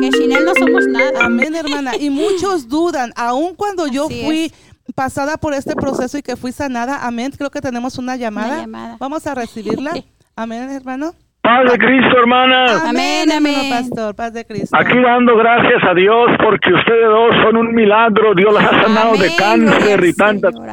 Que 0.00 0.12
sin 0.12 0.30
Él 0.32 0.44
no 0.44 0.52
somos 0.54 0.86
nada. 0.88 1.24
Amén, 1.24 1.54
hermana. 1.54 1.96
Y 1.96 2.10
muchos 2.10 2.68
dudan, 2.68 3.12
aun 3.16 3.54
cuando 3.54 3.86
yo 3.86 4.06
Así 4.06 4.22
fui 4.24 4.44
es. 4.46 4.52
pasada 4.94 5.36
por 5.38 5.54
este 5.54 5.74
proceso 5.74 6.18
y 6.18 6.22
que 6.22 6.36
fui 6.36 6.52
sanada. 6.52 7.06
Amén. 7.06 7.32
Creo 7.36 7.50
que 7.50 7.60
tenemos 7.60 7.96
una 7.98 8.16
llamada. 8.16 8.58
llamada. 8.60 8.96
Vamos 9.00 9.26
a 9.26 9.34
recibirla. 9.34 9.92
Amén, 10.36 10.70
hermano. 10.70 11.14
Paz 11.40 11.70
de 11.72 11.78
Cristo, 11.78 12.18
hermanas. 12.18 12.82
Amén, 12.84 13.30
amén. 13.30 13.70
pastor. 13.70 14.14
Paz 14.16 14.32
de 14.32 14.44
Cristo. 14.44 14.76
Aquí 14.76 14.98
dando 15.00 15.36
gracias 15.36 15.80
a 15.88 15.94
Dios 15.94 16.26
porque 16.42 16.72
ustedes 16.74 17.06
dos 17.08 17.30
son 17.44 17.56
un 17.56 17.72
milagro. 17.72 18.34
Dios 18.34 18.52
las 18.52 18.64
ha 18.64 18.82
sanado 18.82 19.12
de 19.16 19.26
Amén, 19.38 19.66
cáncer 19.68 20.04
y 20.04 20.12
tantas. 20.12 20.52
Señor, 20.52 20.68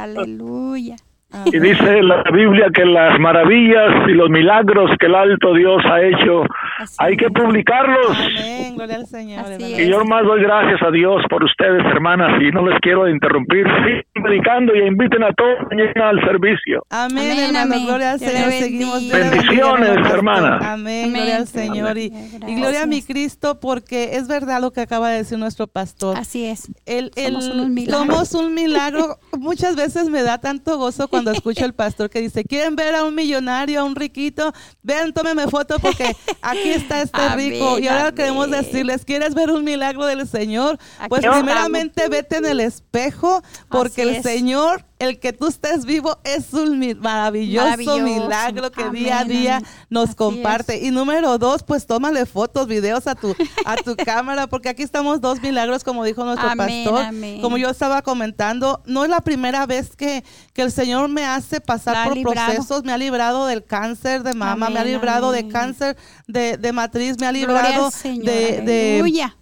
Aleluya. 1.34 1.56
Y 1.56 1.60
dice 1.60 2.02
la 2.02 2.22
Biblia 2.32 2.66
que 2.72 2.84
las 2.84 3.18
maravillas 3.20 4.08
y 4.08 4.12
los 4.12 4.30
milagros 4.30 4.90
que 4.98 5.06
el 5.06 5.14
alto 5.14 5.52
Dios 5.54 5.82
ha 5.84 6.00
hecho, 6.02 6.42
Así 6.78 6.96
hay 6.98 7.16
que 7.16 7.26
es. 7.26 7.32
publicarlos. 7.32 8.10
Amén. 8.16 8.74
Gloria 8.76 8.96
al 8.96 9.06
Señor. 9.06 9.44
Y 9.60 9.88
yo 9.88 10.04
más 10.04 10.24
doy 10.24 10.42
gracias 10.42 10.82
a 10.82 10.90
Dios 10.90 11.22
por 11.28 11.42
ustedes, 11.44 11.84
hermanas, 11.86 12.40
y 12.40 12.50
no 12.52 12.66
les 12.66 12.78
quiero 12.80 13.08
interrumpir. 13.08 13.64
Sigan 13.84 14.22
predicando 14.24 14.74
y 14.74 14.86
inviten 14.86 15.22
a 15.24 15.32
todos 15.32 15.58
mañana 15.70 16.10
al 16.10 16.20
servicio. 16.24 16.82
Amén, 16.90 17.30
Amén, 17.32 17.38
hermano. 17.56 17.74
amén. 17.74 17.86
Gloria 17.86 18.12
al 18.12 18.18
Dios 18.18 18.30
Señor. 18.32 18.50
Seguimos. 18.52 19.08
Bendiciones, 19.10 19.88
hermano 19.88 20.02
pastor. 20.02 20.16
hermana. 20.18 20.56
Amén. 20.72 21.04
Amén. 21.08 21.12
Gloria 21.14 21.36
al 21.36 21.46
Señor. 21.48 21.98
Y, 21.98 22.12
y 22.46 22.54
gloria 22.56 22.82
a 22.82 22.86
mi 22.86 23.02
Cristo, 23.02 23.58
porque 23.60 24.16
es 24.16 24.28
verdad 24.28 24.60
lo 24.60 24.70
que 24.72 24.80
acaba 24.82 25.10
de 25.10 25.18
decir 25.18 25.38
nuestro 25.38 25.66
pastor. 25.66 26.16
Así 26.16 26.46
es. 26.46 26.70
El, 26.86 27.10
el- 27.16 27.32
Somos 27.34 27.48
unos 27.48 27.68
milagros. 27.68 28.06
somos 28.28 28.34
un 28.34 28.54
milagro. 28.54 29.16
Muchas 29.38 29.76
veces 29.76 30.08
me 30.10 30.22
da 30.22 30.38
tanto 30.38 30.78
gozo 30.78 31.08
cuando 31.08 31.23
escucho 31.30 31.64
al 31.64 31.74
pastor 31.74 32.10
que 32.10 32.20
dice, 32.20 32.44
¿quieren 32.44 32.76
ver 32.76 32.94
a 32.94 33.04
un 33.04 33.14
millonario, 33.14 33.80
a 33.80 33.84
un 33.84 33.94
riquito? 33.96 34.52
Vean, 34.82 35.12
tómenme 35.12 35.48
foto 35.48 35.78
porque 35.78 36.16
aquí 36.42 36.70
está 36.70 37.02
este 37.02 37.28
rico. 37.36 37.78
Y 37.78 37.88
ahora 37.88 38.12
queremos 38.12 38.50
decirles, 38.50 39.04
¿quieres 39.04 39.34
ver 39.34 39.50
un 39.50 39.64
milagro 39.64 40.06
del 40.06 40.26
Señor? 40.28 40.78
Pues 41.08 41.22
primeramente 41.24 42.08
vete 42.08 42.36
en 42.36 42.46
el 42.46 42.60
espejo 42.60 43.42
porque 43.68 44.02
Así 44.02 44.10
el 44.10 44.16
es. 44.16 44.22
Señor, 44.22 44.84
el 45.04 45.18
que 45.20 45.32
tú 45.32 45.46
estés 45.46 45.84
vivo, 45.84 46.18
es 46.24 46.52
un 46.52 46.78
maravilloso, 47.00 47.64
Maravilloso. 47.64 48.02
milagro 48.02 48.70
que 48.72 48.82
Amén, 48.82 49.02
día 49.04 49.18
a 49.20 49.24
día 49.24 49.56
amén. 49.58 49.68
nos 49.90 50.04
Así 50.10 50.14
comparte. 50.16 50.84
Y 50.84 50.90
número 50.90 51.38
dos, 51.38 51.62
pues 51.62 51.86
tómale 51.86 52.26
fotos, 52.26 52.66
videos 52.66 53.06
a 53.06 53.14
tu, 53.14 53.34
a 53.64 53.76
tu 53.76 53.94
cámara, 54.04 54.46
porque 54.46 54.68
aquí 54.68 54.82
estamos 54.82 55.20
dos 55.20 55.40
milagros, 55.40 55.84
como 55.84 56.04
dijo 56.04 56.24
nuestro 56.24 56.48
Amén, 56.48 56.84
pastor. 56.84 57.04
amén. 57.04 57.40
Como 57.40 57.56
yo 57.58 57.70
estaba 57.70 58.02
comentando, 58.02 58.82
no 58.86 59.04
es 59.04 59.10
la 59.10 59.20
primera 59.20 59.66
vez 59.66 59.94
que, 59.96 60.24
que 60.52 60.62
el 60.62 60.72
Señor 60.72 61.08
me 61.08 61.24
hace 61.24 61.60
pasar 61.60 61.94
La 61.96 62.04
por 62.04 62.14
librado. 62.16 62.52
procesos, 62.54 62.84
me 62.84 62.92
ha 62.92 62.98
librado 62.98 63.46
del 63.46 63.64
cáncer 63.64 64.22
de 64.22 64.34
mama, 64.34 64.70
me 64.70 64.78
ha 64.80 64.84
librado 64.84 65.30
de 65.32 65.48
cáncer 65.48 65.96
de, 66.26 66.56
de 66.56 66.72
matriz, 66.72 67.18
me 67.18 67.26
ha 67.26 67.32
librado 67.32 67.90
de, 68.02 68.62
de 68.62 68.92
Aleluya. 69.00 69.36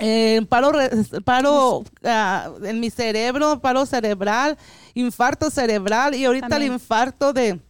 Eh, 0.00 0.44
paro, 0.48 0.72
paro 1.24 1.84
ah, 2.04 2.50
en 2.64 2.80
mi 2.80 2.90
cerebro, 2.90 3.60
paro 3.60 3.86
cerebral, 3.86 4.58
infarto 4.94 5.50
cerebral 5.50 6.14
y 6.14 6.24
ahorita 6.24 6.56
el 6.56 6.64
infarto 6.64 7.32
de, 7.32 7.60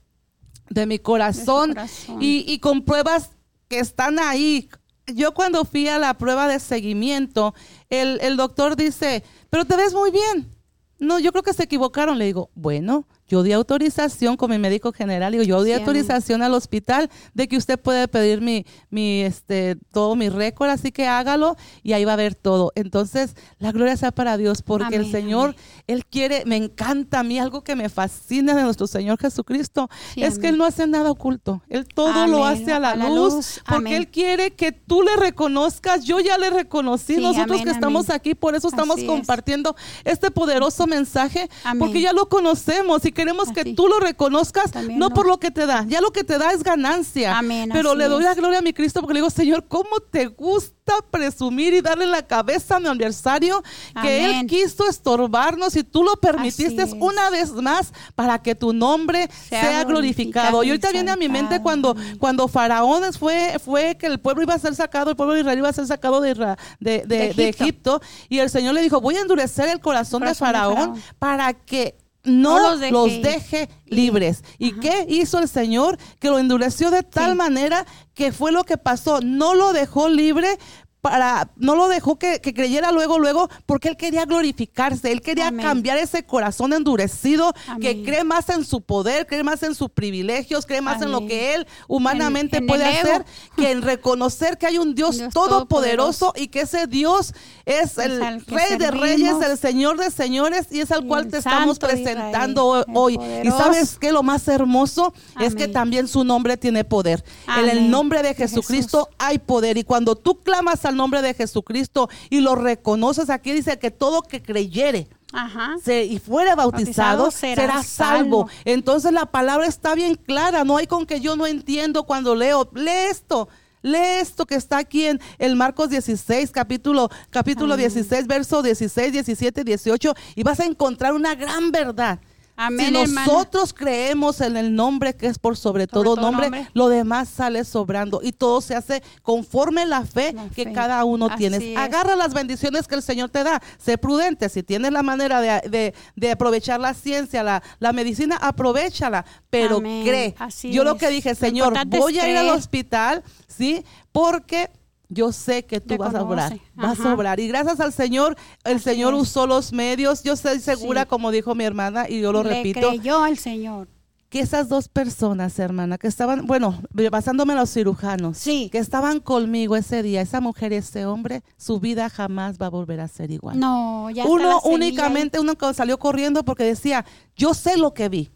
de 0.69 0.87
mi 0.87 0.99
corazón, 0.99 1.75
corazón. 1.75 2.23
Y, 2.23 2.45
y 2.47 2.59
con 2.61 2.85
pruebas 2.85 3.31
que 3.69 3.79
están 3.79 4.19
ahí. 4.19 4.69
Yo 5.07 5.35
cuando 5.35 5.65
fui 5.65 5.89
a 5.89 5.99
la 5.99 6.15
prueba 6.15 6.47
de 6.47 6.61
seguimiento, 6.61 7.55
el, 7.89 8.19
el 8.21 8.37
doctor 8.37 8.77
dice, 8.77 9.25
pero 9.49 9.65
te 9.65 9.77
ves 9.77 9.93
muy 9.93 10.11
bien. 10.11 10.55
No, 11.01 11.19
yo 11.19 11.33
creo 11.33 11.43
que 11.43 11.53
se 11.53 11.65
equivocaron. 11.65 12.19
Le 12.19 12.27
digo, 12.27 12.51
bueno, 12.55 13.07
yo 13.31 13.45
di 13.45 13.53
autorización 13.53 14.37
con 14.37 14.51
mi 14.51 14.59
médico 14.59 14.93
general, 14.93 15.31
digo, 15.31 15.45
yo 15.45 15.63
di 15.63 15.71
Sí, 15.71 15.79
autorización 15.79 16.43
al 16.43 16.53
hospital 16.53 17.09
de 17.33 17.47
que 17.47 17.57
usted 17.57 17.79
puede 17.79 18.09
pedir 18.09 18.41
mi, 18.41 18.67
mi, 18.91 19.21
este, 19.21 19.77
todo 19.93 20.17
mi 20.17 20.29
récord, 20.29 20.69
así 20.69 20.91
que 20.91 21.07
hágalo 21.07 21.57
y 21.85 21.93
ahí 21.93 22.05
va 22.05 22.15
a 22.15 22.17
ver 22.17 22.35
todo. 22.35 22.73
Entonces, 22.75 23.37
la 23.61 23.71
gloria 23.71 23.97
sea 23.97 24.11
para 24.11 24.37
Dios, 24.37 24.63
porque 24.63 24.97
el 24.97 25.09
Señor, 25.13 25.51
amén. 25.51 25.57
Él 25.87 26.07
quiere, 26.07 26.45
me 26.45 26.57
encanta 26.57 27.21
a 27.21 27.23
mí, 27.23 27.39
algo 27.39 27.63
que 27.63 27.77
me 27.77 27.89
fascina 27.89 28.55
de 28.57 28.63
nuestro 28.65 28.89
Señor 28.89 29.17
Jesucristo, 29.21 29.89
Sí, 30.15 30.25
es 30.25 30.39
que. 30.39 30.49
Él 30.49 30.59
no 30.59 30.65
hace 30.65 30.89
nada 30.89 31.09
oculto, 31.13 31.63
Él 31.69 31.87
todo 31.87 32.27
lo 32.27 32.45
hace 32.45 32.73
a 32.73 32.81
la, 32.81 32.91
a 32.91 32.97
la 32.97 33.11
luz, 33.11 33.35
luz, 33.35 33.61
porque. 33.69 33.97
Él 33.97 34.09
quiere 34.09 34.51
que 34.51 34.73
tú 34.73 35.03
le 35.03 35.15
reconozcas, 35.15 36.05
yo 36.05 36.19
ya 36.19 36.37
le 36.37 36.51
reconocí, 36.51 37.15
Sí, 37.15 37.21
nosotros 37.21 37.63
que 37.63 37.71
estamos 37.71 38.11
aquí, 38.11 38.35
por 38.35 38.57
eso 38.57 38.67
estamos 38.67 38.97
Así 38.97 39.05
es. 39.05 39.09
compartiendo 39.09 39.77
este 40.05 40.33
poderoso 40.33 40.89
mensaje, 40.89 41.49
porque 41.79 42.01
ya 42.01 42.13
lo 42.13 42.29
conocemos 42.29 43.05
y 43.05 43.13
queremos 43.21 43.53
que 43.53 43.75
tú 43.75 43.87
lo 43.89 44.01
reconozcas, 44.01 44.71
También 44.73 44.99
no 44.99 45.09
no. 45.09 45.15
por 45.15 45.27
lo 45.27 45.39
que 45.39 45.51
te 45.51 45.67
da. 45.67 45.85
Ya 45.89 46.01
lo 46.01 46.11
que 46.13 46.25
te 46.25 46.39
da 46.39 46.53
es 46.53 46.63
ganancia. 46.63 47.37
Amén, 47.39 47.71
Pero 47.73 47.95
le 47.95 48.07
doy 48.07 48.23
la 48.23 48.35
gloria 48.35 48.59
a 48.59 48.63
mi 48.63 48.73
Cristo 48.73 49.01
porque 49.01 49.15
le 49.15 49.21
digo, 49.21 49.31
Señor, 49.31 49.65
¿cómo 49.69 50.01
te 50.11 50.27
gusta 50.27 50.95
presumir 51.11 51.73
y 51.75 51.81
darle 51.81 52.07
la 52.07 52.27
cabeza 52.27 52.77
a 52.77 52.81
mi 52.81 52.89
adversario? 52.89 53.63
Que 54.03 54.25
Él 54.41 54.47
quiso 54.47 54.89
estorbarnos 54.89 55.77
y 55.77 55.85
tú 55.85 56.03
lo 56.03 56.17
permitiste 56.17 56.85
una 56.99 57.31
vez 57.31 57.53
más 57.53 57.93
para 58.15 58.41
que 58.43 58.55
tu 58.55 58.73
nombre 58.73 59.29
sea, 59.49 59.63
Sea 59.63 59.85
glorificado. 59.85 60.63
Y 60.65 60.69
ahorita 60.71 60.91
viene 60.93 61.11
a 61.11 61.17
mi 61.17 61.29
mente 61.29 61.61
cuando, 61.63 61.95
cuando 62.19 62.49
Faraón 62.49 63.03
fue, 63.13 63.57
fue 63.65 63.97
que 63.97 64.07
el 64.07 64.19
pueblo 64.21 64.43
iba 64.43 64.55
a 64.55 64.59
ser 64.59 64.75
sacado, 64.75 65.11
el 65.11 65.17
pueblo 65.17 65.35
de 65.35 65.41
Israel 65.41 65.59
iba 65.59 65.69
a 65.69 65.73
ser 65.73 65.87
sacado 65.87 66.21
de, 66.21 66.35
de, 66.35 66.57
de- 66.81 67.07
De 67.07 67.35
de 67.35 67.49
Egipto. 67.49 67.65
Egipto. 67.65 68.03
Y 68.29 68.39
el 68.39 68.51
Señor 68.51 68.75
le 68.75 68.83
dijo, 68.83 69.01
voy 69.01 69.17
a 69.17 69.21
endurecer 69.21 69.69
el 69.69 69.81
corazón, 69.81 70.21
de, 70.21 70.27
Corazón 70.27 70.29
de 70.29 70.35
Faraón 70.35 70.75
Faraón. 70.77 71.03
para 71.19 71.53
que 71.55 71.97
no, 72.25 72.59
los 72.59 72.91
los 72.91 73.23
deje, 73.23 73.69
libres. 73.87 74.43
¿Y 74.59 74.73
qué 74.73 75.07
hizo 75.09 75.39
el 75.39 75.49
Señor? 75.49 75.99
Que 76.19 76.29
lo 76.29 76.39
endureció 76.39 76.91
de 76.91 77.03
tal 77.03 77.31
Sí. 77.33 77.37
manera 77.37 77.87
que 78.15 78.33
fue 78.33 78.53
lo 78.53 78.65
que 78.65 78.77
pasó. 78.77 79.21
No 79.23 79.55
lo 79.55 79.73
dejó 79.73 80.09
libre 80.09 80.59
para, 81.01 81.51
no 81.57 81.75
lo 81.77 81.89
dejó 81.89 82.19
que, 82.19 82.41
que 82.41 82.53
creyera 82.53 82.93
luego, 82.93 83.19
luego, 83.19 83.49
porque 83.67 83.89
él 83.89 83.97
quería 83.97 84.25
glorificarse, 84.27 85.11
él 85.11 85.21
quería 85.23 85.49
Amén. 85.49 85.65
cambiar 85.65 85.99
ese 85.99 86.25
corazón 86.25 86.73
endurecido, 86.73 87.53
que 87.81 88.03
cree 88.03 88.25
más 88.25 88.49
en 88.51 88.65
su 88.65 88.83
poder, 88.83 89.27
cree 89.27 89.43
más 89.43 89.63
en 89.63 89.75
sus 89.75 89.89
privilegios, 89.91 90.67
cree 90.67 90.81
más 90.83 91.01
en 91.03 91.11
lo 91.11 91.27
que 91.27 91.55
él 91.55 91.67
humanamente 91.89 92.59
En- 92.59 92.65
en 92.65 92.69
puede 92.69 92.85
hacer, 92.85 93.25
que 93.57 93.71
en 93.71 93.83
reconocer 93.83 94.59
que 94.59 94.67
hay 94.67 94.79
un 94.79 94.95
Dios, 94.95 95.17
Dios 95.19 95.33
todopoderoso 95.33 96.33
y 96.37 96.49
que 96.49 96.63
ese 96.63 96.87
Dios 96.87 97.33
es 97.65 97.97
el 97.99 98.45
Rey 98.47 98.77
de. 98.77 98.91
Reyes, 98.91 99.37
el 99.47 99.57
Señor 99.57 99.99
de 99.99 100.11
Señores 100.11 100.67
y 100.71 100.81
es 100.81 100.91
al 100.91 101.07
cual 101.07 101.29
te 101.29 101.39
estamos 101.39 101.79
presentando 101.79 102.81
Israel, 102.81 102.97
hoy. 102.97 103.19
Y 103.45 103.51
sabes 103.51 103.99
que 103.99 104.13
lo 104.13 104.23
más 104.23 104.47
hermoso 104.49 105.15
es 105.41 105.55
que 105.55 105.69
también 105.69 106.09
su 106.09 106.25
nombre 106.25 106.57
tiene 106.57 106.85
poder. 106.85 107.25
En 107.57 107.69
el 107.69 107.91
nombre 107.91 108.23
de 108.23 108.35
Jesucristo 108.35 109.05
Jesús. 109.07 109.17
hay 109.19 109.39
poder. 109.39 109.79
Y 109.79 109.85
cuando 109.85 110.17
tú 110.17 110.41
clamas 110.41 110.85
al 110.91 110.97
nombre 110.97 111.23
de 111.23 111.33
Jesucristo 111.35 112.09
y 112.29 112.41
lo 112.41 112.55
reconoces, 112.55 113.31
aquí 113.31 113.53
dice 113.53 113.79
que 113.79 113.91
todo 113.91 114.21
que 114.23 114.43
creyere 114.43 115.09
Ajá. 115.33 115.77
se- 115.83 116.05
y 116.05 116.19
fuera 116.19 116.55
bautizado, 116.55 117.23
Bautizado 117.25 117.31
será, 117.31 117.63
será 117.63 117.83
salvo. 117.83 118.47
salvo. 118.47 118.51
Entonces 118.65 119.13
la 119.13 119.27
palabra 119.27 119.67
está 119.67 119.95
bien 119.95 120.15
clara, 120.17 120.65
no 120.65 120.77
hay 120.77 120.87
con 120.87 121.07
que 121.07 121.21
yo 121.21 121.37
no 121.37 121.47
entiendo 121.47 122.05
cuando 122.05 122.35
leo. 122.35 122.69
Lee 122.75 122.91
esto. 123.11 123.49
Lee 123.83 124.19
esto 124.21 124.45
que 124.45 124.57
está 124.57 124.77
aquí 124.77 125.07
en 125.07 125.19
el 125.39 125.57
Marcos 125.57 125.89
16, 125.89 126.51
capítulo, 126.51 127.09
capítulo 127.31 127.79
16, 127.79 128.27
verso 128.27 128.63
16, 128.63 129.11
17, 129.13 129.65
18, 129.65 130.15
y 130.35 130.43
vas 130.43 130.61
a 130.61 130.67
encontrar 130.67 131.15
una 131.15 131.35
gran 131.35 131.71
verdad. 131.73 132.21
Amén, 132.63 132.95
si 132.95 133.01
hermana. 133.03 133.27
nosotros 133.27 133.73
creemos 133.73 134.41
en 134.41 134.57
el 134.57 134.75
nombre 134.75 135.15
que 135.15 135.27
es 135.27 135.39
por 135.39 135.57
sobre, 135.57 135.85
Sobre 135.85 135.87
todo, 135.87 136.15
todo 136.15 136.21
nombre, 136.21 136.51
nombre. 136.51 136.71
lo 136.75 136.89
demás 136.89 137.29
sale 137.29 137.65
sobrando 137.65 138.21
y 138.23 138.33
todo 138.33 138.61
se 138.61 138.75
hace 138.75 139.03
conforme 139.23 139.87
la 139.87 140.05
fe 140.05 140.33
La 140.35 140.49
que 140.51 140.65
fe. 140.65 140.73
cada 140.73 141.05
uno 141.05 141.27
Así 141.27 141.37
tiene. 141.39 141.73
es. 141.73 141.79
Agarra 141.79 142.17
las 142.17 142.35
bendiciones 142.35 142.87
que 142.87 142.95
el 142.97 143.03
Señor 143.03 143.31
te 143.31 143.43
da. 143.45 143.63
Sé 143.79 143.97
prudente. 143.99 144.49
Si 144.49 144.63
tienes 144.63 144.93
la 144.93 145.03
manera 145.03 145.41
de, 145.41 145.69
de- 145.71 145.95
de 146.17 146.31
aprovechar 146.31 146.79
la 146.81 146.93
ciencia, 146.95 147.43
la, 147.43 147.63
la 147.79 147.93
medicina, 147.93 148.37
aprovechala. 148.37 149.25
Pero 149.49 149.79
Amén. 149.79 150.05
cree. 150.05 150.35
Así 150.39 150.71
Yo 150.73 150.85
lo 150.85 150.97
que 150.97 151.09
dije, 151.09 151.35
Señor, 151.35 151.75
voy 151.87 152.19
a 152.19 152.29
ir 152.31 152.37
al 152.37 152.51
hospital, 152.51 153.23
¿sí? 153.49 153.85
Porque 154.13 154.71
yo 155.11 155.33
sé 155.33 155.67
que 155.67 155.81
tú 155.81 155.99
vas 155.99 156.15
a 156.15 156.23
obrar, 156.23 156.59
vas 156.75 156.99
a 157.01 157.13
obrar. 157.15 157.39
Y 157.41 157.49
gracias 157.49 157.81
al 157.81 157.93
Señor, 157.93 158.37
el 158.65 158.77
Así 158.77 158.85
Señor 158.85 159.13
es. 159.15 159.21
usó 159.21 159.47
los 159.47 159.73
medios. 159.73 160.23
Yo 160.23 160.33
estoy 160.33 160.59
segura, 160.61 161.03
Sí. 161.03 161.09
como 161.09 161.31
dijo 161.31 161.55
mi 161.55 161.65
hermana, 161.65 162.09
y 162.09 162.21
yo 162.21 162.33
lo 162.33 162.43
Le 162.43 162.51
repito, 162.55 162.89
creyó 162.89 163.23
al 163.23 163.37
Señor. 163.37 163.89
que 164.29 164.39
esas 164.39 164.69
dos 164.69 164.89
personas, 164.89 165.59
hermana, 165.59 165.99
que 165.99 166.07
estaban, 166.07 166.47
bueno, 166.47 166.81
basándome 167.11 167.53
en 167.55 167.59
los 167.59 167.71
cirujanos, 167.73 168.39
Sí. 168.39 168.69
que 168.71 168.79
estaban 168.79 169.19
conmigo 169.19 169.75
ese 169.75 170.05
día, 170.05 170.21
esa 170.21 170.41
mujer 170.41 170.73
y 170.73 170.77
ese 170.77 171.05
hombre, 171.05 171.43
su 171.57 171.81
vida 171.81 172.09
jamás 172.09 172.57
va 172.57 172.67
a 172.67 172.71
volver 172.71 173.01
a 173.01 173.09
ser 173.09 173.33
igual. 173.33 173.59
No, 173.59 174.09
ya 174.11 174.25
uno 174.27 174.61
únicamente, 174.63 175.41
uno 175.41 175.57
que 175.57 175.75
salió 175.75 175.99
corriendo 175.99 176.45
porque 176.45 176.63
decía, 176.63 177.05
yo 177.35 177.55
sé 177.55 177.77
lo 177.77 177.93
que 177.93 178.09
vi. 178.09 178.31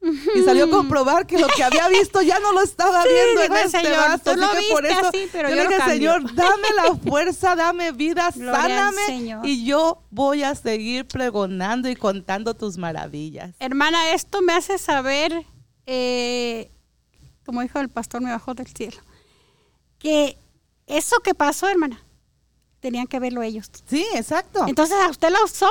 Y 0.00 0.42
salió 0.44 0.66
a 0.66 0.70
comprobar 0.70 1.26
que 1.26 1.38
lo 1.38 1.48
que 1.48 1.64
había 1.64 1.88
visto 1.88 2.22
ya 2.22 2.38
no 2.38 2.52
lo 2.52 2.62
estaba 2.62 3.02
Sí, 3.04 3.08
viendo 3.12 3.42
en 3.42 3.52
este 3.64 3.82
Señor, 3.82 3.96
vaso. 3.96 4.30
Así 4.30 4.66
que 4.66 4.72
por 4.72 4.86
eso 4.86 5.06
así, 5.08 5.28
pero 5.32 5.48
yo 5.48 5.56
yo 5.56 5.62
le 5.62 5.68
dije, 5.68 5.78
cambio". 5.78 5.94
Señor, 5.94 6.34
dame 6.34 6.68
la 6.76 6.94
fuerza, 7.10 7.56
dame 7.56 7.92
vida, 7.92 8.30
Gloria 8.34 8.92
sáname 8.92 9.40
y 9.42 9.64
yo 9.64 10.02
voy 10.10 10.44
a 10.44 10.54
seguir 10.54 11.06
pregonando 11.06 11.88
y 11.88 11.96
contando 11.96 12.54
tus 12.54 12.78
maravillas. 12.78 13.56
Hermana, 13.58 14.12
esto 14.12 14.40
me 14.40 14.52
hace 14.52 14.78
saber, 14.78 15.44
eh, 15.86 16.70
como 17.44 17.62
dijo 17.62 17.80
el 17.80 17.88
pastor, 17.88 18.20
me 18.20 18.30
bajó 18.30 18.54
del 18.54 18.68
cielo, 18.68 18.98
que 19.98 20.38
eso 20.86 21.18
que 21.20 21.34
pasó, 21.34 21.68
hermana, 21.68 22.00
tenían 22.80 23.08
que 23.08 23.18
verlo 23.18 23.42
ellos. 23.42 23.68
Sí, 23.88 24.06
exacto. 24.14 24.64
Entonces 24.68 24.96
a 25.02 25.08
usted 25.10 25.30
la 25.30 25.42
usó, 25.44 25.68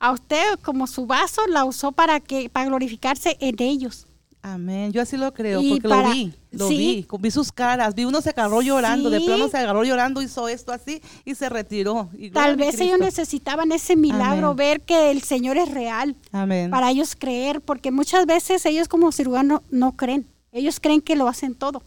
a 0.00 0.10
usted 0.12 0.58
como 0.62 0.86
su 0.86 1.06
vaso 1.06 1.46
la 1.46 1.64
usó 1.64 1.92
para 1.92 2.18
que 2.20 2.48
para 2.50 2.66
glorificarse 2.66 3.36
en 3.40 3.56
ellos. 3.60 4.06
Amén, 4.42 4.90
yo 4.90 5.02
así 5.02 5.18
lo 5.18 5.34
creo, 5.34 5.60
Y 5.60 5.68
porque 5.72 5.88
para- 5.90 6.08
lo 6.08 6.14
vi, 6.14 6.32
lo 6.50 6.68
sí. 6.68 6.76
vi, 6.78 7.06
vi 7.18 7.30
sus 7.30 7.52
caras, 7.52 7.94
vi 7.94 8.06
uno 8.06 8.22
se 8.22 8.30
agarró 8.30 8.62
llorando, 8.62 9.10
de 9.10 9.20
plano 9.20 9.48
se 9.48 9.58
agarró 9.58 9.84
llorando, 9.84 10.22
hizo 10.22 10.48
esto 10.48 10.72
así 10.72 11.02
y 11.26 11.34
se 11.34 11.50
retiró. 11.50 12.08
Y 12.16 12.30
Tal 12.30 12.56
vez 12.56 12.80
ellos 12.80 12.98
necesitaban 12.98 13.70
ese 13.70 13.96
milagro, 13.96 14.46
Amén. 14.52 14.56
ver 14.56 14.80
que 14.80 15.10
el 15.10 15.20
Señor 15.22 15.58
es 15.58 15.68
real, 15.70 16.16
Amén. 16.32 16.70
para 16.70 16.90
ellos 16.90 17.14
creer, 17.18 17.60
porque 17.60 17.90
muchas 17.90 18.24
veces 18.24 18.64
ellos 18.64 18.88
como 18.88 19.12
cirujanos 19.12 19.60
no 19.70 19.92
creen, 19.92 20.26
ellos 20.52 20.80
creen 20.80 21.02
que 21.02 21.16
lo 21.16 21.28
hacen 21.28 21.54
todo, 21.54 21.82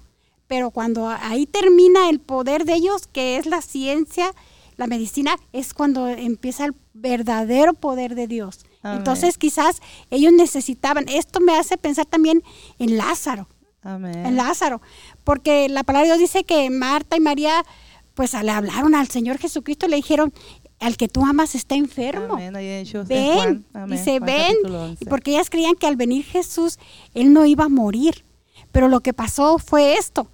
pero 0.46 0.70
cuando 0.70 1.08
ahí 1.10 1.48
termina 1.48 2.08
el 2.08 2.20
poder 2.20 2.66
de 2.66 2.76
ellos, 2.76 3.08
que 3.08 3.38
es 3.38 3.48
la 3.48 3.64
ciencia, 3.64 4.32
la 4.76 4.88
medicina, 4.88 5.36
es 5.52 5.74
cuando 5.74 6.08
empieza 6.08 6.66
el 6.66 6.76
verdadero 6.94 7.74
poder 7.74 8.16
de 8.16 8.28
Dios. 8.28 8.66
Amén. 8.82 9.00
Entonces 9.00 9.38
quizás 9.38 9.82
ellos 10.10 10.34
necesitaban, 10.34 11.06
esto 11.10 11.40
me 11.40 11.58
hace 11.58 11.78
pensar 11.78 12.06
también 12.06 12.44
en 12.80 12.98
Lázaro, 12.98 13.48
Amén. 13.82 14.26
en 14.26 14.36
Lázaro, 14.36 14.82
porque 15.24 15.70
la 15.70 15.84
palabra 15.84 16.08
de 16.08 16.18
Dios 16.18 16.32
dice 16.32 16.44
que 16.44 16.70
Marta 16.70 17.18
y 17.18 17.20
María 17.20 17.66
pues 18.14 18.34
le 18.34 18.52
hablaron 18.52 18.94
al 18.94 19.08
Señor 19.08 19.40
Jesucristo, 19.40 19.88
le 19.88 19.96
dijeron, 19.96 20.34
al 20.80 20.98
que 20.98 21.08
tú 21.08 21.26
amas 21.26 21.56
está 21.56 21.76
enfermo. 21.76 22.36
Amén, 22.36 22.56
en 22.56 23.08
Ven, 23.08 23.36
Juan. 23.36 23.66
Amén, 23.74 23.98
dice, 23.98 24.18
Juan 24.18 24.26
ven, 24.26 24.54
capítulo 24.56 24.84
11. 24.84 25.04
y 25.04 25.08
porque 25.08 25.32
ellas 25.32 25.50
creían 25.50 25.76
que 25.76 25.88
al 25.88 25.96
venir 25.96 26.26
Jesús, 26.26 26.78
él 27.14 27.34
no 27.34 27.46
iba 27.46 27.66
a 27.66 27.70
morir. 27.70 28.26
Pero 28.72 28.88
lo 28.88 29.00
que 29.02 29.14
pasó 29.14 29.60
fue 29.60 29.98
esto, 29.98 30.30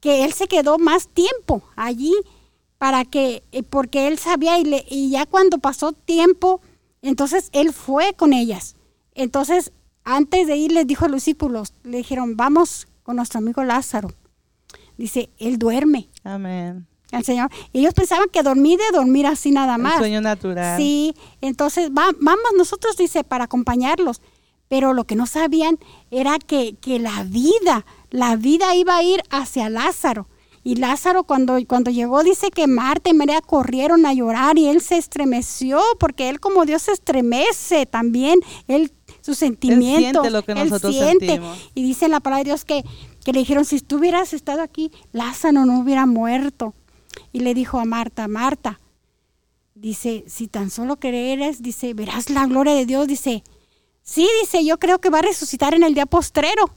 que 0.00 0.24
él 0.24 0.32
se 0.32 0.46
quedó 0.46 0.78
más 0.78 1.08
tiempo 1.08 1.62
allí 1.76 2.14
para 2.80 3.04
que, 3.04 3.42
eh, 3.52 3.62
porque 3.62 4.08
él 4.08 4.18
sabía 4.18 4.58
y, 4.58 4.64
le- 4.64 4.86
y 4.88 5.10
ya 5.10 5.26
cuando 5.26 5.58
pasó 5.58 5.92
tiempo, 5.92 6.62
entonces 7.02 7.50
él 7.52 7.74
fue 7.74 8.14
con 8.14 8.32
ellas. 8.32 8.74
Entonces, 9.14 9.70
antes 10.02 10.46
de 10.46 10.56
ir, 10.56 10.72
les 10.72 10.86
dijo 10.86 11.04
a 11.04 11.08
los 11.08 11.16
discípulos, 11.18 11.74
le 11.84 11.98
dijeron, 11.98 12.38
vamos 12.38 12.88
con 13.02 13.16
nuestro 13.16 13.36
amigo 13.38 13.62
Lázaro. 13.64 14.08
Dice, 14.96 15.28
él 15.36 15.58
duerme, 15.58 16.08
Amén. 16.24 16.86
el 17.12 17.22
Señor. 17.22 17.50
Ellos 17.74 17.92
pensaban 17.92 18.30
que 18.32 18.42
dormir 18.42 18.78
de 18.78 18.96
dormir 18.96 19.26
así 19.26 19.50
nada 19.50 19.76
más. 19.76 19.98
sueño 19.98 20.22
natural. 20.22 20.78
Sí, 20.80 21.14
entonces 21.42 21.90
va- 21.90 22.14
vamos 22.18 22.44
nosotros, 22.56 22.96
dice, 22.96 23.24
para 23.24 23.44
acompañarlos. 23.44 24.22
Pero 24.68 24.94
lo 24.94 25.04
que 25.04 25.16
no 25.16 25.26
sabían 25.26 25.78
era 26.10 26.38
que, 26.38 26.76
que 26.80 26.98
la 26.98 27.24
vida, 27.24 27.84
la 28.08 28.36
vida 28.36 28.74
iba 28.74 28.96
a 28.96 29.02
ir 29.02 29.22
hacia 29.28 29.68
Lázaro. 29.68 30.28
Y 30.62 30.76
Lázaro 30.76 31.24
cuando, 31.24 31.58
cuando 31.66 31.90
llegó 31.90 32.22
dice 32.22 32.50
que 32.50 32.66
Marta 32.66 33.10
y 33.10 33.14
María 33.14 33.40
corrieron 33.40 34.04
a 34.04 34.12
llorar 34.12 34.58
y 34.58 34.66
él 34.66 34.82
se 34.82 34.98
estremeció 34.98 35.80
porque 35.98 36.28
él 36.28 36.38
como 36.38 36.66
Dios 36.66 36.82
se 36.82 36.92
estremece 36.92 37.86
también, 37.86 38.40
él 38.68 38.92
sus 39.22 39.38
sentimientos. 39.38 40.22
siente 40.22 40.30
lo 40.30 40.42
que 40.42 40.52
él 40.52 40.68
siente. 40.80 41.26
sentimos. 41.26 41.70
Y 41.74 41.82
dice 41.82 42.08
la 42.08 42.20
palabra 42.20 42.44
de 42.44 42.50
Dios 42.50 42.64
que, 42.64 42.84
que 43.24 43.32
le 43.32 43.40
dijeron, 43.40 43.64
si 43.64 43.80
tú 43.80 43.98
hubieras 43.98 44.32
estado 44.32 44.62
aquí, 44.62 44.90
Lázaro 45.12 45.64
no 45.64 45.80
hubiera 45.80 46.06
muerto. 46.06 46.74
Y 47.32 47.40
le 47.40 47.54
dijo 47.54 47.78
a 47.78 47.84
Marta, 47.84 48.28
Marta, 48.28 48.80
dice, 49.74 50.24
si 50.26 50.46
tan 50.46 50.70
solo 50.70 50.96
creeres, 50.96 51.62
dice, 51.62 51.94
verás 51.94 52.30
la 52.30 52.46
gloria 52.46 52.74
de 52.74 52.86
Dios, 52.86 53.06
dice, 53.06 53.42
sí, 54.02 54.28
dice, 54.42 54.64
yo 54.64 54.78
creo 54.78 55.00
que 55.00 55.10
va 55.10 55.18
a 55.18 55.22
resucitar 55.22 55.74
en 55.74 55.82
el 55.82 55.94
día 55.94 56.06
postrero. 56.06 56.70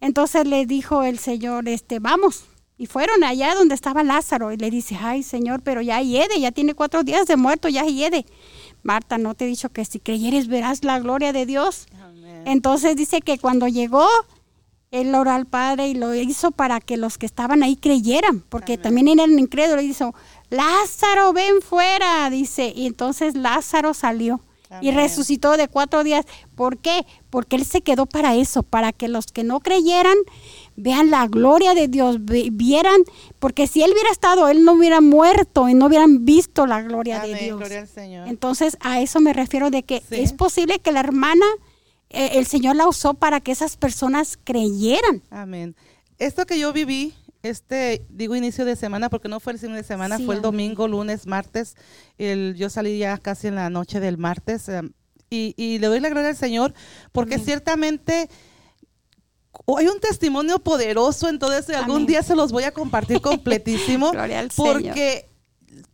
Entonces 0.00 0.46
le 0.46 0.66
dijo 0.66 1.02
el 1.02 1.18
Señor, 1.18 1.68
este, 1.68 1.98
vamos. 1.98 2.44
Y 2.82 2.86
fueron 2.86 3.22
allá 3.22 3.54
donde 3.54 3.76
estaba 3.76 4.02
Lázaro 4.02 4.50
y 4.50 4.56
le 4.56 4.68
dice, 4.68 4.98
ay 5.00 5.22
Señor, 5.22 5.62
pero 5.62 5.82
ya 5.82 6.02
hiede, 6.02 6.40
ya 6.40 6.50
tiene 6.50 6.74
cuatro 6.74 7.04
días 7.04 7.28
de 7.28 7.36
muerto, 7.36 7.68
ya 7.68 7.84
hiede. 7.84 8.26
Marta, 8.82 9.18
¿no 9.18 9.34
te 9.34 9.44
he 9.44 9.46
dicho 9.46 9.68
que 9.68 9.84
si 9.84 10.00
creyeres 10.00 10.48
verás 10.48 10.82
la 10.82 10.98
gloria 10.98 11.32
de 11.32 11.46
Dios? 11.46 11.86
Amén. 12.02 12.42
Entonces 12.44 12.96
dice 12.96 13.20
que 13.20 13.38
cuando 13.38 13.68
llegó, 13.68 14.08
él 14.90 15.14
oró 15.14 15.30
al 15.30 15.46
Padre 15.46 15.90
y 15.90 15.94
lo 15.94 16.12
hizo 16.12 16.50
para 16.50 16.80
que 16.80 16.96
los 16.96 17.18
que 17.18 17.26
estaban 17.26 17.62
ahí 17.62 17.76
creyeran, 17.76 18.40
porque 18.40 18.78
también 18.78 19.06
eran 19.06 19.38
incrédulos. 19.38 19.84
Y 19.84 19.86
dijo, 19.86 20.12
Lázaro, 20.50 21.32
ven 21.32 21.62
fuera, 21.62 22.28
dice. 22.30 22.72
Y 22.74 22.86
entonces 22.86 23.36
Lázaro 23.36 23.94
salió. 23.94 24.40
y 24.80 24.90
resucitó 24.90 25.56
de 25.56 25.68
cuatro 25.68 26.02
días. 26.02 26.24
¿Por 26.56 26.78
qué? 26.78 27.06
Porque 27.30 27.56
Él 27.56 27.64
se 27.64 27.82
quedó 27.82 28.06
para 28.06 28.34
eso, 28.34 28.62
para 28.64 28.92
que 28.92 29.06
los 29.06 29.26
que 29.26 29.44
no 29.44 29.60
creyeran 29.60 30.16
vean 30.76 31.10
la 31.10 31.26
gloria 31.26 31.74
de 31.74 31.88
Dios, 31.88 32.16
vieran, 32.20 33.00
porque 33.38 33.66
si 33.66 33.82
Él 33.82 33.90
hubiera 33.92 34.10
estado, 34.10 34.48
Él 34.48 34.64
no 34.64 34.72
hubiera 34.72 35.00
muerto 35.00 35.68
y 35.68 35.74
no 35.74 35.86
hubieran 35.86 36.24
visto 36.24 36.66
la 36.66 36.82
gloria 36.82 37.20
de 37.20 37.34
Dios. 37.34 37.58
gloria 37.58 37.80
al 37.80 37.88
Señor. 37.88 38.28
Entonces, 38.28 38.76
a 38.80 39.00
eso 39.00 39.20
me 39.20 39.32
refiero 39.32 39.70
de 39.70 39.82
que 39.82 40.00
Sí. 40.08 40.16
es 40.16 40.32
posible 40.32 40.78
que 40.78 40.92
la 40.92 41.00
hermana, 41.00 41.46
eh, 42.10 42.30
el 42.34 42.46
Señor 42.46 42.76
la 42.76 42.86
usó 42.88 43.14
para 43.14 43.40
que 43.40 43.52
esas 43.52 43.76
personas 43.76 44.38
creyeran. 44.42 45.22
Amén. 45.30 45.74
Esto 46.18 46.46
que 46.46 46.58
yo 46.58 46.72
viví, 46.72 47.14
este, 47.42 48.04
digo 48.08 48.36
inicio 48.36 48.64
de 48.64 48.76
semana 48.76 49.10
porque 49.10 49.28
no 49.28 49.40
fue 49.40 49.52
el 49.54 49.58
fin 49.58 49.72
de 49.74 49.82
semana, 49.82 50.16
Sí, 50.18 50.24
fue 50.26 50.36
el 50.36 50.42
domingo, 50.42 50.86
lunes, 50.88 51.26
martes. 51.26 51.74
El, 52.18 52.54
yo 52.56 52.70
salí 52.70 52.98
ya 52.98 53.18
casi 53.18 53.48
en 53.48 53.56
la 53.56 53.68
noche 53.70 53.98
del 53.98 54.16
martes 54.18 54.68
eh, 54.68 54.80
y, 55.30 55.54
y 55.56 55.78
le 55.80 55.86
doy 55.88 55.98
la 56.00 56.10
gloria 56.10 56.28
al 56.30 56.36
Señor 56.36 56.72
porque 57.10 57.34
Amén. 57.34 57.46
ciertamente 57.46 58.28
oh, 59.64 59.78
hay 59.78 59.86
un 59.86 60.00
testimonio 60.00 60.58
poderoso, 60.58 61.28
entonces 61.28 61.74
algún 61.74 61.96
Amén. 61.96 62.06
día 62.06 62.22
se 62.22 62.34
los 62.34 62.52
voy 62.52 62.64
a 62.64 62.72
compartir 62.72 63.20
completísimo 63.22 64.10
Gloria 64.12 64.40
al 64.40 64.50
Señor. 64.50 64.82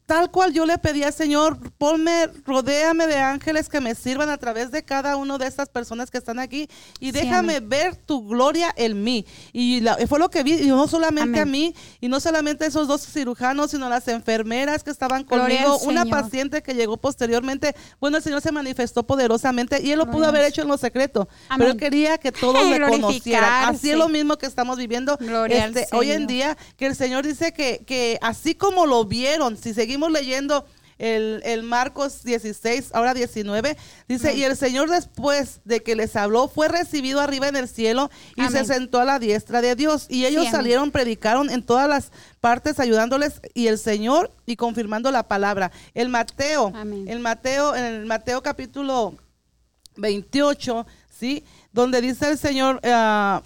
Tal 0.09 0.31
cual 0.31 0.55
yo 0.55 0.65
le 0.65 0.79
pedí 0.79 1.03
al 1.03 1.13
Señor, 1.13 1.59
ponme, 1.77 2.29
rodéame 2.47 3.07
de 3.07 3.19
ángeles 3.19 3.69
que 3.69 3.79
me 3.83 3.95
sirvan 3.95 4.31
a 4.31 4.39
través 4.39 4.71
de 4.71 4.83
cada 4.83 5.17
una 5.17 5.37
de 5.37 5.47
estas 5.47 5.69
personas 5.69 6.11
que 6.11 6.17
están 6.17 6.39
aquí 6.39 6.67
y 6.99 7.11
déjame 7.11 7.61
ver 7.61 7.95
tu 7.95 8.27
gloria 8.27 8.73
en 8.79 9.05
mí. 9.05 9.27
Y 9.53 9.81
la- 9.83 9.99
fue 10.09 10.19
lo 10.19 10.31
que 10.31 10.43
vi, 10.43 10.55
y 10.63 10.69
no 10.69 10.89
solamente 10.89 11.39
Amén. 11.41 11.43
a 11.43 11.45
mí, 11.45 11.75
y 12.01 12.09
no 12.09 12.21
solamente 12.21 12.65
esos 12.65 12.89
dos 12.89 13.03
cirujanos, 13.07 13.71
sino 13.73 13.87
las 13.91 14.09
enfermeras 14.09 14.83
que 14.83 14.91
estaban 14.91 15.25
Gloria 15.25 15.65
conmigo, 15.65 15.79
una 15.91 16.07
paciente 16.07 16.63
que 16.63 16.73
llegó 16.73 16.97
posteriormente. 16.97 17.77
Bueno, 18.01 18.17
el 18.17 18.23
Señor 18.23 18.41
se 18.41 18.51
manifestó 18.51 19.03
poderosamente 19.07 19.83
y 19.83 19.91
Él 19.91 19.99
lo 19.99 20.11
pudo 20.11 20.25
haber 20.25 20.47
hecho 20.47 20.63
en 20.63 20.69
lo 20.69 20.79
secreto, 20.79 21.29
Amén. 21.51 21.59
pero 21.59 21.71
Él 21.73 21.77
quería 21.77 22.17
que 22.17 22.33
todos 22.33 22.55
le 22.67 22.81
conocieran. 22.81 23.75
Así 23.75 23.91
es 23.91 23.99
lo 23.99 24.09
mismo 24.09 24.39
que 24.39 24.47
estamos 24.47 24.79
viviendo 24.79 25.19
este, 25.51 25.87
hoy 25.93 26.13
en 26.13 26.27
día, 26.27 26.57
que 26.79 26.87
el 26.87 26.97
Señor 26.97 27.27
dice 27.27 27.53
que, 27.53 27.85
que 27.87 28.19
así 28.23 28.55
como 28.55 28.87
lo 28.87 29.05
vieron, 29.05 29.59
si 29.59 29.75
seguimos 29.75 29.97
leyendo 30.07 30.64
el, 30.99 31.40
el 31.44 31.62
Marcos 31.62 32.24
16, 32.24 32.90
ahora 32.92 33.14
19, 33.14 33.76
dice, 34.09 34.34
y 34.34 34.42
el 34.42 34.57
Señor 34.57 34.90
después 34.90 35.61
de 35.64 35.80
que 35.80 35.94
les 35.96 36.16
habló, 36.16 36.49
fue 36.49 36.68
recibido 36.68 37.20
arriba 37.20 37.49
en 37.49 37.57
el 37.57 37.68
cielo 37.68 38.11
y 38.36 38.42
Amén. 38.42 38.53
se 38.53 38.74
sentó 38.74 39.01
a 39.01 39.05
la 39.05 39.18
diestra 39.18 39.61
de 39.61 39.74
Dios. 39.76 40.07
Y 40.09 40.26
ellos 40.26 40.49
salieron, 40.51 40.90
predicaron 40.90 41.51
en 41.51 41.62
todas 41.62 41.88
las 41.88 42.11
partes, 42.40 42.80
ayudándoles 42.80 43.40
y 43.55 43.68
el 43.68 43.78
Señor 43.78 44.32
y 44.44 44.57
confirmando 44.57 45.11
la 45.11 45.28
palabra. 45.28 45.70
El 45.94 46.09
Mateo, 46.09 46.72
Amén. 46.74 47.07
el 47.09 47.20
Mateo, 47.20 47.74
en 47.76 47.84
el 47.84 48.07
Mateo 48.07 48.42
capítulo 48.42 49.14
28, 49.96 50.86
¿sí? 51.11 51.44
Donde 51.72 52.01
dice 52.01 52.28
el 52.30 52.38
Señor, 52.38 52.80
ah, 52.84 53.42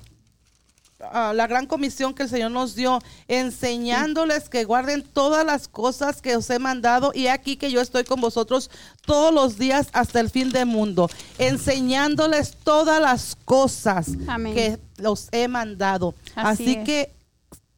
ah, 1.11 1.33
la 1.35 1.47
gran 1.47 1.67
comisión 1.67 2.15
que 2.15 2.25
el 2.25 2.29
Señor 2.29 2.51
nos 2.51 2.75
dio, 2.75 3.01
enseñándoles 3.29 4.49
que 4.49 4.65
guarden 4.65 5.03
todas 5.03 5.45
las 5.45 5.69
cosas 5.69 6.23
que 6.23 6.37
os 6.37 6.49
he 6.51 6.59
mandado 6.59 7.13
y 7.15 7.27
aquí 7.27 7.57
que 7.57 7.71
yo 7.71 7.81
estoy 7.81 8.05
con 8.05 8.21
vosotros 8.21 8.71
todos 9.05 9.33
los 9.33 9.59
días 9.59 9.89
hasta 9.93 10.21
el 10.21 10.31
fin 10.31 10.51
del 10.51 10.67
mundo, 10.67 11.11
enseñándoles 11.39 12.57
todas 12.63 13.01
las 13.01 13.37
cosas 13.45 14.11
Amén. 14.29 14.55
que 14.55 14.79
los 14.97 15.29
he 15.33 15.49
mandado. 15.49 16.15
Así 16.35 16.83
que 16.85 17.11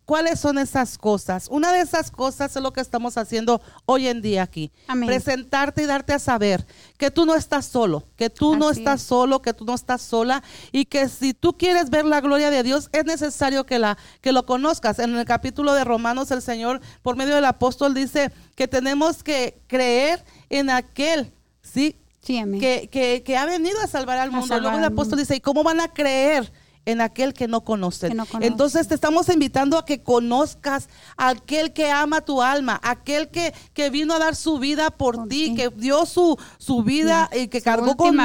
¿Cuáles 0.05 0.39
son 0.39 0.59
esas 0.59 0.99
cosas? 0.99 1.49
Una 1.51 1.73
de 1.73 1.81
esas 1.81 2.11
cosas 2.11 2.55
es 2.55 2.63
lo 2.63 2.73
que 2.75 2.83
estamos 2.83 3.17
haciendo 3.17 3.63
hoy 3.87 4.07
en 4.09 4.21
día 4.21 4.43
aquí. 4.43 4.71
Amén. 4.87 5.07
Presentarte 5.09 5.83
y 5.83 5.87
darte 5.87 6.13
a 6.13 6.19
saber 6.19 6.67
que 6.99 7.11
tú 7.11 7.25
no 7.25 7.35
estás 7.35 7.65
solo, 7.65 8.05
que 8.17 8.29
tú 8.29 8.55
no 8.57 8.71
estás 8.71 9.01
es. 9.01 9.07
solo, 9.07 9.41
que 9.41 9.55
tú 9.55 9.65
no 9.65 9.75
estás 9.75 10.03
sola 10.03 10.43
y 10.73 10.85
que 10.85 11.09
si 11.09 11.33
tú 11.33 11.57
quieres 11.57 11.89
ver 11.89 12.05
la 12.05 12.21
gloria 12.21 12.51
de 12.51 12.63
Dios 12.63 12.91
es 12.93 13.07
necesario 13.07 13.65
que 13.65 13.79
la 13.79 13.97
que 14.21 14.33
lo 14.33 14.45
conozcas. 14.45 14.99
En 14.99 15.17
el 15.17 15.25
capítulo 15.25 15.73
de 15.73 15.85
Romanos 15.85 16.31
el 16.31 16.43
Señor 16.43 16.83
por 17.01 17.17
medio 17.17 17.35
del 17.35 17.47
apóstol 17.47 17.95
dice 17.95 18.31
que 18.57 18.69
tenemos 18.69 19.23
que 19.23 19.63
creer 19.67 20.23
en 20.51 20.69
aquel, 20.69 21.33
¿sí? 21.63 21.97
Sí, 22.21 22.39
amén. 22.39 22.61
Que, 22.61 22.89
que, 22.91 23.23
que 23.23 23.37
ha 23.37 23.47
venido 23.47 23.81
a 23.81 23.87
salvar 23.87 24.19
al 24.19 24.31
mundo. 24.31 24.47
salvar 24.47 24.63
Luego 24.63 24.79
el 24.79 24.85
apóstol 24.85 25.19
dice, 25.19 25.37
¿y 25.37 25.41
cómo 25.41 25.63
van 25.63 25.81
a 25.81 25.89
creer? 25.89 26.51
En 26.87 27.01
aquel 27.01 27.33
que 27.33 27.49
no 27.49 27.63
conocen. 27.63 28.11
Que 28.11 28.15
no 28.15 28.27
conocen. 28.27 28.53
Entonces 28.53 28.87
te 28.89 28.95
estamos 28.95 29.29
invitando 29.31 29.79
a 29.79 29.85
que 29.87 30.03
conozcas 30.03 30.89
a 31.17 31.31
aquel 31.31 31.73
que 31.73 31.91
ama 31.91 32.21
tu 32.21 32.43
alma, 32.43 32.79
aquel 32.83 33.29
que, 33.29 33.55
que 33.73 33.89
vino 33.91 34.13
a 34.15 34.19
dar 34.19 34.37
su 34.37 34.59
vida 34.59 34.91
por, 34.91 35.17
Por 35.17 35.29
ti, 35.29 35.51
ti. 35.51 35.55
que 35.55 35.71
dio 35.71 36.05
su, 36.05 36.39
su 36.59 36.83
vida 36.83 37.31
y 37.35 37.49
que 37.49 37.61
Su 37.61 37.65
cargó 37.65 37.97
con, 37.97 38.17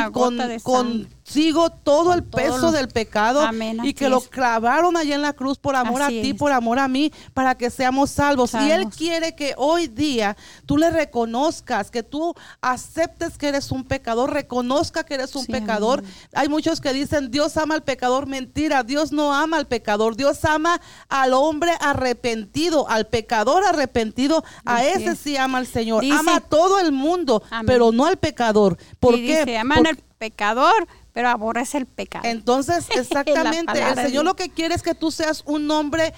con- 0.62 1.08
consigo 1.30 1.70
todo 1.70 2.14
el 2.14 2.24
todo 2.24 2.42
peso 2.42 2.58
lo- 2.58 2.72
del 2.72 2.88
pecado 2.88 3.42
Amén, 3.42 3.80
y 3.84 3.94
que 3.94 4.10
lo 4.10 4.20
clavaron 4.22 4.98
allí 4.98 5.14
en 5.14 5.22
la 5.22 5.34
cruz 5.34 5.58
por 5.60 5.76
amor 5.76 6.02
Así 6.02 6.20
a 6.20 6.22
ti, 6.24 6.30
es. 6.32 6.36
por 6.36 6.52
amor 6.52 6.80
a 6.80 6.88
mí, 6.88 7.12
para 7.34 7.56
que 7.56 7.70
seamos 7.70 8.10
salvos. 8.10 8.54
Y 8.56 8.58
Él 8.72 8.82
Salvos. 8.82 8.96
quiere 8.96 9.36
que 9.36 9.54
hoy 9.58 9.88
día 9.88 10.36
tú 10.66 10.78
le 10.78 10.90
reconozcas, 10.90 11.92
que 11.92 12.02
tú 12.04 12.34
aceptes 12.62 13.38
que 13.38 13.48
eres 13.50 13.72
un 13.72 13.84
pecador, 13.84 14.34
reconozca 14.34 15.04
que 15.04 15.14
eres 15.16 15.36
un 15.36 15.46
Sí, 15.46 15.52
pecador. 15.52 16.00
amén. 16.00 16.12
Hay 16.34 16.50
muchos 16.50 16.82
que 16.82 16.94
dicen, 16.94 17.30
Dios 17.32 17.58
ama 17.58 17.76
al 17.76 17.84
pecador. 17.84 18.26
Mentira, 18.26 18.84
Dios 18.84 19.12
no 19.12 19.34
ama 19.34 19.58
al 19.58 19.68
pecador. 19.68 20.16
Dios 20.16 20.44
ama 20.46 20.82
al 21.10 21.34
hombre 21.34 21.72
arrepentido, 21.80 22.90
al 22.90 23.08
pecador 23.08 23.64
arrepentido. 23.66 24.44
A 24.66 24.84
ese 24.84 25.12
es. 25.12 25.20
sí 25.20 25.38
ama 25.38 25.60
al 25.60 25.68
Señor. 25.68 26.02
Dice- 26.04 26.16
ama 26.18 26.38
a 26.38 26.40
todo 26.42 26.80
el 26.80 26.92
mundo, 26.92 27.44
Amén. 27.52 27.66
pero 27.68 27.92
no 27.92 28.06
al 28.06 28.18
pecador. 28.18 28.78
¿Por 29.00 29.16
y 29.16 29.28
qué? 29.28 29.40
dice, 29.40 29.58
aman 29.58 29.86
al 29.88 29.98
pecador, 30.18 30.88
pero 31.14 31.30
aborrece 31.30 31.78
el 31.78 31.86
pecado. 31.86 32.28
entonces, 32.28 32.88
exactamente, 32.96 33.82
el 33.82 33.96
Señor 33.96 34.26
lo 34.26 34.36
que 34.36 34.50
quiere 34.50 34.76
es 34.76 34.82
que 34.84 34.96
tú 34.96 35.12
seas 35.12 35.44
un 35.46 35.70
hombre, 35.72 36.14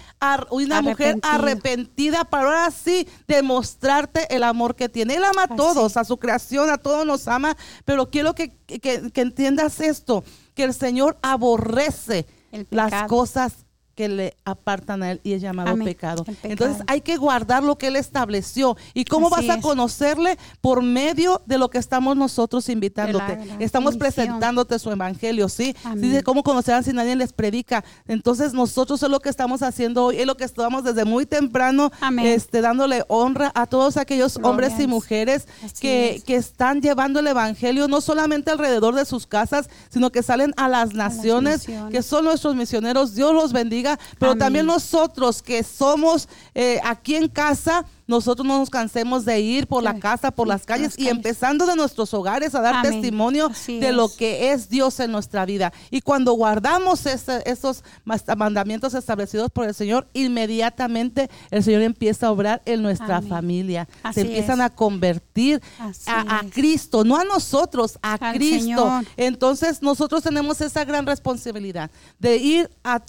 una 0.50 0.82
mujer 0.82 1.18
arrepentida 1.24 2.24
para 2.26 2.46
ahora 2.46 2.72
sí 2.72 3.08
demostrarte 3.28 4.34
el 4.36 4.44
amor 4.44 4.76
que 4.76 4.90
tiene. 4.90 5.16
Él 5.16 5.24
ama 5.24 5.44
a 5.44 5.46
Así. 5.46 5.56
todos, 5.56 5.98
a 5.98 6.04
su 6.04 6.18
creación, 6.18 6.70
a 6.70 6.78
todos 6.78 7.06
nos 7.06 7.28
ama, 7.28 7.56
pero 7.86 8.10
quiero 8.10 8.34
que, 8.36 8.50
que- 8.66 8.80
que 9.12 9.22
entiendas 9.22 9.80
esto, 9.80 10.24
que 10.54 10.64
el 10.64 10.74
Señor 10.74 11.18
aborrece 11.22 12.26
las 12.70 13.08
cosas 13.08 13.66
que 13.96 14.10
le 14.10 14.38
apartan 14.46 15.04
a 15.04 15.12
él 15.12 15.22
y 15.24 15.34
es 15.34 15.42
llamado 15.42 15.72
Amén. 15.72 15.86
pecado. 15.86 16.26
Entonces 16.44 16.84
hay 16.88 17.02
que 17.02 17.18
guardar 17.18 17.64
lo 17.64 17.78
que 17.78 17.88
él 17.88 17.96
estableció. 17.96 18.78
¿Y 18.94 19.06
cómo 19.06 19.28
Así 19.28 19.48
vas 19.48 19.56
a 19.56 19.60
es. 19.60 19.64
conocerle? 19.64 20.38
Por 20.62 20.82
medio 20.82 21.42
de 21.46 21.58
lo 21.58 21.70
que 21.70 21.78
estamos 21.78 22.16
nosotros 22.16 22.70
invitándote. 22.70 23.40
Estamos 23.60 23.98
presentándote 23.98 24.80
su 24.80 24.92
evangelio, 24.92 25.50
¿sí? 25.50 25.76
Dice, 25.96 26.24
¿cómo 26.24 26.44
conocerán 26.44 26.84
si 26.84 26.94
nadie 26.94 27.16
les 27.16 27.34
predica? 27.34 27.84
Entonces 28.08 28.54
nosotros 28.54 29.02
es 29.04 29.10
lo 29.10 29.20
que 29.20 29.30
estamos 29.30 29.62
haciendo 29.62 30.06
hoy, 30.06 30.18
es 30.20 30.26
lo 30.26 30.38
que 30.38 30.44
estamos 30.44 30.84
desde 30.84 31.06
muy 31.06 31.26
temprano, 31.26 31.92
Amén. 32.00 32.26
este, 32.28 32.62
dándole 32.62 33.04
honra 33.08 33.52
a 33.56 33.66
todos 33.66 33.98
aquellos 33.98 34.38
hombres 34.44 34.80
y 34.80 34.88
mujeres 34.88 35.48
que, 35.80 36.16
es. 36.16 36.24
que 36.24 36.36
están 36.36 36.82
llevando 36.82 37.20
el 37.20 37.28
evangelio 37.28 37.88
no 37.88 38.02
solamente 38.02 38.52
alrededor 38.52 38.96
de 38.96 39.06
sus 39.06 39.28
casas, 39.28 39.70
sino 39.90 40.12
que 40.12 40.24
salen 40.24 40.54
a 40.58 40.68
las 40.68 40.94
naciones, 40.94 41.68
naciones. 41.68 41.92
que 41.92 42.04
son 42.04 42.26
nuestros 42.26 42.56
misioneros. 42.56 43.16
Dios 43.16 43.34
los 43.34 43.54
bendiga, 43.54 43.81
pero 44.20 44.34
Amén. 44.34 44.40
también 44.40 44.66
nosotros 44.66 45.42
que 45.42 45.64
somos 45.64 46.28
eh, 46.54 46.80
aquí 46.84 47.16
en 47.16 47.28
casa, 47.28 47.86
nosotros 48.12 48.46
no 48.46 48.60
nos 48.60 48.70
cansemos 48.70 49.26
de 49.26 49.40
ir 49.40 49.66
por 49.68 49.82
la 49.82 49.98
casa, 50.00 50.32
por 50.32 50.48
las 50.48 50.66
calles 50.66 50.94
y 50.98 51.08
empezando 51.08 51.66
de 51.66 51.76
nuestros 51.76 52.14
hogares 52.14 52.54
a 52.54 52.62
dar 52.62 52.76
Amén. 52.76 52.92
testimonio 52.92 53.48
Así 53.48 53.80
de 53.80 53.92
lo 53.94 54.10
que 54.14 54.52
es 54.52 54.70
Dios 54.70 55.00
en 55.00 55.12
nuestra 55.12 55.46
vida. 55.46 55.72
Y 55.90 56.02
cuando 56.02 56.34
guardamos 56.34 57.04
mas- 58.04 58.24
mandamientos 58.38 58.94
establecidos 58.94 59.50
por 59.50 59.66
el 59.66 59.74
Señor, 59.74 60.08
inmediatamente 60.14 61.30
el 61.50 61.64
Señor 61.64 61.82
empieza 61.82 62.28
a 62.28 62.32
obrar 62.32 62.62
en 62.66 62.82
nuestra 62.84 63.18
Amén. 63.18 63.30
familia. 63.30 63.88
Así 64.04 64.16
Se 64.16 64.22
empiezan 64.28 64.60
es. 64.60 64.66
a 64.66 64.70
convertir 64.70 65.62
a. 66.06 66.42
Cristo, 66.52 67.04
no 67.04 67.16
a 67.18 67.24
nosotros, 67.24 67.98
a 68.02 68.14
Al 68.16 68.36
Cristo. 68.36 68.66
Señor. 68.66 69.06
Entonces 69.16 69.82
nosotros 69.82 70.22
tenemos 70.22 70.60
esa 70.62 70.84
gran 70.84 71.06
responsabilidad 71.06 71.90
de 72.20 72.36
ir 72.38 72.70
a, 72.84 73.02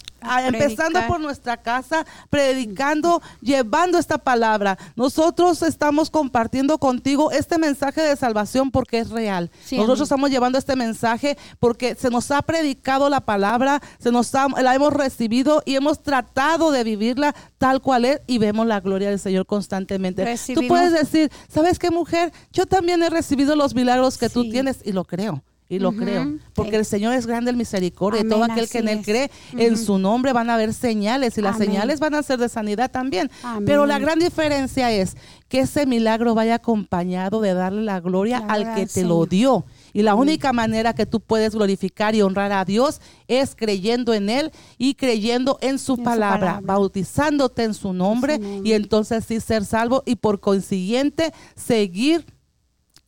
empezando 0.45 0.99
por 1.07 1.19
nuestra 1.19 1.57
casa, 1.57 2.05
predicando, 2.29 3.21
llevando 3.41 3.97
esta 3.97 4.17
palabra. 4.17 4.77
Nosotros 4.95 5.61
estamos 5.63 6.09
compartiendo 6.09 6.77
contigo 6.77 7.31
este 7.31 7.57
mensaje 7.57 8.01
de 8.01 8.15
salvación 8.15 8.71
porque 8.71 8.99
es 8.99 9.09
real. 9.09 9.49
Sí, 9.63 9.75
Nosotros 9.77 9.99
amén. 9.99 10.03
estamos 10.05 10.29
llevando 10.29 10.57
este 10.57 10.75
mensaje 10.75 11.37
porque 11.59 11.95
se 11.95 12.09
nos 12.09 12.29
ha 12.31 12.41
predicado 12.41 13.09
la 13.09 13.21
palabra, 13.21 13.81
se 13.99 14.11
nos 14.11 14.33
ha- 14.35 14.47
la 14.61 14.75
hemos 14.75 14.93
recibido 14.93 15.61
y 15.65 15.75
hemos 15.75 16.01
tratado 16.03 16.71
de 16.71 16.83
vivirla 16.83 17.33
tal 17.57 17.81
cual 17.81 18.05
es 18.05 18.21
y 18.27 18.37
vemos 18.37 18.67
la 18.67 18.79
gloria 18.79 19.09
del 19.09 19.19
Señor 19.19 19.45
constantemente. 19.45 20.23
Tú 20.23 20.29
Recibimos- 20.29 20.67
puedes 20.67 20.91
decir, 20.93 21.31
¿sabes 21.47 21.79
qué 21.79 21.89
mujer? 21.89 22.31
Yo 22.51 22.65
también 22.65 23.01
he 23.03 23.09
recibido 23.09 23.55
los 23.55 23.73
milagros 23.75 24.17
que 24.17 24.29
tú 24.29 24.49
tienes 24.49 24.79
y 24.83 24.91
lo 24.91 25.05
creo. 25.05 25.43
Y 25.69 25.79
lo 25.79 25.91
creo, 25.93 26.37
porque 26.53 26.71
sí. 26.71 26.77
el 26.77 26.85
Señor 26.85 27.13
es 27.13 27.25
grande 27.25 27.49
el 27.49 27.57
misericordia. 27.57 28.21
y 28.21 28.27
todo 28.27 28.43
aquel 28.43 28.69
que 28.69 28.79
en 28.79 28.89
Él 28.89 29.01
cree, 29.03 29.31
en 29.57 29.77
su 29.77 29.97
nombre 29.97 30.31
van 30.33 30.49
a 30.49 30.53
haber 30.55 30.73
señales 30.73 31.37
y 31.37 31.41
las 31.41 31.55
Amén. 31.55 31.69
señales 31.69 31.99
van 31.99 32.13
a 32.13 32.21
ser 32.21 32.37
de 32.39 32.49
sanidad 32.49 32.91
también. 32.91 33.31
Amén. 33.41 33.65
Pero 33.65 33.85
la 33.85 33.97
gran 33.97 34.19
diferencia 34.19 34.91
es 34.91 35.15
que 35.47 35.61
ese 35.61 35.85
milagro 35.85 36.35
vaya 36.35 36.55
acompañado 36.55 37.41
de 37.41 37.53
darle 37.53 37.81
la 37.83 37.99
gloria 37.99 38.39
La 38.39 38.53
al 38.53 38.75
que 38.75 38.85
te 38.85 39.03
lo 39.03 39.25
dio. 39.25 39.65
Y 39.93 40.01
la 40.01 40.15
única 40.15 40.53
manera 40.53 40.93
que 40.93 41.05
tú 41.05 41.19
puedes 41.21 41.53
glorificar 41.53 42.13
y 42.15 42.21
honrar 42.21 42.51
a 42.51 42.65
Dios 42.65 42.99
es 43.27 43.55
creyendo 43.55 44.13
en 44.13 44.29
Él 44.29 44.51
y 44.77 44.95
creyendo 44.95 45.57
en 45.61 45.79
su, 45.79 45.93
En 45.93 45.97
su 45.97 46.03
palabra, 46.03 46.39
palabra. 46.39 46.61
bautizándote 46.65 47.63
en 47.63 47.73
su 47.73 47.93
nombre 47.93 48.03
nombre. 48.37 48.61
y 48.63 48.73
entonces 48.73 49.23
sí 49.25 49.39
ser 49.39 49.65
salvo 49.65 50.03
y 50.05 50.15
por 50.15 50.39
consiguiente 50.39 51.31
seguir 51.55 52.25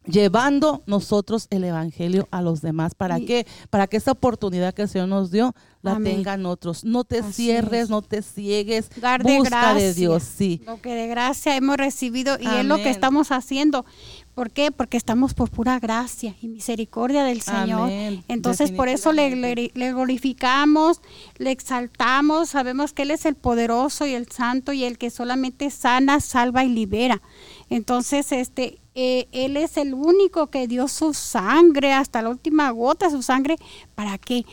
llevando 0.08 0.84
nosotros 0.86 1.48
el 1.50 1.64
evangelio 1.64 2.28
a 2.32 2.42
los 2.42 2.62
demás 2.62 2.96
para 2.96 3.20
Y- 3.20 3.26
que 3.26 3.48
para 3.70 3.88
que 3.88 3.98
esa 3.98 4.12
oportunidad 4.12 4.74
que 4.74 4.84
el 4.84 4.90
Señor 4.90 5.08
nos 5.08 5.32
dio 5.32 5.54
la 5.82 5.94
Amén. 5.94 6.16
tengan 6.16 6.46
otros 6.48 6.84
no 6.84 7.04
te 7.04 7.20
Así 7.20 7.34
cierres 7.46 7.84
es. 7.84 7.90
no 7.90 8.02
te 8.02 8.22
ciegues 8.24 8.90
Dar 9.00 9.24
de 9.24 9.38
busca 9.38 9.50
gracia. 9.62 9.74
de 9.88 9.94
Dios 9.94 10.24
sí 10.24 10.62
Lo 10.66 10.82
que 10.82 10.94
de 10.96 11.08
gracia 11.08 11.56
hemos 11.56 11.78
recibido 11.78 12.38
y 12.40 12.46
es 12.48 12.66
lo 12.66 12.78
que 12.78 12.90
estamos 12.90 13.32
haciendo. 13.32 13.86
¿Por 14.34 14.52
qué? 14.52 14.70
Porque 14.72 14.98
estamos 14.98 15.34
por 15.34 15.50
pura 15.50 15.80
gracia 15.80 16.36
y 16.42 16.50
misericordia 16.50 17.24
del 17.24 17.42
Señor. 17.42 17.84
Amén. 17.84 18.24
Entonces 18.28 18.72
por 18.72 18.90
eso 18.90 19.14
le, 19.14 19.34
le- 19.36 19.72
le 19.74 19.94
glorificamos, 19.94 21.02
le 21.38 21.52
exaltamos, 21.52 22.50
sabemos 22.50 22.92
que 22.94 23.04
Él 23.04 23.12
es 23.12 23.26
el 23.26 23.36
poderoso 23.36 24.06
y 24.06 24.14
el 24.14 24.30
santo 24.30 24.74
y 24.74 24.84
el 24.84 24.98
que 24.98 25.10
solamente 25.10 25.70
sana, 25.70 26.20
salva 26.20 26.66
y 26.66 26.70
libera. 26.70 27.22
Entonces, 27.70 28.32
este, 28.34 28.80
eh, 28.96 29.28
Él 29.32 29.58
es 29.58 29.78
el 29.78 29.94
único 29.94 30.48
que 30.48 30.68
dio 30.68 30.88
su 30.88 31.14
sangre 31.14 31.94
hasta 31.94 32.22
la 32.22 32.30
última 32.30 32.70
gota 32.72 33.08
de 33.08 33.12
su 33.12 33.22
sangre. 33.22 33.58
¿Para 33.94 34.18
qué? 34.18 34.46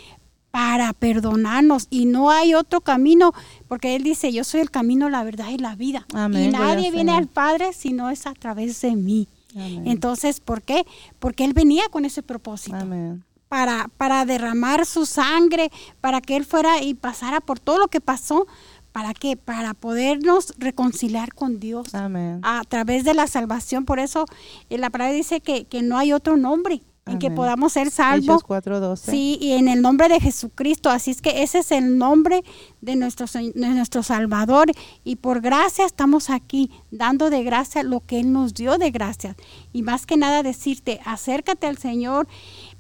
Para 0.51 0.93
perdonarnos. 0.93 1.87
Y 1.89 2.07
no 2.07 2.31
hay 2.31 2.55
otro 2.55 2.81
camino, 2.81 3.33
porque 3.69 3.97
Él 3.97 4.03
dice, 4.03 4.33
yo 4.33 4.45
soy 4.45 4.61
el 4.61 4.71
camino, 4.71 5.09
la 5.09 5.25
verdad 5.25 5.49
y 5.51 5.59
la 5.59 5.77
vida. 5.77 6.07
Amén, 6.13 6.49
y 6.49 6.53
nadie 6.53 6.91
viene 6.91 7.13
al 7.13 7.29
Padre 7.29 7.73
si 7.73 7.93
no 7.93 8.11
es 8.11 8.27
a 8.27 8.35
través 8.35 8.81
de 8.83 8.97
mí. 8.97 9.29
Amén. 9.55 9.85
Entonces, 9.87 10.41
¿por 10.41 10.63
qué? 10.63 10.85
Porque 11.19 11.45
Él 11.45 11.55
venía 11.55 11.85
con 11.91 12.05
ese 12.05 12.23
propósito 12.23 12.77
amén 12.77 13.25
para, 13.53 13.91
para 13.99 14.25
derramar 14.25 14.87
su 14.87 15.05
sangre, 15.05 15.71
para 16.01 16.23
que 16.23 16.37
Él 16.37 16.47
fuera 16.47 16.81
y 16.81 16.95
pasara 16.95 17.43
por 17.43 17.61
todo 17.61 17.77
lo 17.77 17.89
que 17.89 18.01
pasó. 18.01 18.47
¿Para 18.93 19.15
qué? 19.15 19.37
Para 19.37 19.75
podernos 19.75 20.55
reconciliar 20.59 21.35
con 21.35 21.59
Dios 21.59 21.95
amén 21.95 22.41
a 22.43 22.63
través 22.69 23.05
de 23.05 23.15
la 23.15 23.27
salvación. 23.27 23.85
Por 23.85 23.99
eso 23.99 24.27
eh, 24.71 24.79
la 24.79 24.91
palabra 24.91 25.15
dice 25.15 25.41
que, 25.41 25.65
que 25.65 25.83
no 25.83 25.99
hay 25.99 26.13
otro 26.13 26.37
nombre 26.37 26.83
en 27.07 27.19
que 27.19 27.31
podamos 27.31 27.73
ser 27.73 27.91
salvos. 27.91 28.43
Hechos 28.43 28.45
4:12 28.45 28.97
Sí, 28.97 29.39
y 29.41 29.53
en 29.53 29.69
el 29.69 29.83
nombre 29.83 30.09
de 30.09 30.21
Jesucristo. 30.21 30.89
Así 30.89 31.11
es 31.11 31.21
que 31.21 31.43
ese 31.43 31.59
es 31.59 31.73
el 31.73 31.99
nombre 31.99 32.45
de 32.81 32.97
nuestro, 32.97 33.27
de 33.33 33.53
nuestro 33.55 34.03
Salvador. 34.03 34.71
Y 35.03 35.17
por 35.17 35.41
gracia 35.41 35.85
estamos 35.85 36.31
aquí, 36.31 36.71
dando 36.91 37.31
de 37.31 37.43
gracia 37.43 37.83
lo 37.83 38.01
que 38.01 38.21
Él 38.21 38.33
nos 38.33 38.55
dio 38.55 38.79
de 38.79 38.91
gracia. 38.91 39.37
Y 39.73 39.83
más 39.83 40.07
que 40.07 40.17
nada 40.17 40.43
decirte, 40.43 41.01
acércate 41.05 41.67
al 41.67 41.79
Señor. 41.79 42.29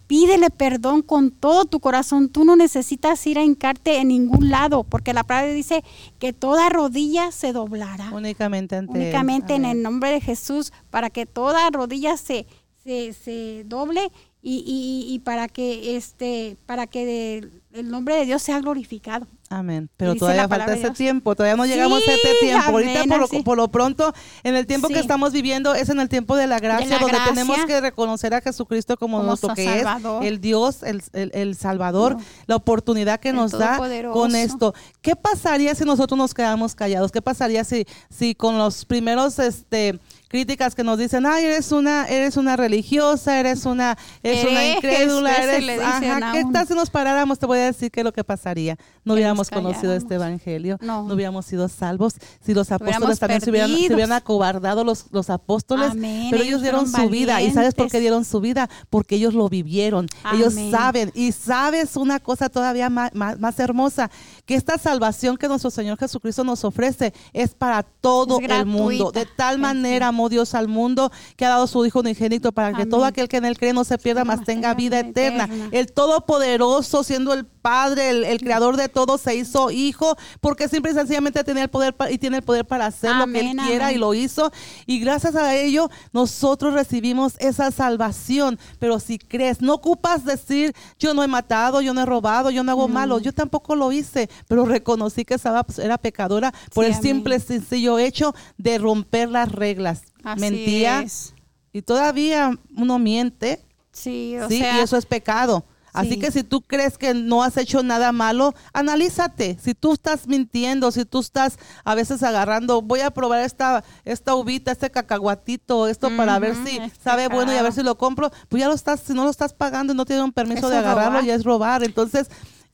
Pídele 0.06 0.50
perdón 0.50 1.02
con 1.02 1.30
todo 1.30 1.64
tu 1.64 1.80
corazón. 1.80 2.28
Tú 2.28 2.44
no 2.44 2.54
necesitas 2.56 3.26
ir 3.26 3.38
a 3.38 3.44
hincarte 3.44 3.96
en 3.98 4.08
ningún 4.08 4.50
lado, 4.50 4.84
porque 4.84 5.14
la 5.14 5.24
palabra 5.24 5.52
dice 5.52 5.82
que 6.18 6.32
toda 6.32 6.68
rodilla 6.68 7.32
se 7.32 7.52
doblará 7.52 8.10
únicamente 8.12 8.76
ante 8.76 8.92
Él. 8.98 9.02
únicamente 9.04 9.54
en 9.54 9.64
el 9.64 9.82
nombre 9.82 10.10
de 10.10 10.20
Jesús, 10.20 10.72
para 10.90 11.08
que 11.08 11.24
toda 11.24 11.70
rodilla 11.70 12.16
se, 12.16 12.46
se, 12.84 13.12
se 13.14 13.64
doble 13.64 14.10
y, 14.42 14.56
y- 14.66 15.14
y 15.14 15.18
para 15.20 15.48
que 15.48 15.96
este, 15.96 16.56
para 16.66 16.86
que 16.86 17.06
de- 17.06 17.50
el 17.72 17.90
nombre 17.90 18.16
de 18.16 18.26
Dios 18.26 18.42
sea 18.42 18.60
glorificado. 18.60 19.26
Amén. 19.48 19.90
Pero 19.98 20.14
todavía 20.14 20.48
falta 20.48 20.72
ese 20.72 20.90
tiempo, 20.92 21.34
todavía 21.34 21.56
no 21.56 21.66
llegamos 21.66 22.00
a 22.08 22.12
este 22.12 22.28
tiempo. 22.40 22.62
Ahorita 22.70 23.04
por 23.04 23.18
lo, 23.18 23.24
así. 23.24 23.42
por 23.42 23.56
lo 23.58 23.68
pronto, 23.68 24.14
en 24.44 24.56
el 24.56 24.66
tiempo 24.66 24.88
Sí. 24.88 24.94
que 24.94 25.00
estamos 25.00 25.32
viviendo 25.32 25.74
es 25.74 25.90
en 25.90 26.00
el 26.00 26.08
tiempo 26.08 26.36
de 26.36 26.46
la 26.46 26.58
gracia, 26.58 26.86
la 26.88 26.98
donde 26.98 27.12
gracia. 27.16 27.34
tenemos 27.34 27.58
que 27.66 27.80
reconocer 27.82 28.32
a 28.32 28.40
Jesucristo 28.40 28.96
como, 28.96 29.18
Como 29.18 29.28
nuestro 29.28 29.54
que 29.54 29.64
Salvador. 29.82 30.22
es, 30.24 30.28
el 30.30 30.40
Dios, 30.40 30.82
el, 30.82 31.02
el- 31.12 31.30
el 31.34 31.54
Salvador, 31.56 32.14
No. 32.16 32.22
la 32.46 32.56
oportunidad 32.56 33.20
que 33.20 33.28
El 33.30 33.36
nos 33.36 33.50
da 33.52 33.76
con 34.12 34.34
esto. 34.36 34.74
¿Qué 35.02 35.16
pasaría 35.16 35.74
si 35.74 35.84
nosotros 35.84 36.16
nos 36.16 36.32
quedamos 36.32 36.74
callados? 36.74 37.12
¿Qué 37.12 37.20
pasaría 37.20 37.64
si, 37.64 37.86
si 38.08 38.34
con 38.34 38.56
los 38.56 38.86
primeros 38.86 39.38
este 39.38 39.98
críticas 40.32 40.74
que 40.74 40.82
nos 40.82 40.96
dicen, 40.96 41.26
ay, 41.26 41.44
eres 41.44 41.72
una, 41.72 42.06
eres 42.06 42.38
una 42.38 42.56
religiosa, 42.56 43.38
eres 43.38 43.66
una, 43.66 43.98
eres 44.22 44.44
una 44.44 44.64
Herejes, 44.64 44.76
incrédula, 44.76 45.36
eres, 45.36 45.78
ajá, 45.78 46.32
¿qué 46.32 46.44
tal 46.50 46.66
si 46.66 46.72
nos 46.72 46.88
paráramos? 46.88 47.38
Te 47.38 47.44
voy 47.44 47.58
a 47.58 47.66
decir 47.66 47.90
qué 47.90 48.00
es 48.00 48.04
lo 48.04 48.12
que 48.14 48.24
pasaría. 48.24 48.78
No 49.04 49.12
Que 49.12 49.18
hubiéramos 49.18 49.50
conocido 49.50 49.94
este 49.94 50.14
evangelio, 50.14 50.78
No. 50.80 51.02
no, 51.06 51.12
hubiéramos 51.14 51.44
sido 51.44 51.68
salvos, 51.68 52.14
si 52.42 52.54
los 52.54 52.72
apóstoles 52.72 53.18
también 53.18 53.42
se 53.42 53.50
hubieran, 53.50 53.68
se 53.76 53.92
hubieran 53.92 54.12
acobardado 54.12 54.84
los, 54.84 55.04
los 55.10 55.28
apóstoles, 55.28 55.90
Amén, 55.90 56.28
pero 56.30 56.42
ellos 56.42 56.52
ellos 56.52 56.62
dieron 56.62 56.90
su 56.90 57.10
vida. 57.10 57.42
¿Y 57.42 57.50
sabes 57.50 57.74
por 57.74 57.90
qué 57.90 58.00
dieron 58.00 58.24
su 58.24 58.40
vida? 58.40 58.70
Porque 58.88 59.16
ellos 59.16 59.34
lo 59.34 59.50
vivieron, 59.50 60.06
ellos 60.32 60.54
saben. 60.70 61.12
Y 61.14 61.32
sabes 61.32 61.94
una 61.94 62.20
cosa 62.20 62.48
todavía 62.48 62.88
más, 62.88 63.14
más, 63.14 63.38
más 63.38 63.60
hermosa, 63.60 64.10
que 64.46 64.54
esta 64.54 64.78
salvación 64.78 65.36
que 65.36 65.46
nuestro 65.46 65.70
Señor 65.70 65.98
Jesucristo 65.98 66.42
nos 66.42 66.64
ofrece 66.64 67.12
es 67.34 67.54
para 67.54 67.82
todo 67.82 68.40
Es 68.40 68.50
el 68.50 68.64
mundo. 68.64 69.12
De 69.12 69.26
tal 69.26 69.58
manera 69.58 70.10
amó 70.22 70.28
Dios 70.28 70.54
al 70.54 70.68
mundo 70.68 71.10
que 71.36 71.44
ha 71.44 71.48
dado 71.48 71.66
su 71.66 71.84
Hijo 71.84 72.00
unigénito 72.00 72.52
para 72.52 72.70
que 72.70 72.82
Amén. 72.82 72.90
todo 72.90 73.04
aquel 73.04 73.28
que 73.28 73.38
en 73.38 73.44
él 73.44 73.58
cree 73.58 73.72
no 73.72 73.84
se 73.84 73.98
pierda, 73.98 74.24
mas 74.24 74.44
tenga 74.44 74.72
vida 74.74 75.00
eterna. 75.00 75.48
El 75.72 75.92
Todopoderoso, 75.92 77.02
siendo 77.02 77.32
el 77.32 77.44
Padre, 77.44 78.10
el, 78.10 78.24
el 78.24 78.40
creador 78.40 78.76
de 78.76 78.88
todo, 78.88 79.18
se 79.18 79.36
hizo 79.36 79.70
hijo 79.70 80.16
porque 80.40 80.68
simple 80.68 80.90
y 80.90 80.94
sencillamente 80.94 81.44
tenía 81.44 81.62
el 81.64 81.70
poder 81.70 81.94
y 82.10 82.18
tiene 82.18 82.38
el 82.38 82.42
poder 82.42 82.64
para 82.64 82.86
hacer 82.86 83.14
lo 83.14 83.26
que 83.26 83.40
él 83.40 83.56
quiera 83.66 83.86
amén. 83.86 83.96
y 83.96 83.98
lo 84.00 84.14
hizo. 84.14 84.52
Y 84.86 84.98
gracias 85.00 85.36
a 85.36 85.54
ello, 85.54 85.88
nosotros 86.12 86.74
recibimos 86.74 87.34
esa 87.38 87.70
salvación. 87.70 88.58
Pero 88.78 88.98
si 89.00 89.18
crees, 89.18 89.60
no 89.60 89.74
ocupas 89.74 90.24
decir, 90.24 90.74
yo 90.98 91.14
no 91.14 91.22
he 91.22 91.28
matado, 91.28 91.80
yo 91.80 91.94
no 91.94 92.02
he 92.02 92.06
robado, 92.06 92.50
yo 92.50 92.62
no 92.62 92.72
hago 92.72 92.88
malo. 92.88 93.18
Yo 93.18 93.32
tampoco 93.32 93.76
lo 93.76 93.92
hice, 93.92 94.28
pero 94.48 94.64
reconocí 94.64 95.24
que 95.24 95.34
estaba, 95.34 95.62
pues, 95.62 95.78
era 95.78 95.98
pecadora 95.98 96.52
por 96.74 96.84
Sí, 96.84 96.90
el 96.90 97.00
simple, 97.00 97.38
sencillo 97.40 97.98
hecho 97.98 98.34
de 98.58 98.78
romper 98.78 99.28
las 99.28 99.50
reglas. 99.52 100.02
Así 100.24 100.40
Mentía. 100.40 101.02
es. 101.02 101.34
Y 101.72 101.82
todavía 101.82 102.52
uno 102.76 102.98
miente, 102.98 103.64
Sí, 103.92 104.36
o 104.38 104.48
sí, 104.48 104.58
sea, 104.58 104.78
y 104.78 104.80
eso 104.80 104.96
es 104.96 105.04
pecado. 105.06 105.64
Así 105.92 106.12
sí. 106.12 106.18
que 106.18 106.30
si 106.30 106.42
tú 106.42 106.62
crees 106.62 106.96
que 106.96 107.12
no 107.12 107.42
has 107.42 107.58
hecho 107.58 107.82
nada 107.82 108.12
malo, 108.12 108.54
analízate. 108.72 109.58
Si 109.62 109.74
tú 109.74 109.92
estás 109.92 110.26
mintiendo, 110.26 110.90
si 110.90 111.04
tú 111.04 111.20
estás 111.20 111.58
a 111.84 111.94
veces 111.94 112.22
agarrando, 112.22 112.80
voy 112.80 113.00
a 113.00 113.10
probar 113.10 113.40
esta 113.42 113.84
esta 114.06 114.34
uvita, 114.34 114.72
este 114.72 114.90
cacahuatito, 114.90 115.88
esto 115.88 116.08
para 116.16 116.38
ver 116.38 116.56
si 116.64 116.78
es 116.78 116.92
sabe 117.04 117.28
bueno 117.28 117.52
y 117.52 117.56
a 117.56 117.62
ver 117.62 117.74
si 117.74 117.82
lo 117.82 117.98
compro, 117.98 118.30
pues 118.48 118.60
ya 118.62 118.68
lo 118.68 118.74
estás, 118.74 119.00
si 119.00 119.12
no 119.12 119.24
lo 119.24 119.30
estás 119.30 119.52
pagando 119.52 119.92
y 119.92 119.96
no 119.96 120.06
tienen 120.06 120.24
un 120.24 120.32
permiso 120.32 120.60
Eso 120.60 120.68
de 120.70 120.78
agarrarlo, 120.78 121.10
robar. 121.18 121.24
ya 121.26 121.34
es 121.34 121.44
robar. 121.44 121.84
Entonces, 121.84 122.28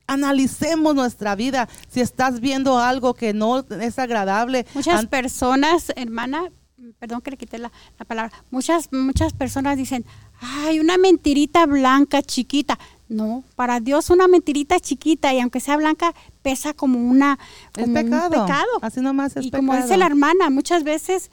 analicemos 0.07 0.95
nuestra 0.95 1.35
vida. 1.35 1.69
Si 1.89 2.01
estás 2.01 2.39
viendo 2.41 2.79
algo 2.79 3.15
que 3.15 3.33
no 3.35 3.65
es 3.81 3.99
agradable, 3.99 4.65
Muchas 4.75 5.07
personas, 5.07 5.93
hermana, 5.97 6.51
perdón 6.99 7.21
que 7.21 7.31
le 7.31 7.37
quité 7.37 7.59
la, 7.59 7.71
la 7.99 8.05
palabra, 8.05 8.33
muchas, 8.51 8.93
muchas 8.93 9.33
personas 9.33 9.77
dicen, 9.77 10.05
ay, 10.41 10.81
una 10.81 10.99
mentirita 10.99 11.67
blanca 11.67 12.23
chiquita. 12.23 12.79
No, 13.09 13.43
para 13.57 13.81
Dios 13.81 14.11
una 14.11 14.29
mentirita 14.29 14.79
chiquita 14.81 15.33
y 15.33 15.41
aunque 15.41 15.61
sea 15.61 15.79
blanca 15.79 16.15
pesa 16.43 16.75
como 16.75 16.99
una 16.99 17.39
es 17.75 17.87
un 17.87 17.95
pecado. 17.95 18.79
Así 18.83 19.01
nomás 19.01 19.35
es 19.35 19.47
y 19.47 19.51
pecado. 19.51 19.67
como 19.67 19.81
dice 19.81 19.97
la 19.97 20.05
hermana, 20.05 20.51
muchas 20.51 20.85
veces 20.85 21.31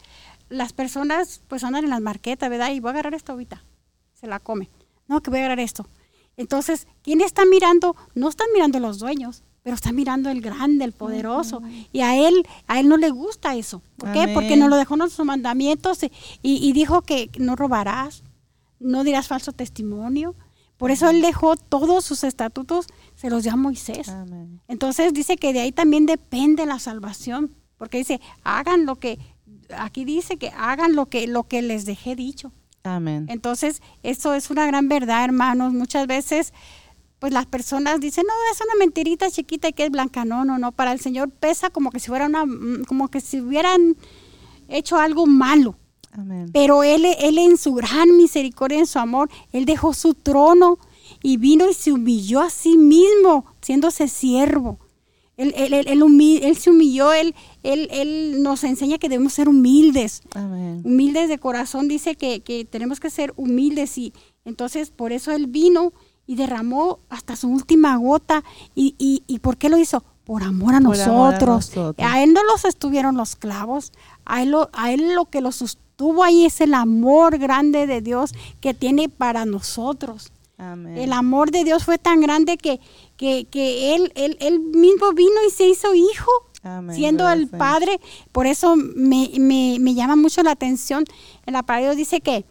las 0.48 0.72
personas 0.72 1.42
pues 1.50 1.66
andan 1.66 1.84
en 1.84 1.90
las 1.90 2.00
marquetas, 2.00 2.50
¿verdad? 2.50 2.72
Y 2.72 2.80
voy 2.80 2.90
a 2.90 2.92
agarrar 2.92 3.14
esto 3.14 3.34
ahorita, 3.34 3.62
se 4.14 4.28
la 4.28 4.40
come. 4.40 4.70
No, 5.08 5.22
que 5.22 5.30
voy 5.30 5.40
a 5.40 5.42
agarrar 5.44 5.60
esto. 5.60 5.86
Entonces, 6.38 6.88
¿quién 7.02 7.22
está 7.22 7.46
mirando? 7.46 7.96
No 8.14 8.30
están 8.30 8.48
mirando 8.54 8.80
los 8.80 9.00
dueños, 9.00 9.44
pero 9.66 9.74
están 9.74 9.96
mirando 9.96 10.30
el 10.30 10.42
grande, 10.42 10.86
el 10.86 10.92
poderoso. 10.92 11.60
Y 11.92 12.02
a 12.02 12.16
él, 12.16 12.48
a 12.68 12.80
él 12.80 12.88
no 12.88 12.98
le 12.98 13.10
gusta 13.10 13.56
eso. 13.56 13.82
¿Por 13.98 14.12
qué? 14.12 14.28
Porque 14.28 14.58
nos 14.58 14.70
lo 14.70 14.76
dejó 14.76 14.94
en 14.94 15.00
nuestros 15.00 15.26
mandamientos 15.26 16.04
y, 16.04 16.12
y 16.44 16.72
dijo 16.74 17.02
que 17.02 17.32
no 17.40 17.56
robarás, 17.56 18.22
no 18.80 19.04
dirás 19.04 19.28
falso 19.28 19.54
testimonio. 19.54 20.36
Por 20.78 20.92
eso 20.92 21.10
él 21.10 21.20
dejó 21.20 21.56
todos 21.56 22.06
sus 22.06 22.24
estatutos, 22.24 22.86
se 23.16 23.32
los 23.32 23.42
dio 23.42 23.54
a 23.54 23.56
Moisés. 23.56 24.08
Amén. 24.10 24.62
Entonces 24.68 25.16
dice 25.16 25.36
que 25.36 25.52
de 25.52 25.62
ahí 25.62 25.72
también 25.72 26.06
depende 26.06 26.68
la 26.68 26.78
salvación, 26.78 27.56
porque 27.80 27.98
dice, 27.98 28.22
hagan 28.44 28.86
lo 28.86 28.98
que, 28.98 29.18
aquí 29.76 30.06
dice 30.06 30.38
que 30.38 30.50
hagan 30.50 30.96
lo 30.96 31.08
que, 31.08 31.26
lo 31.26 31.46
que 31.46 31.64
les 31.64 31.86
dejé 31.86 32.16
dicho. 32.16 32.52
Amén. 32.84 33.26
Entonces, 33.30 33.82
eso 34.04 34.36
es 34.36 34.52
una 34.52 34.68
gran 34.68 34.90
verdad, 34.90 35.24
hermanos. 35.24 35.74
Muchas 35.74 36.06
veces, 36.06 36.54
pues 37.26 37.34
las 37.34 37.48
personas 37.48 38.00
dicen, 38.00 38.24
no, 38.28 38.34
es 38.52 38.62
una 38.62 38.76
mentirita 38.78 39.32
chiquita 39.32 39.70
y 39.70 39.74
que 39.74 39.86
es 39.86 39.90
blanca. 39.90 40.26
No, 40.26 40.46
no, 40.46 40.60
no. 40.60 40.72
Para 40.72 40.92
el 40.92 41.00
Señor 41.00 41.32
pesa 41.32 41.72
como 41.72 41.90
que 41.90 42.00
si 42.00 42.10
fuera 42.10 42.28
una, 42.28 42.46
mm, 42.46 42.84
como 42.84 43.08
que 43.08 43.20
si 43.20 43.42
hubieran 43.42 43.98
hecho 44.68 45.00
algo 45.00 45.26
malo. 45.26 45.76
Amén. 46.12 46.52
Pero 46.54 46.84
él, 46.84 47.04
él 47.18 47.40
en 47.40 47.58
su 47.58 47.74
gran 47.74 48.16
misericordia, 48.16 48.78
en 48.78 48.86
su 48.86 49.00
amor, 49.00 49.32
Él 49.52 49.66
dejó 49.66 49.96
su 49.96 50.14
trono 50.14 50.78
y 51.24 51.38
vino 51.38 51.68
y 51.68 51.74
se 51.74 51.92
humilló 51.92 52.42
a 52.42 52.52
sí 52.52 52.78
mismo, 52.78 53.48
siéndose 53.60 54.08
siervo. 54.08 54.78
Él, 55.36 55.56
él, 55.58 55.74
él, 55.74 55.88
él, 55.88 56.58
se 56.58 56.70
humilló, 56.70 57.12
él, 57.12 57.34
él, 57.64 57.88
él, 57.90 58.44
nos 58.44 58.64
enseña 58.64 59.00
que 59.00 59.10
debemos 59.10 59.34
ser 59.34 59.50
humildes. 59.50 60.22
Humildes 60.84 61.28
de 61.28 61.40
corazón, 61.40 61.88
dice 61.88 62.14
que, 62.14 62.42
que, 62.42 62.66
tenemos 62.66 63.00
que 63.00 63.10
ser 63.10 63.34
humildes 63.36 63.98
y 63.98 64.14
entonces 64.46 64.92
por 64.92 65.12
eso 65.12 65.32
él 65.32 65.48
vino 65.48 65.92
y 66.28 66.36
derramó 66.36 67.00
hasta 67.10 67.36
su 67.36 67.50
última 67.50 67.96
gota. 67.98 68.44
¿Y, 68.74 68.96
y, 68.98 69.24
y 69.28 69.40
por 69.40 69.58
qué 69.58 69.70
lo 69.70 69.78
hizo? 69.78 70.04
Por 70.24 70.44
amor 70.44 70.74
a, 70.74 70.80
nosotros. 70.80 71.72
a 71.98 72.24
él 72.24 72.34
no 72.34 72.44
los 72.44 72.66
estuvieron 72.66 73.16
los 73.16 73.36
clavos, 73.36 73.92
a 74.26 74.42
él, 74.42 74.52
lo, 74.52 74.70
a 74.74 74.92
él 74.92 75.14
lo 75.14 75.26
que 75.26 75.40
lo 75.40 75.52
sostuvo 75.52 76.24
ahí 76.24 76.46
es 76.46 76.62
el 76.62 76.74
amor 76.74 77.38
grande 77.38 77.86
de 77.86 78.02
Dios 78.02 78.34
que 78.60 78.74
tiene 78.74 79.08
para 79.08 79.46
nosotros. 79.46 80.32
El 80.58 81.12
amor 81.12 81.52
de 81.52 81.66
Dios 81.66 81.84
fue 81.84 81.98
tan 81.98 82.22
grande 82.22 82.58
que, 82.58 82.80
que, 83.18 83.46
que 83.46 83.94
él, 83.94 84.12
él, 84.16 84.38
él, 84.40 84.60
mismo 84.60 85.12
vino 85.12 85.36
y 85.46 85.52
se 85.52 85.68
hizo 85.68 85.94
hijo, 85.94 86.32
siendo 86.92 87.30
el 87.30 87.48
Padre. 87.50 88.00
Por 88.32 88.48
eso 88.48 88.76
me, 88.78 89.30
me, 89.38 89.78
me, 89.80 89.94
llama 89.94 90.16
mucho 90.16 90.44
la 90.44 90.52
atención. 90.52 91.04
En 91.46 91.54
la 91.54 91.64
palabra 91.64 91.94
dice 91.94 92.22
que 92.22 92.46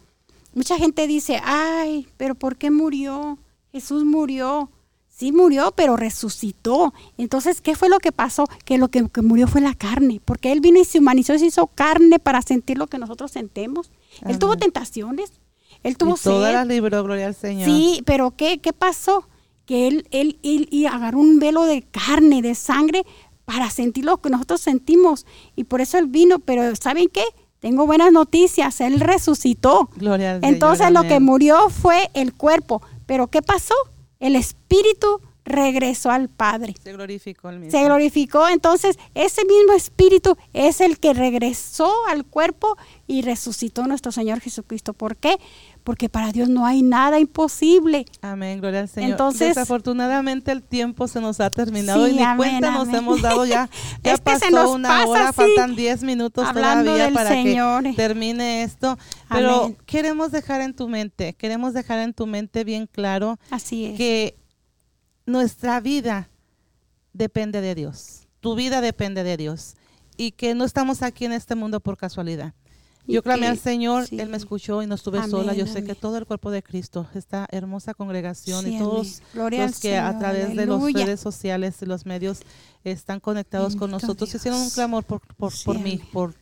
mucha 0.53 0.77
gente 0.77 1.07
dice, 1.07 1.41
ay, 1.43 2.07
pero 2.15 2.35
¿por 2.35 2.57
qué 2.57 2.69
murió? 2.69 3.39
Jesús 3.75 4.05
murió. 4.05 4.69
Sí 5.09 5.33
murió, 5.33 5.73
pero 5.75 5.97
resucitó. 5.97 6.93
Entonces, 7.17 7.59
¿qué 7.59 7.75
fue 7.75 7.89
lo 7.89 7.99
que 7.99 8.13
pasó? 8.13 8.45
Que 8.63 8.77
lo 8.77 8.87
que, 8.87 9.03
murió 9.21 9.49
fue 9.49 9.59
la 9.59 9.73
carne, 9.73 10.21
porque 10.23 10.53
Él 10.53 10.61
vino 10.61 10.79
y 10.79 10.85
se 10.85 10.99
humanizó 10.99 11.33
y 11.33 11.39
se 11.39 11.47
hizo 11.47 11.67
carne 11.67 12.17
para 12.17 12.41
sentir 12.41 12.77
lo 12.77 12.87
que 12.87 12.97
nosotros 12.99 13.31
sentimos. 13.31 13.91
Él 14.25 14.39
tuvo 14.39 14.55
tentaciones, 14.55 15.33
Él 15.83 15.97
tuvo 15.97 16.15
y 16.15 16.19
Toda 16.19 16.53
la 16.53 16.63
libró, 16.63 17.03
gloria 17.03 17.27
al 17.27 17.35
Señor. 17.35 17.65
Sí, 17.65 18.01
pero 18.05 18.31
¿qué, 18.31 18.59
qué 18.59 18.71
pasó? 18.71 19.27
Que 19.65 19.87
él, 19.89 20.07
él, 20.11 20.39
él, 20.41 20.69
él 20.71 20.87
agarró 20.87 21.19
un 21.19 21.39
velo 21.39 21.65
de 21.65 21.81
carne, 21.81 22.41
de 22.41 22.55
sangre, 22.55 23.05
para 23.43 23.69
sentir 23.69 24.05
lo 24.05 24.21
que 24.21 24.29
nosotros 24.29 24.61
sentimos. 24.61 25.25
Y 25.57 25.65
por 25.65 25.81
eso 25.81 25.97
Él 25.97 26.07
vino, 26.07 26.39
pero 26.39 26.73
¿saben 26.77 27.09
qué? 27.09 27.25
Tengo 27.59 27.85
buenas 27.87 28.11
noticias, 28.11 28.79
Él 28.79 28.99
resucitó. 29.01 29.89
Gloria 29.95 30.35
al 30.35 30.45
Entonces 30.45 30.91
lo 30.91 31.03
que 31.03 31.19
murió 31.19 31.69
fue 31.69 32.09
el 32.13 32.33
cuerpo, 32.33 32.81
pero 33.05 33.27
¿qué 33.27 33.41
pasó? 33.41 33.75
el 34.19 34.35
espíritu 34.35 35.21
regresó 35.43 36.09
al 36.09 36.29
Padre. 36.29 36.73
Se 36.81 36.93
glorificó 36.93 37.49
el 37.49 37.59
mismo. 37.59 37.71
Se 37.77 37.85
glorificó. 37.85 38.47
Entonces, 38.47 38.97
ese 39.13 39.45
mismo 39.45 39.73
espíritu 39.73 40.35
es 40.53 40.81
el 40.81 40.99
que 40.99 41.13
regresó 41.13 41.91
al 42.07 42.25
cuerpo 42.25 42.75
y 43.05 43.21
resucitó 43.21 43.85
nuestro 43.85 44.11
Señor 44.11 44.39
Jesucristo. 44.39 44.93
¿Por 44.93 45.17
qué? 45.17 45.37
Porque 45.85 46.09
para 46.09 46.31
Dios 46.31 46.49
no 46.49 46.65
hay 46.65 46.81
nada 46.81 47.19
imposible. 47.19 48.07
Amén, 48.19 48.59
gloria 48.59 48.81
al 48.81 48.89
Señor. 48.89 49.11
Entonces, 49.11 49.49
desafortunadamente 49.49 50.51
el 50.51 50.63
tiempo 50.63 51.07
se 51.07 51.21
nos 51.21 51.39
ha 51.39 51.51
terminado 51.51 52.07
y 52.07 52.13
ni 52.13 52.25
cuenta 52.35 52.71
nos 52.71 52.89
hemos 52.89 53.21
dado 53.21 53.45
ya. 53.45 53.69
Ya 54.03 54.17
pasó 54.17 54.71
una 54.71 55.05
hora, 55.05 55.31
faltan 55.31 55.75
10 55.75 56.01
minutos 56.01 56.51
todavía 56.51 57.11
para 57.13 57.29
que 57.35 57.93
termine 57.95 58.63
esto. 58.63 58.97
Pero 59.29 59.75
queremos 59.85 60.31
dejar 60.31 60.61
en 60.61 60.73
tu 60.73 60.89
mente, 60.89 61.33
queremos 61.33 61.73
dejar 61.73 61.99
en 61.99 62.13
tu 62.13 62.25
mente 62.25 62.63
bien 62.63 62.87
claro 62.87 63.37
Así 63.51 63.93
que 63.95 64.35
nuestra 65.27 65.79
vida 65.81 66.29
depende 67.13 67.61
de 67.61 67.75
Dios. 67.75 68.27
Tu 68.39 68.55
vida 68.55 68.81
depende 68.81 69.23
de 69.23 69.37
Dios. 69.37 69.75
Y 70.17 70.31
que 70.31 70.55
no 70.55 70.65
estamos 70.65 71.03
aquí 71.03 71.25
en 71.25 71.33
este 71.33 71.53
mundo 71.53 71.79
por 71.79 71.95
casualidad. 71.95 72.55
Yo 73.07 73.23
clamé 73.23 73.47
al 73.47 73.57
Señor, 73.57 74.05
Él 74.11 74.29
me 74.29 74.37
escuchó 74.37 74.81
y 74.81 74.87
no 74.87 74.95
estuve 74.95 75.27
sola. 75.27 75.53
Yo 75.53 75.67
sé 75.67 75.83
que 75.83 75.95
todo 75.95 76.17
el 76.17 76.25
cuerpo 76.25 76.51
de 76.51 76.63
Cristo, 76.63 77.07
esta 77.13 77.47
hermosa 77.51 77.93
congregación 77.93 78.71
y 78.71 78.79
todos 78.79 79.21
los 79.33 79.79
que 79.79 79.97
a 79.97 80.17
través 80.17 80.55
de 80.55 80.65
las 80.65 80.93
redes 80.93 81.19
sociales 81.19 81.81
y 81.81 81.85
los 81.85 82.05
medios 82.05 82.41
están 82.83 83.19
conectados 83.19 83.75
con 83.75 83.91
nosotros, 83.91 84.33
hicieron 84.33 84.61
un 84.61 84.69
clamor 84.69 85.03
por, 85.03 85.21
por, 85.37 85.53
por 85.63 85.79
mí, 85.79 85.99
por 86.11 86.33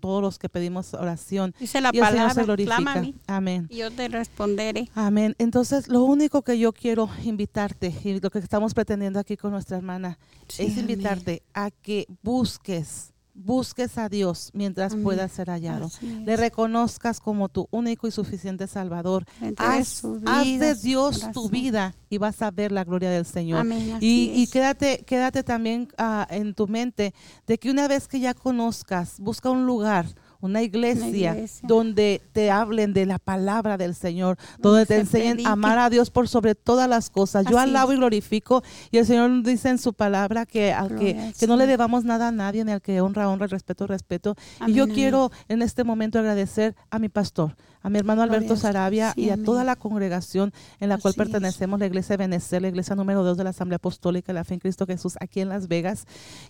todos 0.00 0.22
los 0.22 0.38
que 0.38 0.48
pedimos 0.48 0.94
oración. 0.94 1.54
Dice 1.58 1.80
la 1.80 1.92
palabra, 1.92 2.32
se 2.34 2.44
glorifica. 2.44 3.04
Amén. 3.26 3.66
Y 3.70 3.78
yo 3.78 3.90
te 3.90 4.08
responderé. 4.08 4.88
Amén. 4.94 5.34
Entonces, 5.38 5.88
lo 5.88 6.04
único 6.04 6.42
que 6.42 6.58
yo 6.58 6.72
quiero 6.72 7.10
invitarte 7.24 7.94
y 8.04 8.20
lo 8.20 8.30
que 8.30 8.38
estamos 8.38 8.74
pretendiendo 8.74 9.18
aquí 9.18 9.36
con 9.36 9.50
nuestra 9.50 9.76
hermana 9.76 10.18
es 10.58 10.76
invitarte 10.76 11.42
a 11.54 11.70
que 11.70 12.06
busques 12.22 13.12
busques 13.38 13.96
a 13.98 14.08
Dios 14.08 14.50
mientras 14.52 14.94
pueda 14.96 15.28
ser 15.28 15.48
hallado. 15.48 15.90
Le 16.02 16.36
reconozcas 16.36 17.20
como 17.20 17.48
tu 17.48 17.68
único 17.70 18.06
y 18.06 18.10
suficiente 18.10 18.66
Salvador. 18.66 19.24
Haz, 19.56 20.02
de 20.02 20.74
Dios 20.74 21.30
tu 21.32 21.48
vida 21.48 21.94
y 22.10 22.18
vas 22.18 22.42
a 22.42 22.50
ver 22.50 22.72
la 22.72 22.84
gloria 22.84 23.10
del 23.10 23.24
Señor. 23.24 23.66
y, 24.00 24.46
quédate, 24.48 25.04
quédate 25.06 25.42
también 25.42 25.88
ah, 25.98 26.26
en 26.30 26.54
tu 26.54 26.66
mente 26.66 27.14
de 27.46 27.58
que 27.58 27.70
una 27.70 27.88
vez 27.88 28.08
que 28.08 28.20
ya 28.20 28.34
conozcas, 28.34 29.18
busca 29.18 29.50
un 29.50 29.66
lugar 29.66 30.06
una 30.40 30.62
iglesia, 30.62 31.36
donde 31.62 32.22
te 32.32 32.50
hablen 32.50 32.92
de 32.92 33.06
la 33.06 33.18
palabra 33.18 33.76
del 33.76 33.94
Señor, 33.94 34.38
donde 34.58 34.86
te 34.86 34.96
enseñen 34.96 35.46
a 35.46 35.52
amar 35.52 35.78
a 35.78 35.90
Dios 35.90 36.10
por 36.10 36.28
sobre 36.28 36.54
todas 36.54 36.88
las 36.88 37.10
cosas. 37.10 37.44
Yo 37.50 37.58
alabo 37.58 37.92
y 37.92 37.96
glorifico 37.96 38.62
y 38.90 38.98
el 38.98 39.06
Señor 39.06 39.42
dice 39.42 39.68
en 39.68 39.78
su 39.78 39.94
palabra 39.94 40.46
que, 40.46 40.74
que, 40.98 41.32
que, 41.38 41.46
no 41.46 41.56
le 41.56 41.66
debamos 41.66 42.04
nada 42.04 42.28
a 42.28 42.32
nadie, 42.32 42.64
ni 42.64 42.72
al 42.72 42.80
que 42.80 43.00
honra, 43.00 43.28
honra, 43.28 43.48
respeto, 43.48 43.86
respeto. 43.86 44.36
y 44.66 44.74
yo 44.74 44.86
quiero 44.86 45.30
en 45.48 45.62
este 45.62 45.82
momento 45.82 46.18
agradecer 46.18 46.76
a 46.90 46.98
mi 46.98 47.08
pastor, 47.08 47.56
a 47.82 47.90
mi 47.90 47.98
hermano 47.98 48.22
Alberto 48.22 48.56
Sarabia 48.56 49.12
y 49.16 49.30
a 49.30 49.42
toda 49.42 49.64
la 49.64 49.76
congregación 49.76 50.52
en 50.80 50.88
la 50.88 50.98
cual 50.98 51.14
pertenecemos, 51.14 51.78
la 51.78 51.86
iglesia 51.86 52.16
de 52.16 52.24
Benecer, 52.24 52.62
la 52.62 52.68
iglesia 52.68 52.96
número 52.96 53.22
2 53.22 53.36
de 53.36 53.44
la 53.44 53.50
Asamblea 53.50 53.76
Apostólica 53.76 54.28
de 54.28 54.34
la 54.34 54.44
Fe 54.44 54.54
en 54.54 54.60
Cristo 54.60 54.86
Jesús 54.86 55.16
aquí 55.20 55.40
en 55.40 55.48
Las 55.48 55.68
Vegas, 55.68 56.06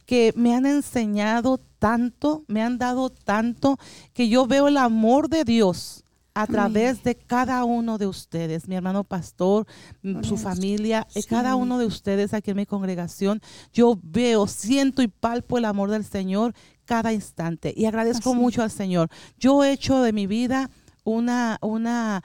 que 0.06 0.32
me 0.36 0.54
han 0.54 0.66
enseñado 0.66 1.60
tanto, 1.78 2.44
me 2.48 2.62
han 2.62 2.78
dado 2.78 3.10
tanto, 3.10 3.78
que 4.12 4.28
yo 4.28 4.46
veo 4.46 4.68
el 4.68 4.76
amor 4.76 5.28
de 5.28 5.44
Dios 5.44 6.04
a 6.34 6.46
través 6.46 7.02
de 7.02 7.16
cada 7.16 7.64
uno 7.64 7.98
de 7.98 8.06
ustedes, 8.06 8.68
mi 8.68 8.76
hermano 8.76 9.02
pastor, 9.02 9.66
su 10.22 10.36
familia, 10.36 11.04
eh, 11.16 11.24
cada 11.24 11.56
uno 11.56 11.78
de 11.78 11.86
ustedes 11.86 12.32
aquí 12.32 12.52
en 12.52 12.58
mi 12.58 12.66
congregación. 12.66 13.40
Yo 13.72 13.98
veo, 14.00 14.46
siento 14.46 15.02
y 15.02 15.08
palpo 15.08 15.58
el 15.58 15.64
amor 15.64 15.90
del 15.90 16.04
Señor 16.04 16.54
cada 16.84 17.12
instante 17.12 17.74
y 17.76 17.86
agradezco 17.86 18.34
mucho 18.34 18.62
al 18.62 18.70
Señor. 18.70 19.10
Yo 19.36 19.64
he 19.64 19.72
hecho 19.72 20.00
de 20.00 20.12
mi 20.12 20.28
vida 20.28 20.70
una, 21.08 21.58
una, 21.62 22.22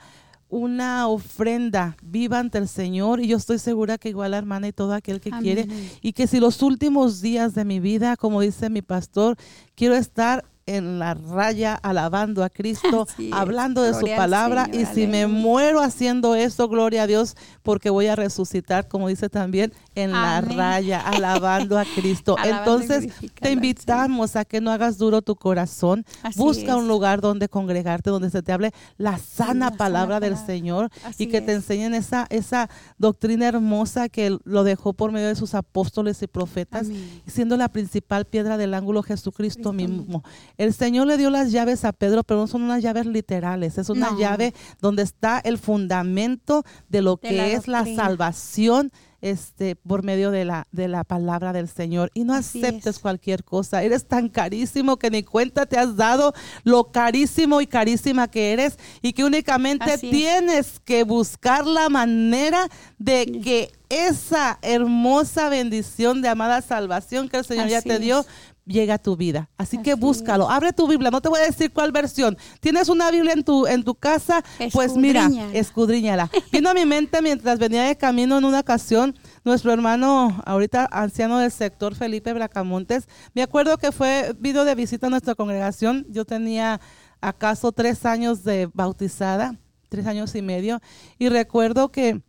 una 0.48 1.08
ofrenda 1.08 1.96
viva 2.02 2.38
ante 2.38 2.58
el 2.58 2.68
Señor 2.68 3.20
y 3.20 3.26
yo 3.26 3.36
estoy 3.36 3.58
segura 3.58 3.98
que 3.98 4.10
igual 4.10 4.32
la 4.32 4.38
hermana 4.38 4.68
y 4.68 4.72
todo 4.72 4.92
aquel 4.92 5.20
que 5.20 5.30
quiere 5.30 5.66
y 6.02 6.12
que 6.12 6.26
si 6.26 6.38
los 6.38 6.62
últimos 6.62 7.20
días 7.20 7.54
de 7.54 7.64
mi 7.64 7.80
vida, 7.80 8.16
como 8.16 8.40
dice 8.40 8.70
mi 8.70 8.82
pastor, 8.82 9.36
quiero 9.74 9.94
estar 9.94 10.44
en 10.66 10.98
la 10.98 11.14
raya 11.14 11.74
alabando 11.74 12.42
a 12.42 12.50
Cristo, 12.50 13.06
hablando 13.32 13.82
de 13.82 13.94
su 13.94 14.06
palabra. 14.16 14.68
y 14.72 14.86
si 14.86 15.06
me 15.06 15.26
muero 15.26 15.80
haciendo 15.80 16.34
esto, 16.34 16.68
gloria 16.68 17.02
a 17.02 17.06
Dios, 17.06 17.36
porque 17.62 17.90
voy 17.90 18.06
a 18.06 18.16
resucitar, 18.16 18.88
como 18.88 19.08
dice 19.08 19.28
también, 19.28 19.72
en 19.94 20.12
la 20.12 20.40
raya, 20.40 21.00
alabando 21.00 21.78
a 21.78 21.84
Cristo. 21.84 22.36
Entonces, 22.44 23.08
te 23.40 23.52
invitamos 23.52 24.36
a 24.36 24.44
que 24.44 24.60
no 24.60 24.70
hagas 24.70 24.98
duro 24.98 25.22
tu 25.22 25.36
corazón. 25.36 26.04
Busca 26.36 26.76
un 26.76 26.88
lugar 26.88 27.20
donde 27.20 27.48
congregarte, 27.48 28.10
donde 28.10 28.30
se 28.30 28.42
te 28.42 28.52
hable 28.52 28.72
la 28.96 29.18
sana 29.18 29.72
palabra 29.72 30.20
del 30.20 30.36
Señor 30.36 30.90
y 31.18 31.26
que 31.26 31.40
te 31.40 31.52
enseñen 31.52 31.94
esa, 31.94 32.26
esa 32.30 32.68
doctrina 32.98 33.48
hermosa 33.48 34.08
que 34.08 34.38
lo 34.44 34.64
dejó 34.64 34.92
por 34.92 35.12
medio 35.12 35.28
de 35.28 35.36
sus 35.36 35.54
apóstoles 35.54 36.22
y 36.22 36.26
profetas, 36.26 36.88
siendo 37.26 37.56
la 37.56 37.68
principal 37.68 38.24
piedra 38.24 38.56
del 38.56 38.74
ángulo 38.74 39.02
Jesucristo 39.02 39.72
mismo. 39.72 40.22
El 40.56 40.72
Señor 40.72 41.06
le 41.06 41.16
dio 41.16 41.30
las 41.30 41.52
llaves 41.52 41.84
a 41.84 41.92
Pedro, 41.92 42.22
pero 42.24 42.40
no 42.40 42.46
son 42.46 42.62
unas 42.62 42.82
llaves 42.82 43.06
literales, 43.06 43.78
es 43.78 43.88
una 43.88 44.16
llave 44.16 44.54
donde 44.80 45.02
está 45.02 45.40
el 45.40 45.58
fundamento 45.58 46.64
de 46.88 47.02
lo 47.02 47.16
que 47.16 47.54
es 47.54 47.68
la 47.68 47.84
salvación 47.84 48.92
este, 49.24 49.74
por 49.74 50.02
medio 50.02 50.30
de 50.30 50.44
la, 50.44 50.66
de 50.70 50.86
la 50.86 51.02
palabra 51.02 51.54
del 51.54 51.66
Señor. 51.66 52.10
Y 52.12 52.24
no 52.24 52.34
aceptes 52.34 52.98
cualquier 52.98 53.42
cosa. 53.42 53.82
Eres 53.82 54.06
tan 54.06 54.28
carísimo 54.28 54.98
que 54.98 55.08
ni 55.08 55.22
cuenta 55.22 55.64
te 55.64 55.78
has 55.78 55.96
dado 55.96 56.34
lo 56.62 56.92
carísimo 56.92 57.62
y 57.62 57.66
carísima 57.66 58.28
que 58.28 58.52
eres 58.52 58.78
y 59.00 59.14
que 59.14 59.24
únicamente 59.24 59.96
tienes 59.96 60.78
que 60.78 61.04
buscar 61.04 61.66
la 61.66 61.88
manera 61.88 62.68
de 62.98 63.40
que 63.42 63.72
esa 63.88 64.58
hermosa 64.60 65.48
bendición 65.48 66.20
de 66.20 66.28
amada 66.28 66.60
salvación 66.60 67.30
que 67.30 67.38
el 67.38 67.44
Señor 67.46 67.68
ya 67.68 67.80
te 67.80 67.98
dio 67.98 68.26
llega 68.66 68.94
a 68.94 68.98
tu 68.98 69.16
vida. 69.16 69.48
Así, 69.56 69.78
que 69.78 69.94
búscalo. 69.94 70.48
Abre 70.48 70.72
tu 70.72 70.86
Biblia. 70.86 71.10
No 71.10 71.20
te 71.20 71.28
voy 71.28 71.40
a 71.40 71.44
decir 71.44 71.72
cuál 71.72 71.92
versión. 71.92 72.36
¿Tienes 72.60 72.88
una 72.88 73.10
Biblia 73.10 73.32
en 73.32 73.44
tu, 73.44 73.66
en 73.66 73.82
tu 73.84 73.94
casa? 73.94 74.42
Pues 74.72 74.96
mira, 74.96 75.30
escudriñala. 75.52 76.30
Vino 76.52 76.70
a 76.70 76.74
mi 76.74 76.84
mente 76.84 77.20
mientras 77.22 77.58
venía 77.58 77.84
de 77.84 77.96
camino 77.96 78.38
en 78.38 78.44
una 78.44 78.60
ocasión 78.60 79.14
nuestro 79.44 79.72
hermano, 79.72 80.42
ahorita 80.46 80.88
anciano 80.90 81.38
del 81.38 81.50
sector, 81.50 81.94
Felipe 81.94 82.32
Bracamontes. 82.32 83.08
Me 83.34 83.42
acuerdo 83.42 83.76
que 83.76 83.92
fue, 83.92 84.34
vino 84.38 84.64
de 84.64 84.74
visita 84.74 85.08
a 85.08 85.10
nuestra 85.10 85.34
congregación. 85.34 86.06
Yo 86.08 86.24
tenía 86.24 86.80
acaso 87.20 87.72
tres 87.72 88.06
años 88.06 88.44
de 88.44 88.70
bautizada, 88.72 89.58
tres 89.88 90.06
años 90.06 90.34
y 90.34 90.42
medio. 90.42 90.80
Y 91.18 91.28
recuerdo 91.28 91.90
que 91.90 92.22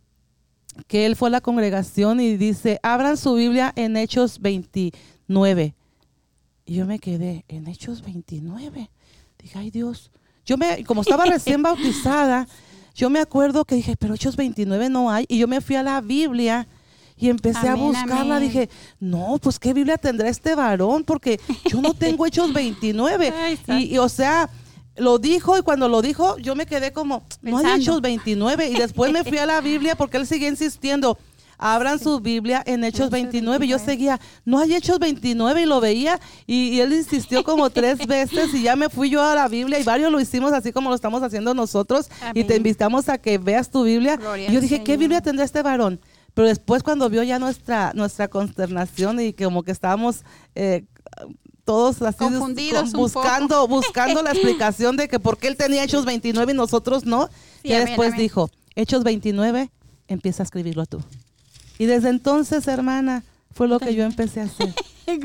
que 0.88 1.06
él 1.06 1.16
fue 1.16 1.28
a 1.28 1.32
la 1.32 1.40
congregación 1.40 2.20
y 2.20 2.36
dice, 2.36 2.78
abran 2.82 3.16
su 3.16 3.34
Biblia 3.34 3.72
en 3.76 3.96
Hechos 3.96 4.40
29. 4.40 5.74
Y 6.66 6.74
yo 6.74 6.86
me 6.86 6.98
quedé, 6.98 7.44
en 7.48 7.68
Hechos 7.68 8.02
29. 8.02 8.90
Dije, 9.38 9.58
ay 9.58 9.70
Dios. 9.70 10.10
Yo 10.44 10.56
me, 10.56 10.84
como 10.84 11.02
estaba 11.02 11.24
recién 11.24 11.62
bautizada, 11.62 12.48
yo 12.94 13.08
me 13.08 13.20
acuerdo 13.20 13.64
que 13.64 13.76
dije, 13.76 13.96
pero 13.96 14.14
Hechos 14.14 14.36
29 14.36 14.88
no 14.90 15.10
hay. 15.10 15.24
Y 15.28 15.38
yo 15.38 15.46
me 15.46 15.60
fui 15.60 15.76
a 15.76 15.82
la 15.82 16.00
Biblia 16.00 16.66
y 17.16 17.28
empecé 17.28 17.68
a 17.68 17.76
buscarla. 17.76 18.36
amén. 18.36 18.48
Dije, 18.48 18.68
no, 18.98 19.38
pues 19.40 19.58
qué 19.58 19.72
Biblia 19.72 19.96
tendrá 19.96 20.28
este 20.28 20.54
varón, 20.54 21.04
porque 21.04 21.40
yo 21.66 21.80
no 21.80 21.94
tengo 21.94 22.26
Hechos 22.26 22.52
29. 22.52 23.32
Ay, 23.34 23.56
santo. 23.56 23.74
y, 23.74 23.94
y, 23.94 23.98
o 23.98 24.08
sea, 24.08 24.50
lo 24.96 25.18
dijo 25.18 25.56
y 25.56 25.62
cuando 25.62 25.88
lo 25.88 26.02
dijo, 26.02 26.36
yo 26.38 26.54
me 26.56 26.66
quedé 26.66 26.92
como, 26.92 27.22
no 27.42 27.58
hay. 27.58 27.80
Hechos 27.80 28.00
29. 28.00 28.70
Y 28.70 28.74
después 28.74 29.12
me 29.12 29.24
fui 29.24 29.38
a 29.38 29.46
la 29.46 29.60
Biblia 29.60 29.94
porque 29.94 30.16
él 30.16 30.26
seguía 30.26 30.48
insistiendo. 30.48 31.18
Abran 31.58 31.98
su 31.98 32.20
Biblia 32.20 32.62
en 32.66 32.84
Hechos 32.84 33.06
Hechos 33.06 33.10
29. 33.10 33.64
Y 33.66 33.68
yo 33.68 33.76
29. 33.76 33.84
seguía, 33.84 34.20
no 34.44 34.58
hay 34.58 34.74
Hechos 34.74 34.98
29 34.98 35.62
y 35.62 35.66
lo 35.66 35.80
veía. 35.80 36.20
Y, 36.46 36.68
y 36.70 36.80
él 36.80 36.92
insistió 36.92 37.44
como 37.44 37.70
tres 37.70 38.06
veces 38.06 38.52
y 38.54 38.62
ya 38.62 38.76
me 38.76 38.88
fui 38.88 39.10
yo 39.10 39.22
a 39.22 39.34
la 39.34 39.48
Biblia 39.48 39.78
y 39.78 39.82
varios 39.84 40.10
lo 40.12 40.20
hicimos 40.20 40.52
así 40.52 40.72
como 40.72 40.88
lo 40.90 40.94
estamos 40.94 41.22
haciendo 41.22 41.54
nosotros. 41.54 42.08
Y 42.34 42.44
te 42.44 42.56
invitamos 42.56 43.08
a 43.08 43.18
que 43.18 43.38
veas 43.38 43.70
tu 43.70 43.84
Biblia. 43.84 44.16
Gloria 44.16 44.48
y 44.50 44.52
yo 44.52 44.60
dije, 44.60 44.82
¿qué. 44.82 44.96
Biblia 44.96 45.20
tendrá 45.20 45.44
este 45.44 45.62
varón? 45.62 46.00
Pero 46.34 46.48
después 46.48 46.82
cuando 46.82 47.08
vio 47.08 47.22
ya 47.22 47.38
nuestra, 47.38 47.92
nuestra 47.94 48.28
consternación 48.28 49.20
y 49.20 49.32
como 49.32 49.62
que 49.62 49.72
estábamos 49.72 50.22
eh, 50.54 50.84
todos 51.64 52.00
así 52.02 52.18
Confundidos 52.18 52.92
con- 52.92 53.00
un 53.00 53.10
poco. 53.10 53.20
buscando, 53.20 53.68
buscando 53.68 54.22
la 54.22 54.30
explicación 54.32 54.96
de 54.96 55.08
que 55.08 55.18
por 55.18 55.38
qué 55.38 55.48
él 55.48 55.56
tenía 55.56 55.82
Hechos 55.84 56.04
29 56.04 56.52
y 56.52 56.54
nosotros 56.54 57.04
no. 57.06 57.28
Sí, 57.62 57.68
y 57.68 57.72
amén, 57.72 57.86
después 57.86 58.08
amén. 58.10 58.20
dijo, 58.20 58.50
Hechos 58.74 59.02
29, 59.02 59.70
empieza 60.08 60.42
a 60.42 60.44
escribirlo 60.44 60.86
tú. 60.86 61.00
Y 61.78 61.86
desde 61.86 62.10
entonces, 62.10 62.66
hermana, 62.68 63.24
fue 63.52 63.68
lo 63.68 63.78
que 63.78 63.94
yo 63.94 64.04
empecé 64.04 64.40
a 64.40 64.44
hacer. 64.46 64.74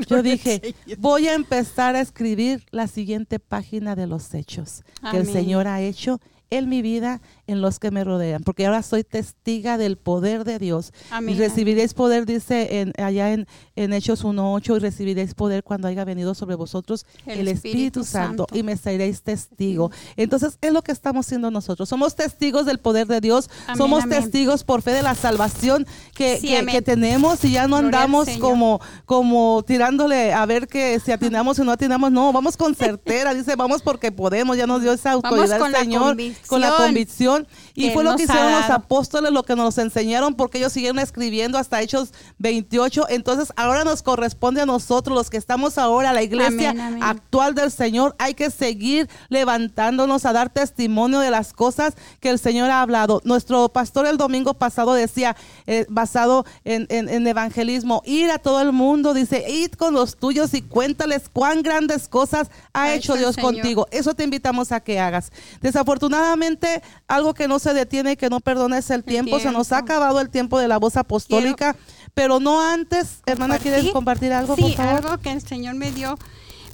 Yo 0.08 0.22
dije, 0.22 0.74
voy 0.98 1.28
a 1.28 1.34
empezar 1.34 1.96
a 1.96 2.00
escribir 2.00 2.64
la 2.70 2.86
siguiente 2.86 3.38
página 3.38 3.96
de 3.96 4.06
los 4.06 4.32
hechos 4.34 4.84
que 5.10 5.18
el. 5.18 5.26
Señor 5.26 5.66
ha 5.66 5.80
hecho 5.80 6.20
en 6.50 6.68
mi 6.68 6.82
vida, 6.82 7.20
en 7.48 7.60
los 7.60 7.78
que 7.80 7.90
me 7.90 8.04
rodean, 8.04 8.42
porque 8.44 8.66
ahora 8.66 8.82
soy 8.82 9.02
testiga 9.04 9.76
del 9.76 9.96
poder 9.96 10.44
de 10.44 10.58
Dios. 10.60 10.92
Amén. 11.10 11.34
Y 11.34 11.38
recibiréis 11.38 11.92
poder, 11.92 12.24
dice 12.24 12.80
en, 12.80 12.92
allá 13.02 13.32
en, 13.32 13.46
en 13.74 13.92
Hechos 13.92 14.24
1.8, 14.24 14.76
y 14.76 14.78
recibiréis 14.78 15.34
poder 15.34 15.64
cuando 15.64 15.88
haya 15.88 16.04
venido 16.04 16.34
sobre 16.34 16.54
vosotros 16.54 17.04
el, 17.26 17.40
El 17.40 17.48
Espíritu, 17.48 18.00
Espíritu 18.00 18.04
Santo, 18.04 18.44
Santo. 18.48 18.56
y 18.58 18.62
me 18.62 18.76
seréis 18.76 19.22
testigo. 19.22 19.90
Entonces, 20.16 20.56
es 20.60 20.72
lo 20.72 20.82
que 20.82 20.92
estamos 20.92 21.26
haciendo 21.26 21.50
nosotros. 21.50 21.88
Somos 21.88 22.14
testigos 22.14 22.64
del 22.64 22.78
poder 22.78 23.06
de 23.08 23.20
Dios, 23.20 23.50
Amén, 23.66 23.76
somos 23.76 24.04
amén. 24.04 24.20
testigos 24.20 24.62
por 24.62 24.82
fe 24.82 24.92
de 24.92 25.02
la 25.02 25.14
salvación 25.16 25.86
que, 26.14 26.38
Sí, 26.38 26.48
que- 26.70 26.82
tenemos 26.82 27.44
y 27.44 27.52
ya 27.52 27.66
no 27.66 27.78
Gloria 27.78 28.02
andamos 28.02 28.28
como, 28.38 28.80
como 29.04 29.62
tirándole 29.66 30.32
a 30.32 30.46
ver 30.46 30.68
que 30.68 31.00
si 31.00 31.10
atinamos 31.12 31.58
o 31.58 31.64
no 31.64 31.72
atinamos. 31.72 32.12
No, 32.12 32.32
vamos 32.32 32.56
con 32.56 32.74
certera, 32.74 33.34
dice, 33.34 33.56
vamos 33.56 33.82
porque 33.82 34.12
podemos, 34.12 34.56
ya 34.56 34.66
nos 34.66 34.80
dio 34.82 34.92
esa 34.92 35.12
autoridad 35.12 35.58
con 35.58 35.66
el 35.66 35.72
la 35.72 35.80
Señor, 35.80 36.16
con 36.46 36.60
la 36.60 36.72
convicción 36.76 37.31
Y 37.74 37.90
fue 37.90 38.04
lo 38.04 38.16
que 38.16 38.24
hicieron 38.24 38.52
los 38.52 38.70
apóstoles, 38.70 39.32
lo 39.32 39.42
que 39.42 39.56
nos 39.56 39.78
enseñaron, 39.78 40.34
porque 40.34 40.58
ellos 40.58 40.72
siguieron 40.72 40.98
escribiendo 40.98 41.58
hasta 41.58 41.80
Hechos 41.80 42.12
28. 42.38 43.06
Entonces, 43.08 43.52
ahora 43.56 43.84
nos 43.84 44.02
corresponde 44.02 44.60
a 44.60 44.66
nosotros, 44.66 45.16
los 45.16 45.30
que 45.30 45.36
estamos 45.36 45.78
ahora, 45.78 46.12
la 46.12 46.22
iglesia 46.22 46.70
Amén, 46.70 46.80
amén. 46.80 47.02
actual 47.02 47.54
del 47.54 47.70
Señor, 47.70 48.14
hay 48.18 48.34
que 48.34 48.50
seguir 48.50 49.08
levantándonos 49.28 50.24
a 50.24 50.32
dar 50.32 50.50
testimonio 50.50 51.20
de 51.20 51.30
las 51.30 51.52
cosas 51.52 51.94
que 52.20 52.30
el 52.30 52.38
Señor 52.38 52.70
ha 52.70 52.82
hablado. 52.82 53.20
Nuestro 53.24 53.68
pastor 53.68 54.06
el 54.06 54.16
domingo 54.16 54.54
pasado 54.54 54.94
decía, 54.94 55.36
eh, 55.66 55.86
basado 55.88 56.44
en, 56.64 56.86
en- 56.90 57.08
en 57.08 57.26
evangelismo, 57.26 58.02
ir 58.04 58.30
a 58.30 58.38
todo 58.38 58.60
el 58.60 58.72
mundo, 58.72 59.14
dice, 59.14 59.44
id 59.48 59.72
con 59.72 59.94
los 59.94 60.16
tuyos 60.16 60.54
y 60.54 60.62
cuéntales 60.62 61.28
cuán 61.32 61.62
grandes 61.62 62.08
cosas 62.08 62.48
ha, 62.72 62.84
Ha 62.84 62.94
hecho 62.94 63.14
Dios 63.14 63.36
contigo. 63.36 63.86
Eso 63.90 64.14
te 64.14 64.24
invitamos 64.24 64.72
a 64.72 64.80
que 64.80 64.98
hagas. 64.98 65.30
Desafortunadamente, 65.60 66.82
algo 67.06 67.21
que 67.34 67.48
no 67.48 67.58
se 67.58 67.72
detiene 67.74 68.12
y 68.12 68.16
que 68.16 68.28
no 68.28 68.40
perdona 68.40 68.78
es 68.78 68.90
el 68.90 69.04
tiempo. 69.04 69.38
Se 69.40 69.50
nos 69.52 69.72
ha 69.72 69.78
acabado 69.78 70.20
el 70.20 70.28
tiempo 70.30 70.58
de 70.58 70.68
la 70.68 70.78
voz 70.78 70.96
apostólica, 70.96 71.76
pero 72.14 72.40
no 72.40 72.60
antes. 72.60 73.22
Hermana, 73.26 73.58
¿quieres 73.58 73.90
compartir 73.92 74.32
algo, 74.32 74.56
Sí, 74.56 74.62
por 74.62 74.72
favor? 74.72 74.96
algo 75.04 75.18
que 75.22 75.30
el 75.32 75.40
Señor 75.40 75.74
me 75.76 75.92
dio 75.92 76.18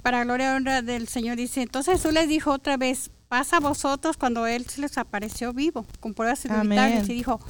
para 0.02 0.24
gloria 0.24 0.52
y 0.52 0.56
honra 0.56 0.82
del 0.82 1.08
Señor. 1.08 1.36
Dice, 1.36 1.62
entonces 1.62 1.94
Jesús 1.96 2.12
les 2.12 2.28
dijo 2.28 2.50
otra 2.52 2.76
vez, 2.76 3.10
pasa 3.28 3.58
a 3.58 3.60
vosotros 3.60 4.16
cuando 4.16 4.46
Él 4.46 4.66
se 4.66 4.80
les 4.80 4.96
apareció 4.98 5.52
vivo, 5.52 5.84
con 6.00 6.14
pruebas 6.14 6.44
Amén. 6.46 6.72
irrefutables. 6.78 7.08
Y 7.10 7.12
dijo, 7.14 7.40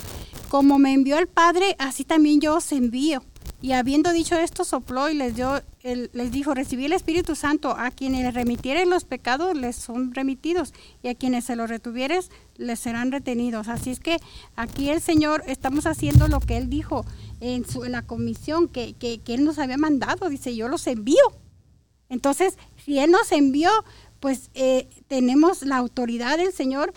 como 0.48 0.78
me 0.78 0.92
envió 0.92 1.18
el 1.18 1.28
Padre, 1.28 1.76
así 1.78 2.04
también 2.04 2.40
yo 2.40 2.56
os 2.56 2.72
envío. 2.72 3.22
Y 3.60 3.72
habiendo 3.72 4.12
dicho 4.12 4.36
esto, 4.36 4.64
sopló 4.64 5.08
y 5.10 5.14
les 5.14 5.34
dio, 5.34 5.60
el- 5.92 6.10
les 6.12 6.30
dijo, 6.30 6.54
recibí 6.54 6.84
el 6.84 6.92
Espíritu 6.92 7.34
Santo, 7.34 7.70
a 7.76 7.90
quienes 7.90 8.22
les 8.24 8.34
remitieren 8.34 8.90
los 8.90 9.04
pecados 9.04 9.56
les 9.56 9.76
son 9.76 10.14
remitidos, 10.14 10.72
y 11.02 11.08
a 11.08 11.14
quienes 11.14 11.44
se 11.44 11.56
los 11.56 11.68
retuvieres 11.68 12.30
les 12.56 12.78
serán 12.78 13.12
retenidos. 13.12 13.68
Así 13.68 13.90
es 13.90 14.00
que 14.00 14.18
aquí 14.56 14.90
el 14.90 15.00
Señor, 15.00 15.42
estamos 15.46 15.86
haciendo 15.86 16.28
lo 16.28 16.40
que 16.40 16.56
Él 16.56 16.68
dijo 16.70 17.04
en, 17.40 17.64
su, 17.68 17.84
en 17.84 17.92
la 17.92 18.02
comisión 18.02 18.68
que, 18.68 18.94
que, 18.94 19.18
que 19.18 19.34
Él 19.34 19.44
nos 19.44 19.58
había 19.58 19.76
mandado, 19.78 20.28
dice, 20.28 20.54
yo 20.56 20.68
los 20.68 20.86
envío. 20.86 21.22
Entonces, 22.08 22.56
si 22.84 22.98
Él 22.98 23.10
nos 23.10 23.30
envió, 23.32 23.70
pues 24.20 24.50
eh, 24.54 24.88
tenemos 25.08 25.62
la 25.62 25.76
autoridad 25.76 26.38
del 26.38 26.52
Señor 26.52 26.92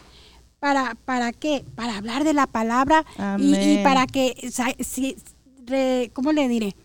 para, 0.60 0.96
¿para 1.06 1.32
qué? 1.34 1.66
Para 1.76 1.98
hablar 1.98 2.24
de 2.24 2.34
la 2.34 2.48
palabra 2.48 3.06
y, 3.80 3.84
para 3.84 4.08
que, 4.08 4.50
sa- 4.52 4.74
si, 4.80 5.16
re- 5.66 6.12
¿cómo 6.14 6.32
le 6.32 6.48
diré? 6.48 6.76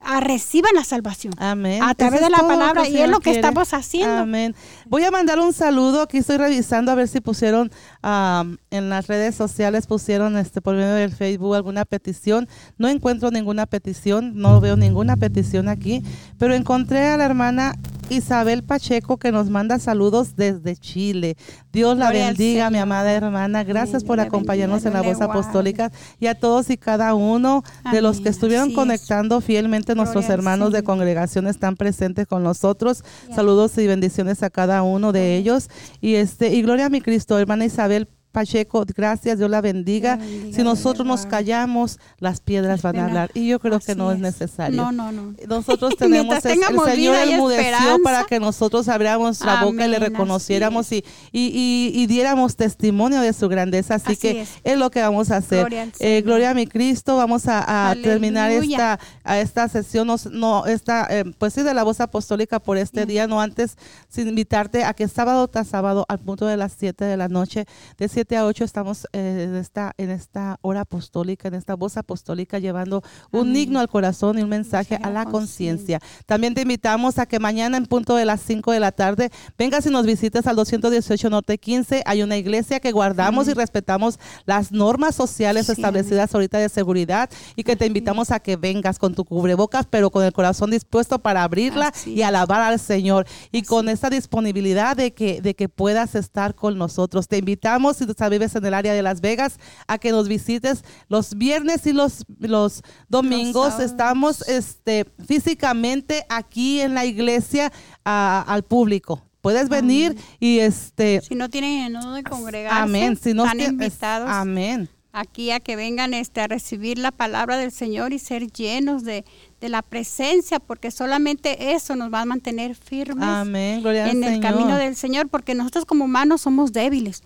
A 0.00 0.20
reciban 0.20 0.70
la 0.74 0.84
salvación. 0.84 1.32
Amén. 1.38 1.82
A 1.82 1.94
través 1.94 2.20
Eso 2.20 2.30
de 2.30 2.36
la 2.36 2.46
palabra 2.46 2.88
y 2.88 2.96
es 2.96 3.08
lo 3.08 3.18
que 3.18 3.24
quiere. 3.24 3.40
estamos 3.40 3.74
haciendo. 3.74 4.18
Amén. 4.18 4.54
Voy 4.86 5.04
a 5.04 5.10
mandar 5.10 5.38
un 5.40 5.52
saludo. 5.52 6.02
Aquí 6.02 6.18
estoy 6.18 6.36
revisando 6.36 6.92
a 6.92 6.94
ver 6.94 7.08
si 7.08 7.20
pusieron 7.20 7.70
am, 8.02 8.58
en 8.70 8.88
las 8.90 9.06
redes 9.06 9.34
sociales, 9.34 9.86
pusieron 9.86 10.36
este 10.36 10.60
por 10.60 10.74
medio 10.74 10.94
del 10.94 11.12
Facebook 11.12 11.54
alguna 11.54 11.84
petición. 11.84 12.48
No 12.76 12.88
encuentro 12.88 13.30
ninguna 13.30 13.66
petición, 13.66 14.32
no 14.36 14.60
veo 14.60 14.76
ninguna 14.76 15.16
petición 15.16 15.68
aquí, 15.68 16.02
pero 16.38 16.54
encontré 16.54 17.06
a 17.08 17.16
la 17.16 17.24
hermana 17.24 17.74
Isabel 18.10 18.62
Pacheco 18.62 19.18
que 19.18 19.32
nos 19.32 19.50
manda 19.50 19.78
saludos 19.78 20.34
desde 20.36 20.76
Chile. 20.76 21.36
Dios 21.72 21.98
la 21.98 22.06
Gloria 22.06 22.26
bendiga, 22.28 22.70
mi 22.70 22.78
amada 22.78 23.12
hermana. 23.12 23.64
Gracias 23.64 24.02
por 24.04 24.18
acompañarnos 24.20 24.84
en 24.86 24.94
la 24.94 25.02
voz 25.02 25.20
apostólica 25.20 25.92
y 26.18 26.26
a 26.26 26.34
todos 26.34 26.70
y 26.70 26.76
cada 26.78 27.14
uno 27.14 27.62
de 27.92 28.00
los 28.00 28.20
que 28.20 28.30
estuvieron 28.30 28.64
Así 28.64 28.72
es. 28.72 28.76
conectando 28.76 29.40
fielmente 29.40 29.94
nuestros 29.94 30.24
Gloria 30.24 30.34
hermanos 30.34 30.72
de 30.72 30.78
Señor. 30.78 30.84
congregación 30.84 31.46
están 31.46 31.76
presentes 31.76 32.26
con 32.26 32.42
nosotros. 32.42 33.04
Saludos 33.34 33.76
y 33.78 33.86
bendiciones 33.86 34.42
a 34.42 34.50
cada 34.50 34.82
uno 34.82 35.12
de 35.12 35.36
ellos. 35.36 35.68
Y 36.00 36.14
este 36.14 36.54
y 36.54 36.62
gloria 36.62 36.86
a 36.86 36.90
mi 36.90 37.00
Cristo, 37.00 37.38
hermana 37.38 37.66
Isabel 37.66 38.08
Pacheco, 38.32 38.84
gracias, 38.94 39.38
Dios 39.38 39.50
la 39.50 39.60
bendiga. 39.60 40.16
Dios 40.16 40.26
la 40.28 40.32
bendiga, 40.36 40.56
si 40.56 40.62
nosotros 40.62 41.06
nos 41.06 41.26
callamos, 41.26 41.98
las 42.18 42.40
piedras 42.40 42.82
van 42.82 42.96
a 42.98 43.04
hablar. 43.06 43.30
Y 43.34 43.48
yo 43.48 43.58
creo 43.58 43.80
que 43.80 43.94
no 43.94 44.10
es 44.10 44.16
es. 44.16 44.22
necesario. 44.22 44.76
No, 44.76 44.92
no, 44.92 45.10
no. 45.12 45.34
Nosotros 45.48 45.94
tenemos, 45.98 46.36
es- 46.36 46.44
el 46.44 46.60
Señor 46.60 47.16
enmudeció 47.28 47.98
para 48.04 48.24
que 48.24 48.38
nosotros 48.38 48.88
abriéramos 48.88 49.40
la 49.44 49.64
boca 49.64 49.86
y 49.86 49.88
le 49.88 49.98
reconociéramos 49.98 50.92
y, 50.92 51.04
y, 51.32 51.46
y- 51.94 52.02
y 52.02 52.06
diéramos 52.06 52.56
testimonio 52.56 53.20
de 53.20 53.32
su 53.32 53.48
grandeza. 53.48 53.94
Así, 53.94 54.12
Así 54.12 54.16
que 54.16 54.40
es. 54.42 54.48
es. 54.64 54.78
lo 54.78 54.90
que 54.90 55.00
vamos 55.00 55.30
a 55.30 55.38
hacer. 55.38 55.60
Gloria 55.60 55.82
al 55.82 55.92
Eh, 55.98 56.22
gloria 56.22 56.50
a 56.50 56.54
mi 56.54 56.66
Cristo. 56.66 57.16
Vamos 57.16 57.44
a, 57.46 57.94
terminar 58.02 58.50
esta, 58.50 58.98
a 59.24 59.38
esta 59.40 59.68
sesión, 59.68 60.06
no, 60.06 60.16
no 60.30 60.66
esta, 60.66 61.06
eh, 61.10 61.24
pues 61.38 61.54
sí, 61.54 61.62
de 61.62 61.74
la 61.74 61.82
voz 61.82 62.00
apostólica 62.00 62.60
por 62.60 62.76
este 62.76 63.00
Bien. 63.00 63.08
día, 63.08 63.26
no 63.26 63.40
antes, 63.40 63.76
sin 64.08 64.28
invitarte 64.28 64.84
a 64.84 64.92
que 64.94 65.08
sábado 65.08 65.48
tras 65.48 65.68
sábado, 65.68 66.04
al 66.08 66.18
punto 66.18 66.46
de 66.46 66.56
las 66.56 66.72
7 66.78 67.04
de 67.04 67.16
la 67.16 67.28
noche, 67.28 67.64
de 67.98 68.08
7 68.18 68.36
a 68.36 68.46
8, 68.46 68.64
estamos 68.64 69.06
eh, 69.12 69.44
en, 69.48 69.54
esta, 69.54 69.94
en 69.96 70.10
esta 70.10 70.58
hora 70.62 70.80
apostólica, 70.80 71.46
en 71.46 71.54
esta 71.54 71.76
voz 71.76 71.96
apostólica, 71.96 72.58
llevando 72.58 73.04
un 73.30 73.54
himno 73.54 73.78
al 73.78 73.86
corazón 73.88 74.40
y 74.40 74.42
un 74.42 74.48
mensaje 74.48 74.98
a 75.00 75.08
la 75.08 75.24
conciencia. 75.24 76.00
También 76.26 76.52
te 76.52 76.62
invitamos 76.62 77.20
a 77.20 77.26
que 77.26 77.38
mañana 77.38 77.76
en 77.76 77.86
punto 77.86 78.16
de 78.16 78.24
las 78.24 78.40
5 78.40 78.72
de 78.72 78.80
la 78.80 78.90
tarde 78.90 79.30
vengas 79.56 79.86
y 79.86 79.90
nos 79.90 80.04
visites 80.04 80.48
al 80.48 80.56
218 80.56 81.30
Norte 81.30 81.58
15. 81.58 82.02
Hay 82.06 82.24
una 82.24 82.36
iglesia 82.36 82.80
que 82.80 82.90
guardamos 82.90 83.46
y 83.46 83.54
respetamos 83.54 84.18
las 84.46 84.72
normas 84.72 85.14
sociales 85.14 85.66
Sí, 85.66 85.72
establecidas 85.72 86.34
ahorita 86.34 86.58
de 86.58 86.70
seguridad 86.70 87.30
y 87.54 87.62
que 87.62 87.76
te 87.76 87.86
invitamos 87.86 88.32
a 88.32 88.40
que 88.40 88.56
vengas 88.56 88.98
con 88.98 89.14
tu 89.14 89.24
cubrebocas, 89.24 89.86
pero 89.88 90.10
con 90.10 90.24
el 90.24 90.32
corazón 90.32 90.72
dispuesto 90.72 91.20
para 91.20 91.44
abrirla 91.44 91.92
Así 91.94 92.14
y 92.14 92.22
alabar 92.22 92.62
al 92.62 92.80
Señor. 92.80 93.28
Y 93.52 93.62
con 93.62 93.88
esa 93.88 94.10
disponibilidad 94.10 94.96
de 94.96 95.12
que, 95.14 95.40
de 95.40 95.54
que 95.54 95.68
puedas 95.68 96.16
estar 96.16 96.56
con 96.56 96.76
nosotros. 96.78 97.28
Te 97.28 97.38
invitamos, 97.38 98.00
si 98.16 98.30
vives 98.30 98.54
en 98.54 98.64
el 98.64 98.74
área 98.74 98.92
de 98.94 99.02
Las 99.02 99.20
Vegas, 99.20 99.58
a 99.86 99.98
que 99.98 100.10
nos 100.12 100.28
visites 100.28 100.84
los 101.08 101.34
viernes 101.36 101.86
y 101.86 101.92
los, 101.92 102.24
los 102.38 102.82
domingos. 103.08 103.80
Estamos 103.80 104.46
este, 104.48 105.06
físicamente 105.26 106.24
aquí 106.28 106.80
en 106.80 106.94
la 106.94 107.04
iglesia 107.04 107.72
a- 108.04 108.44
al 108.46 108.62
público. 108.62 109.22
Puedes 109.40 109.68
venir 109.68 110.16
y 110.40 110.58
este 110.58 111.20
Si 111.26 111.34
no 111.34 111.48
tienen 111.48 111.82
en 111.86 111.92
dónde 111.94 112.22
congregarse, 112.24 112.82
Amén. 112.82 113.16
Si 113.16 113.32
no 113.34 113.44
están 113.44 113.60
invitados. 113.60 114.28
Amén. 114.28 114.88
aquí 115.12 115.50
a 115.52 115.58
que 115.60 115.74
vengan 115.74 116.12
este, 116.12 116.40
a 116.40 116.48
recibir 116.48 116.98
la 116.98 117.12
palabra 117.12 117.56
del 117.56 117.72
Señor 117.72 118.12
y 118.12 118.18
ser 118.18 118.52
llenos 118.52 119.04
de, 119.04 119.24
de 119.60 119.68
la 119.68 119.82
presencia, 119.82 120.60
porque 120.60 120.90
solamente 120.90 121.72
eso 121.72 121.96
nos 121.96 122.12
va 122.12 122.20
a 122.20 122.24
mantener 122.24 122.74
firmes 122.74 123.26
Amén. 123.26 123.84
En 123.86 124.22
el 124.22 124.34
Señor. 124.34 124.40
camino 124.42 124.76
del 124.76 124.94
Señor, 124.96 125.28
porque 125.28 125.54
nosotros 125.54 125.84
como 125.86 126.04
humanos 126.04 126.42
somos 126.42 126.72
débiles, 126.72 127.22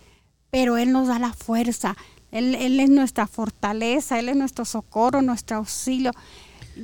pero 0.53 0.77
Él 0.77 0.91
nos 0.91 1.07
da 1.07 1.17
la 1.17 1.33
fuerza, 1.33 1.97
Él, 2.29 2.53
Él 2.53 2.79
es 2.79 2.87
nuestra 2.87 3.25
fortaleza, 3.25 4.19
Él 4.19 4.29
es 4.29 4.35
nuestro 4.35 4.65
socorro, 4.65 5.23
nuestro 5.23 5.57
auxilio. 5.57 6.11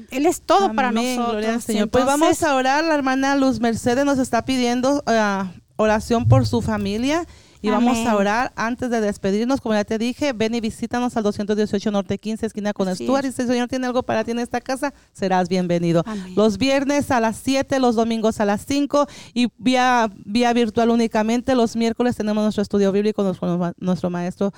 Él 0.09 0.25
es 0.25 0.41
todo 0.41 0.73
para 0.73 0.91
nosotros. 0.91 1.33
Gloria 1.33 1.53
al 1.53 1.61
Señor. 1.61 1.89
pues 1.89 2.03
vamos 2.03 2.41
a 2.41 2.55
orar. 2.55 2.83
La 2.83 2.95
hermana 2.95 3.35
Luz 3.35 3.59
Mercedes 3.59 4.05
nos 4.05 4.17
está 4.17 4.43
pidiendo 4.43 5.03
ah, 5.05 5.51
oración 5.75 6.27
por 6.27 6.47
su 6.47 6.63
familia. 6.63 7.27
Y 7.61 7.69
vamos 7.69 7.97
a 8.05 8.15
orar 8.15 8.51
antes 8.55 8.89
de 8.89 9.01
despedirnos. 9.01 9.61
Como 9.61 9.75
ya 9.75 9.83
te 9.83 9.97
dije, 9.97 10.33
ven 10.33 10.55
y 10.55 10.61
visítanos 10.61 11.15
al 11.17 11.23
218 11.23 11.91
Norte 11.91 12.17
15, 12.17 12.45
esquina 12.45 12.73
con 12.73 12.87
Así 12.87 13.05
Stuart. 13.05 13.25
Y 13.25 13.31
si 13.31 13.41
el 13.41 13.47
Señor 13.47 13.67
tiene 13.67 13.87
algo 13.87 14.03
para 14.03 14.23
ti 14.23 14.31
en 14.31 14.39
esta 14.39 14.61
casa, 14.61 14.93
serás 15.13 15.49
bienvenido. 15.49 16.03
Amén. 16.05 16.33
Los 16.35 16.57
viernes 16.57 17.11
a 17.11 17.19
las 17.19 17.37
7, 17.37 17.79
los 17.79 17.95
domingos 17.95 18.39
a 18.39 18.45
las 18.45 18.65
5 18.65 19.07
y 19.33 19.47
vía, 19.57 20.09
vía 20.25 20.53
virtual 20.53 20.89
únicamente. 20.89 21.55
Los 21.55 21.75
miércoles 21.75 22.15
tenemos 22.15 22.43
nuestro 22.43 22.61
estudio 22.61 22.91
bíblico 22.91 23.23
con 23.37 23.49
nuestro, 23.49 23.73
nuestro 23.79 24.09
maestro, 24.09 24.53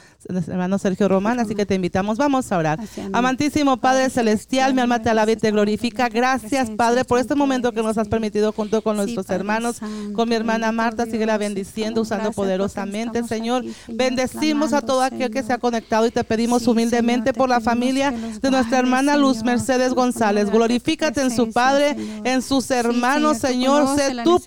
hermano 0.47 0.77
Sergio 0.77 1.07
Román. 1.07 1.39
Así 1.39 1.55
que 1.55 1.65
te 1.65 1.75
invitamos. 1.75 2.17
Vamos 2.17 2.51
a 2.51 2.57
orar. 2.57 2.79
Amantísimo 3.13 3.77
Padre 3.77 4.09
Celestial, 4.09 4.73
mi 4.73 4.81
alma 4.81 5.01
te 5.01 5.09
alaba 5.09 5.31
y 5.31 5.35
te 5.35 5.51
glorifica. 5.51 6.09
La 6.09 6.09
Gracias, 6.09 6.69
Padre, 6.71 7.03
por 7.03 7.19
este 7.19 7.35
momento 7.35 7.71
que 7.71 7.83
nos 7.83 7.97
has 7.97 8.07
permitido 8.07 8.51
junto 8.53 8.81
con 8.81 8.95
nuestros 8.95 9.29
hermanos, 9.29 9.81
con 10.13 10.29
mi 10.29 10.35
hermana 10.35 10.71
Marta, 10.71 11.03
Dios, 11.03 11.13
síguela 11.13 11.37
bendiciendo, 11.37 12.01
usando 12.01 12.31
poderosamente, 12.31 12.90
Señor. 13.27 13.63
Bendecimos 13.87 14.73
a 14.73 14.81
todo 14.81 15.01
aquel 15.01 15.31
que 15.31 15.43
se 15.43 15.53
ha 15.53 15.57
conectado 15.57 16.05
y 16.05 16.11
te 16.11 16.23
pedimos 16.23 16.67
humildemente 16.67 17.33
por 17.33 17.49
la 17.49 17.61
familia 17.61 18.11
de 18.11 18.51
nuestra 18.51 18.79
hermana 18.79 19.17
Luz 19.17 19.43
Mercedes 19.43 19.93
González. 19.93 20.49
Glorifícate 20.49 21.21
tu 21.21 21.21
en 21.21 21.31
su 21.31 21.51
Padre, 21.51 21.95
en 22.23 22.41
sus 22.41 22.69
hermanos, 22.71 23.37
Señor, 23.37 23.95
Sé 23.95 24.15
tú 24.23 24.41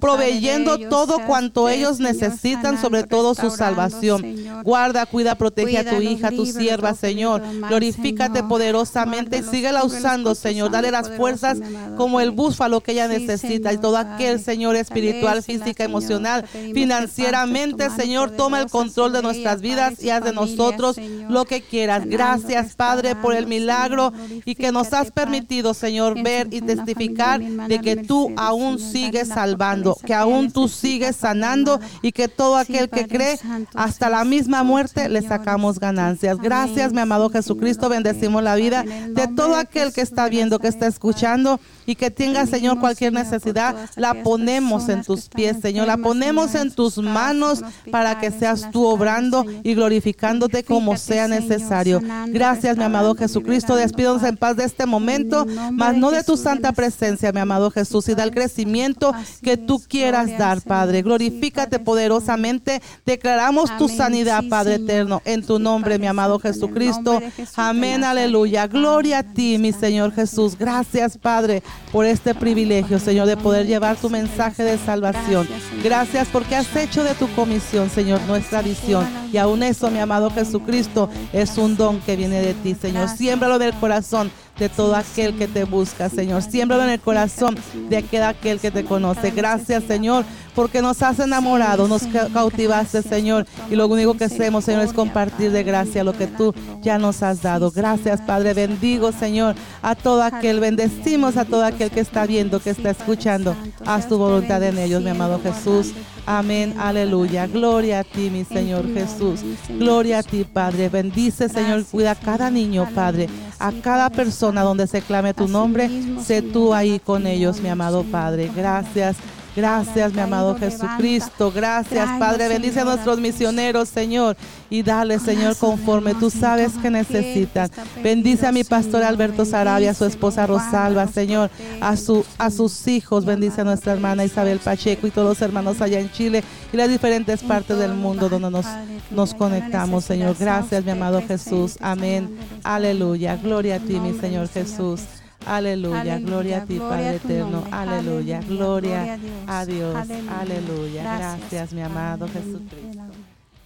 proveyendo 0.00 0.78
todo 0.88 1.18
cuanto 1.26 1.68
ellos 1.68 2.00
necesitan, 2.00 2.80
sobre 2.80 3.04
todo 3.04 3.34
su 3.34 3.50
salvación. 3.50 4.24
Guarda, 4.62 5.06
cuida, 5.06 5.34
protege 5.34 5.78
a 5.78 5.88
tu 5.88 6.00
hija, 6.00 6.30
tu 6.30 6.44
líbralos, 6.44 6.62
sierva, 6.62 6.94
todo 6.94 6.94
Señor. 6.94 7.42
Glorifícate 7.68 8.42
poderosamente 8.42 9.38
y 9.38 9.42
síguela 9.42 9.84
usando, 9.84 10.34
tu 10.34 10.34
Señor. 10.34 10.70
Dale 10.70 10.90
las 10.90 11.10
fuerzas 11.10 11.58
como 11.96 12.20
el 12.20 12.30
búfalo 12.30 12.80
que 12.80 12.92
ella 12.92 13.08
necesita 13.08 13.72
y 13.72 13.78
todo 13.78 13.96
aquel. 13.96 14.40
Señor, 14.40 14.76
espiritual, 14.76 15.42
física, 15.42 15.84
emocional, 15.84 16.46
financieramente, 16.46 17.85
Señor, 17.90 18.30
toma 18.30 18.60
el 18.60 18.70
control 18.70 19.12
de 19.12 19.22
nuestras 19.22 19.60
vidas 19.60 20.02
y 20.02 20.10
haz 20.10 20.24
de 20.24 20.32
nosotros 20.32 20.96
lo 21.28 21.44
que 21.44 21.62
quieras. 21.62 22.06
Gracias, 22.06 22.74
Padre, 22.74 23.14
por 23.16 23.34
el 23.34 23.46
milagro 23.46 24.12
y 24.44 24.54
que 24.54 24.72
nos 24.72 24.92
has 24.92 25.10
permitido, 25.10 25.74
Señor, 25.74 26.22
ver 26.22 26.48
y 26.50 26.60
testificar 26.60 27.40
de 27.40 27.80
que 27.80 27.96
tú 27.96 28.32
aún 28.36 28.78
sigues 28.78 29.28
salvando, 29.28 29.96
que 30.04 30.14
aún 30.14 30.50
tú 30.50 30.68
sigues 30.68 31.16
sanando 31.16 31.80
y 32.02 32.12
que 32.12 32.28
todo 32.28 32.56
aquel 32.56 32.88
que 32.88 33.06
cree 33.06 33.38
hasta 33.74 34.08
la 34.08 34.24
misma 34.24 34.62
muerte 34.62 35.08
le 35.08 35.22
sacamos 35.22 35.78
ganancias. 35.78 36.38
Gracias, 36.38 36.92
mi 36.92 37.00
amado 37.00 37.30
Jesucristo. 37.30 37.88
Bendecimos 37.88 38.42
la 38.42 38.54
vida 38.54 38.82
de 38.82 39.28
todo 39.28 39.56
aquel 39.56 39.92
que 39.92 40.00
está 40.00 40.28
viendo, 40.28 40.58
que 40.58 40.68
está 40.68 40.86
escuchando 40.86 41.60
y 41.86 41.94
que 41.94 42.10
tenga, 42.10 42.46
Señor, 42.46 42.80
cualquier 42.80 43.12
necesidad. 43.12 43.90
La 43.96 44.22
ponemos 44.22 44.88
en 44.88 45.02
tus 45.04 45.28
pies, 45.28 45.58
Señor. 45.60 45.86
La 45.86 45.96
ponemos 45.96 46.54
en 46.54 46.72
tus 46.72 46.98
manos 46.98 47.62
para 47.90 48.18
que 48.18 48.30
seas 48.30 48.70
tú 48.70 48.86
obrando 48.86 49.44
y 49.62 49.74
glorificándote 49.74 50.64
como 50.64 50.96
sea 50.96 51.28
necesario. 51.28 52.00
Gracias, 52.28 52.76
mi 52.76 52.84
amado 52.84 53.14
Jesucristo. 53.14 53.76
Despídanos 53.76 54.22
en 54.22 54.36
paz 54.36 54.56
de 54.56 54.64
este 54.64 54.86
momento, 54.86 55.46
mas 55.72 55.96
no 55.96 56.10
de 56.10 56.24
tu 56.24 56.36
santa 56.36 56.72
presencia, 56.72 57.32
mi 57.32 57.40
amado 57.40 57.70
Jesús, 57.70 58.08
y 58.08 58.14
da 58.14 58.24
el 58.24 58.30
crecimiento 58.30 59.12
que 59.42 59.56
tú 59.56 59.80
quieras 59.86 60.36
dar, 60.38 60.60
Padre. 60.62 61.02
Glorifícate 61.02 61.78
poderosamente. 61.78 62.82
Declaramos 63.04 63.76
tu 63.78 63.88
sanidad, 63.88 64.44
Padre 64.48 64.76
eterno, 64.76 65.22
en 65.24 65.44
tu 65.44 65.58
nombre, 65.58 65.98
mi 65.98 66.06
amado 66.06 66.38
Jesucristo. 66.38 67.20
Amén, 67.56 68.04
aleluya. 68.04 68.66
Gloria 68.66 69.18
a 69.18 69.22
ti, 69.22 69.58
mi 69.58 69.72
Señor 69.72 70.12
Jesús. 70.12 70.56
Gracias, 70.58 71.18
Padre, 71.18 71.62
por 71.92 72.04
este 72.04 72.34
privilegio, 72.34 72.98
Señor, 72.98 73.26
de 73.26 73.36
poder 73.36 73.66
llevar 73.66 73.96
tu 73.96 74.10
mensaje 74.10 74.62
de 74.62 74.78
salvación. 74.78 75.48
Gracias 75.82 76.28
porque 76.32 76.56
has 76.56 76.74
hecho 76.76 77.04
de 77.04 77.14
tu 77.14 77.28
comisión, 77.34 77.65
Señor, 77.66 78.20
nuestra 78.28 78.62
visión. 78.62 79.25
Y 79.32 79.38
aún 79.38 79.62
eso, 79.62 79.90
mi 79.90 79.98
amado 79.98 80.30
Jesucristo, 80.30 81.08
es 81.32 81.58
un 81.58 81.76
don 81.76 82.00
que 82.00 82.16
viene 82.16 82.40
de 82.40 82.54
ti, 82.54 82.74
Señor. 82.74 83.08
Siémbralo 83.08 83.56
en 83.56 83.62
el 83.62 83.74
corazón 83.74 84.30
de 84.58 84.70
todo 84.70 84.94
aquel 84.94 85.36
que 85.36 85.48
te 85.48 85.64
busca, 85.64 86.08
Señor. 86.08 86.42
Siémbralo 86.42 86.84
en 86.84 86.90
el 86.90 87.00
corazón 87.00 87.56
de 87.90 87.98
aquel, 87.98 88.22
aquel 88.22 88.58
que 88.58 88.70
te 88.70 88.84
conoce. 88.84 89.30
Gracias, 89.30 89.84
Señor, 89.84 90.24
porque 90.54 90.80
nos 90.80 91.02
has 91.02 91.18
enamorado, 91.18 91.88
nos 91.88 92.02
cautivaste, 92.32 93.02
Señor. 93.02 93.46
Y 93.70 93.76
lo 93.76 93.86
único 93.86 94.14
que 94.14 94.24
hacemos, 94.24 94.64
Señor, 94.64 94.82
es 94.82 94.92
compartir 94.94 95.50
de 95.50 95.62
gracia 95.62 96.04
lo 96.04 96.14
que 96.14 96.26
tú 96.26 96.54
ya 96.80 96.98
nos 96.98 97.22
has 97.22 97.42
dado. 97.42 97.70
Gracias, 97.70 98.20
Padre. 98.22 98.54
Bendigo. 98.54 99.12
Señor, 99.12 99.54
a 99.82 99.94
todo 99.94 100.22
aquel. 100.22 100.60
Bendecimos 100.60 101.36
a 101.36 101.44
todo 101.44 101.64
aquel 101.64 101.90
que 101.90 102.00
está 102.00 102.26
viendo, 102.26 102.60
que 102.60 102.70
está 102.70 102.90
escuchando. 102.90 103.54
Haz 103.84 104.08
tu 104.08 104.16
voluntad 104.16 104.62
en 104.62 104.78
ellos, 104.78 105.02
mi 105.02 105.10
amado 105.10 105.38
Jesús. 105.42 105.92
Amén, 106.24 106.74
aleluya. 106.78 107.46
Gloria 107.46 108.00
a 108.00 108.04
ti, 108.04 108.30
mi 108.30 108.44
Señor 108.44 108.86
nombre, 108.86 109.06
Jesús. 109.32 109.78
Gloria 109.78 110.20
a 110.20 110.22
ti, 110.22 110.44
Padre. 110.44 110.88
Bendice, 110.88 111.48
Señor. 111.48 111.84
Cuida 111.84 112.12
a 112.12 112.14
cada 112.14 112.50
niño, 112.50 112.88
Padre. 112.94 113.28
A 113.58 113.72
cada 113.72 114.10
persona 114.10 114.62
donde 114.62 114.86
se 114.86 115.02
clame 115.02 115.34
tu 115.34 115.48
nombre. 115.48 115.90
Sé 116.24 116.42
tú 116.42 116.74
ahí 116.74 116.98
con 116.98 117.26
ellos, 117.26 117.60
mi 117.60 117.68
amado. 117.68 118.04
Padre. 118.04 118.50
Gracias. 118.54 119.16
Gracias, 119.56 120.12
mi 120.12 120.20
amado 120.20 120.54
Jesucristo. 120.58 121.50
Gracias, 121.50 122.06
Padre. 122.18 122.46
Bendice 122.46 122.80
a 122.80 122.84
nuestros 122.84 123.18
misioneros, 123.18 123.88
Señor. 123.88 124.36
Y 124.68 124.82
dale, 124.82 125.18
Señor, 125.18 125.56
conforme 125.56 126.14
tú 126.14 126.28
sabes 126.28 126.72
que 126.74 126.90
necesitan. 126.90 127.70
Bendice 128.02 128.46
a 128.46 128.52
mi 128.52 128.64
pastor 128.64 129.02
Alberto 129.02 129.46
Sarabia, 129.46 129.92
a 129.92 129.94
su 129.94 130.04
esposa 130.04 130.46
Rosalba, 130.46 131.08
Señor. 131.08 131.50
A, 131.80 131.96
su, 131.96 132.24
a 132.36 132.50
sus 132.50 132.86
hijos. 132.86 133.24
Bendice 133.24 133.62
a 133.62 133.64
nuestra 133.64 133.94
hermana 133.94 134.26
Isabel 134.26 134.58
Pacheco 134.58 135.06
y 135.06 135.10
todos 135.10 135.28
los 135.28 135.40
hermanos 135.40 135.80
allá 135.80 136.00
en 136.00 136.12
Chile 136.12 136.44
y 136.70 136.76
las 136.76 136.90
diferentes 136.90 137.40
en 137.40 137.48
partes 137.48 137.78
del 137.78 137.94
mundo 137.94 138.28
donde 138.28 138.50
nos, 138.50 138.66
nos 139.10 139.32
conectamos, 139.32 140.04
Señor. 140.04 140.36
Gracias, 140.38 140.84
mi 140.84 140.90
amado 140.90 141.22
Jesús. 141.26 141.78
Amén. 141.80 142.38
Aleluya. 142.62 143.36
Gloria 143.36 143.76
a 143.76 143.78
ti, 143.78 143.98
mi 144.00 144.12
Señor 144.18 144.48
Jesús. 144.48 145.00
Aleluya, 145.46 146.00
Aleluya, 146.00 146.26
gloria 146.26 146.56
a 146.58 146.66
ti, 146.66 146.74
gloria 146.74 146.96
Padre 146.96 147.08
a 147.08 147.14
eterno. 147.14 147.64
Aleluya, 147.70 148.38
Aleluya, 148.38 148.40
gloria 148.48 149.14
a 149.46 149.60
a 149.60 149.64
Dios. 149.64 149.94
Aleluya, 149.96 150.40
Aleluya. 150.40 151.02
Gracias, 151.02 151.72
mi 151.72 151.82
amado. 151.82 152.26
Jesucristo. 152.28 153.05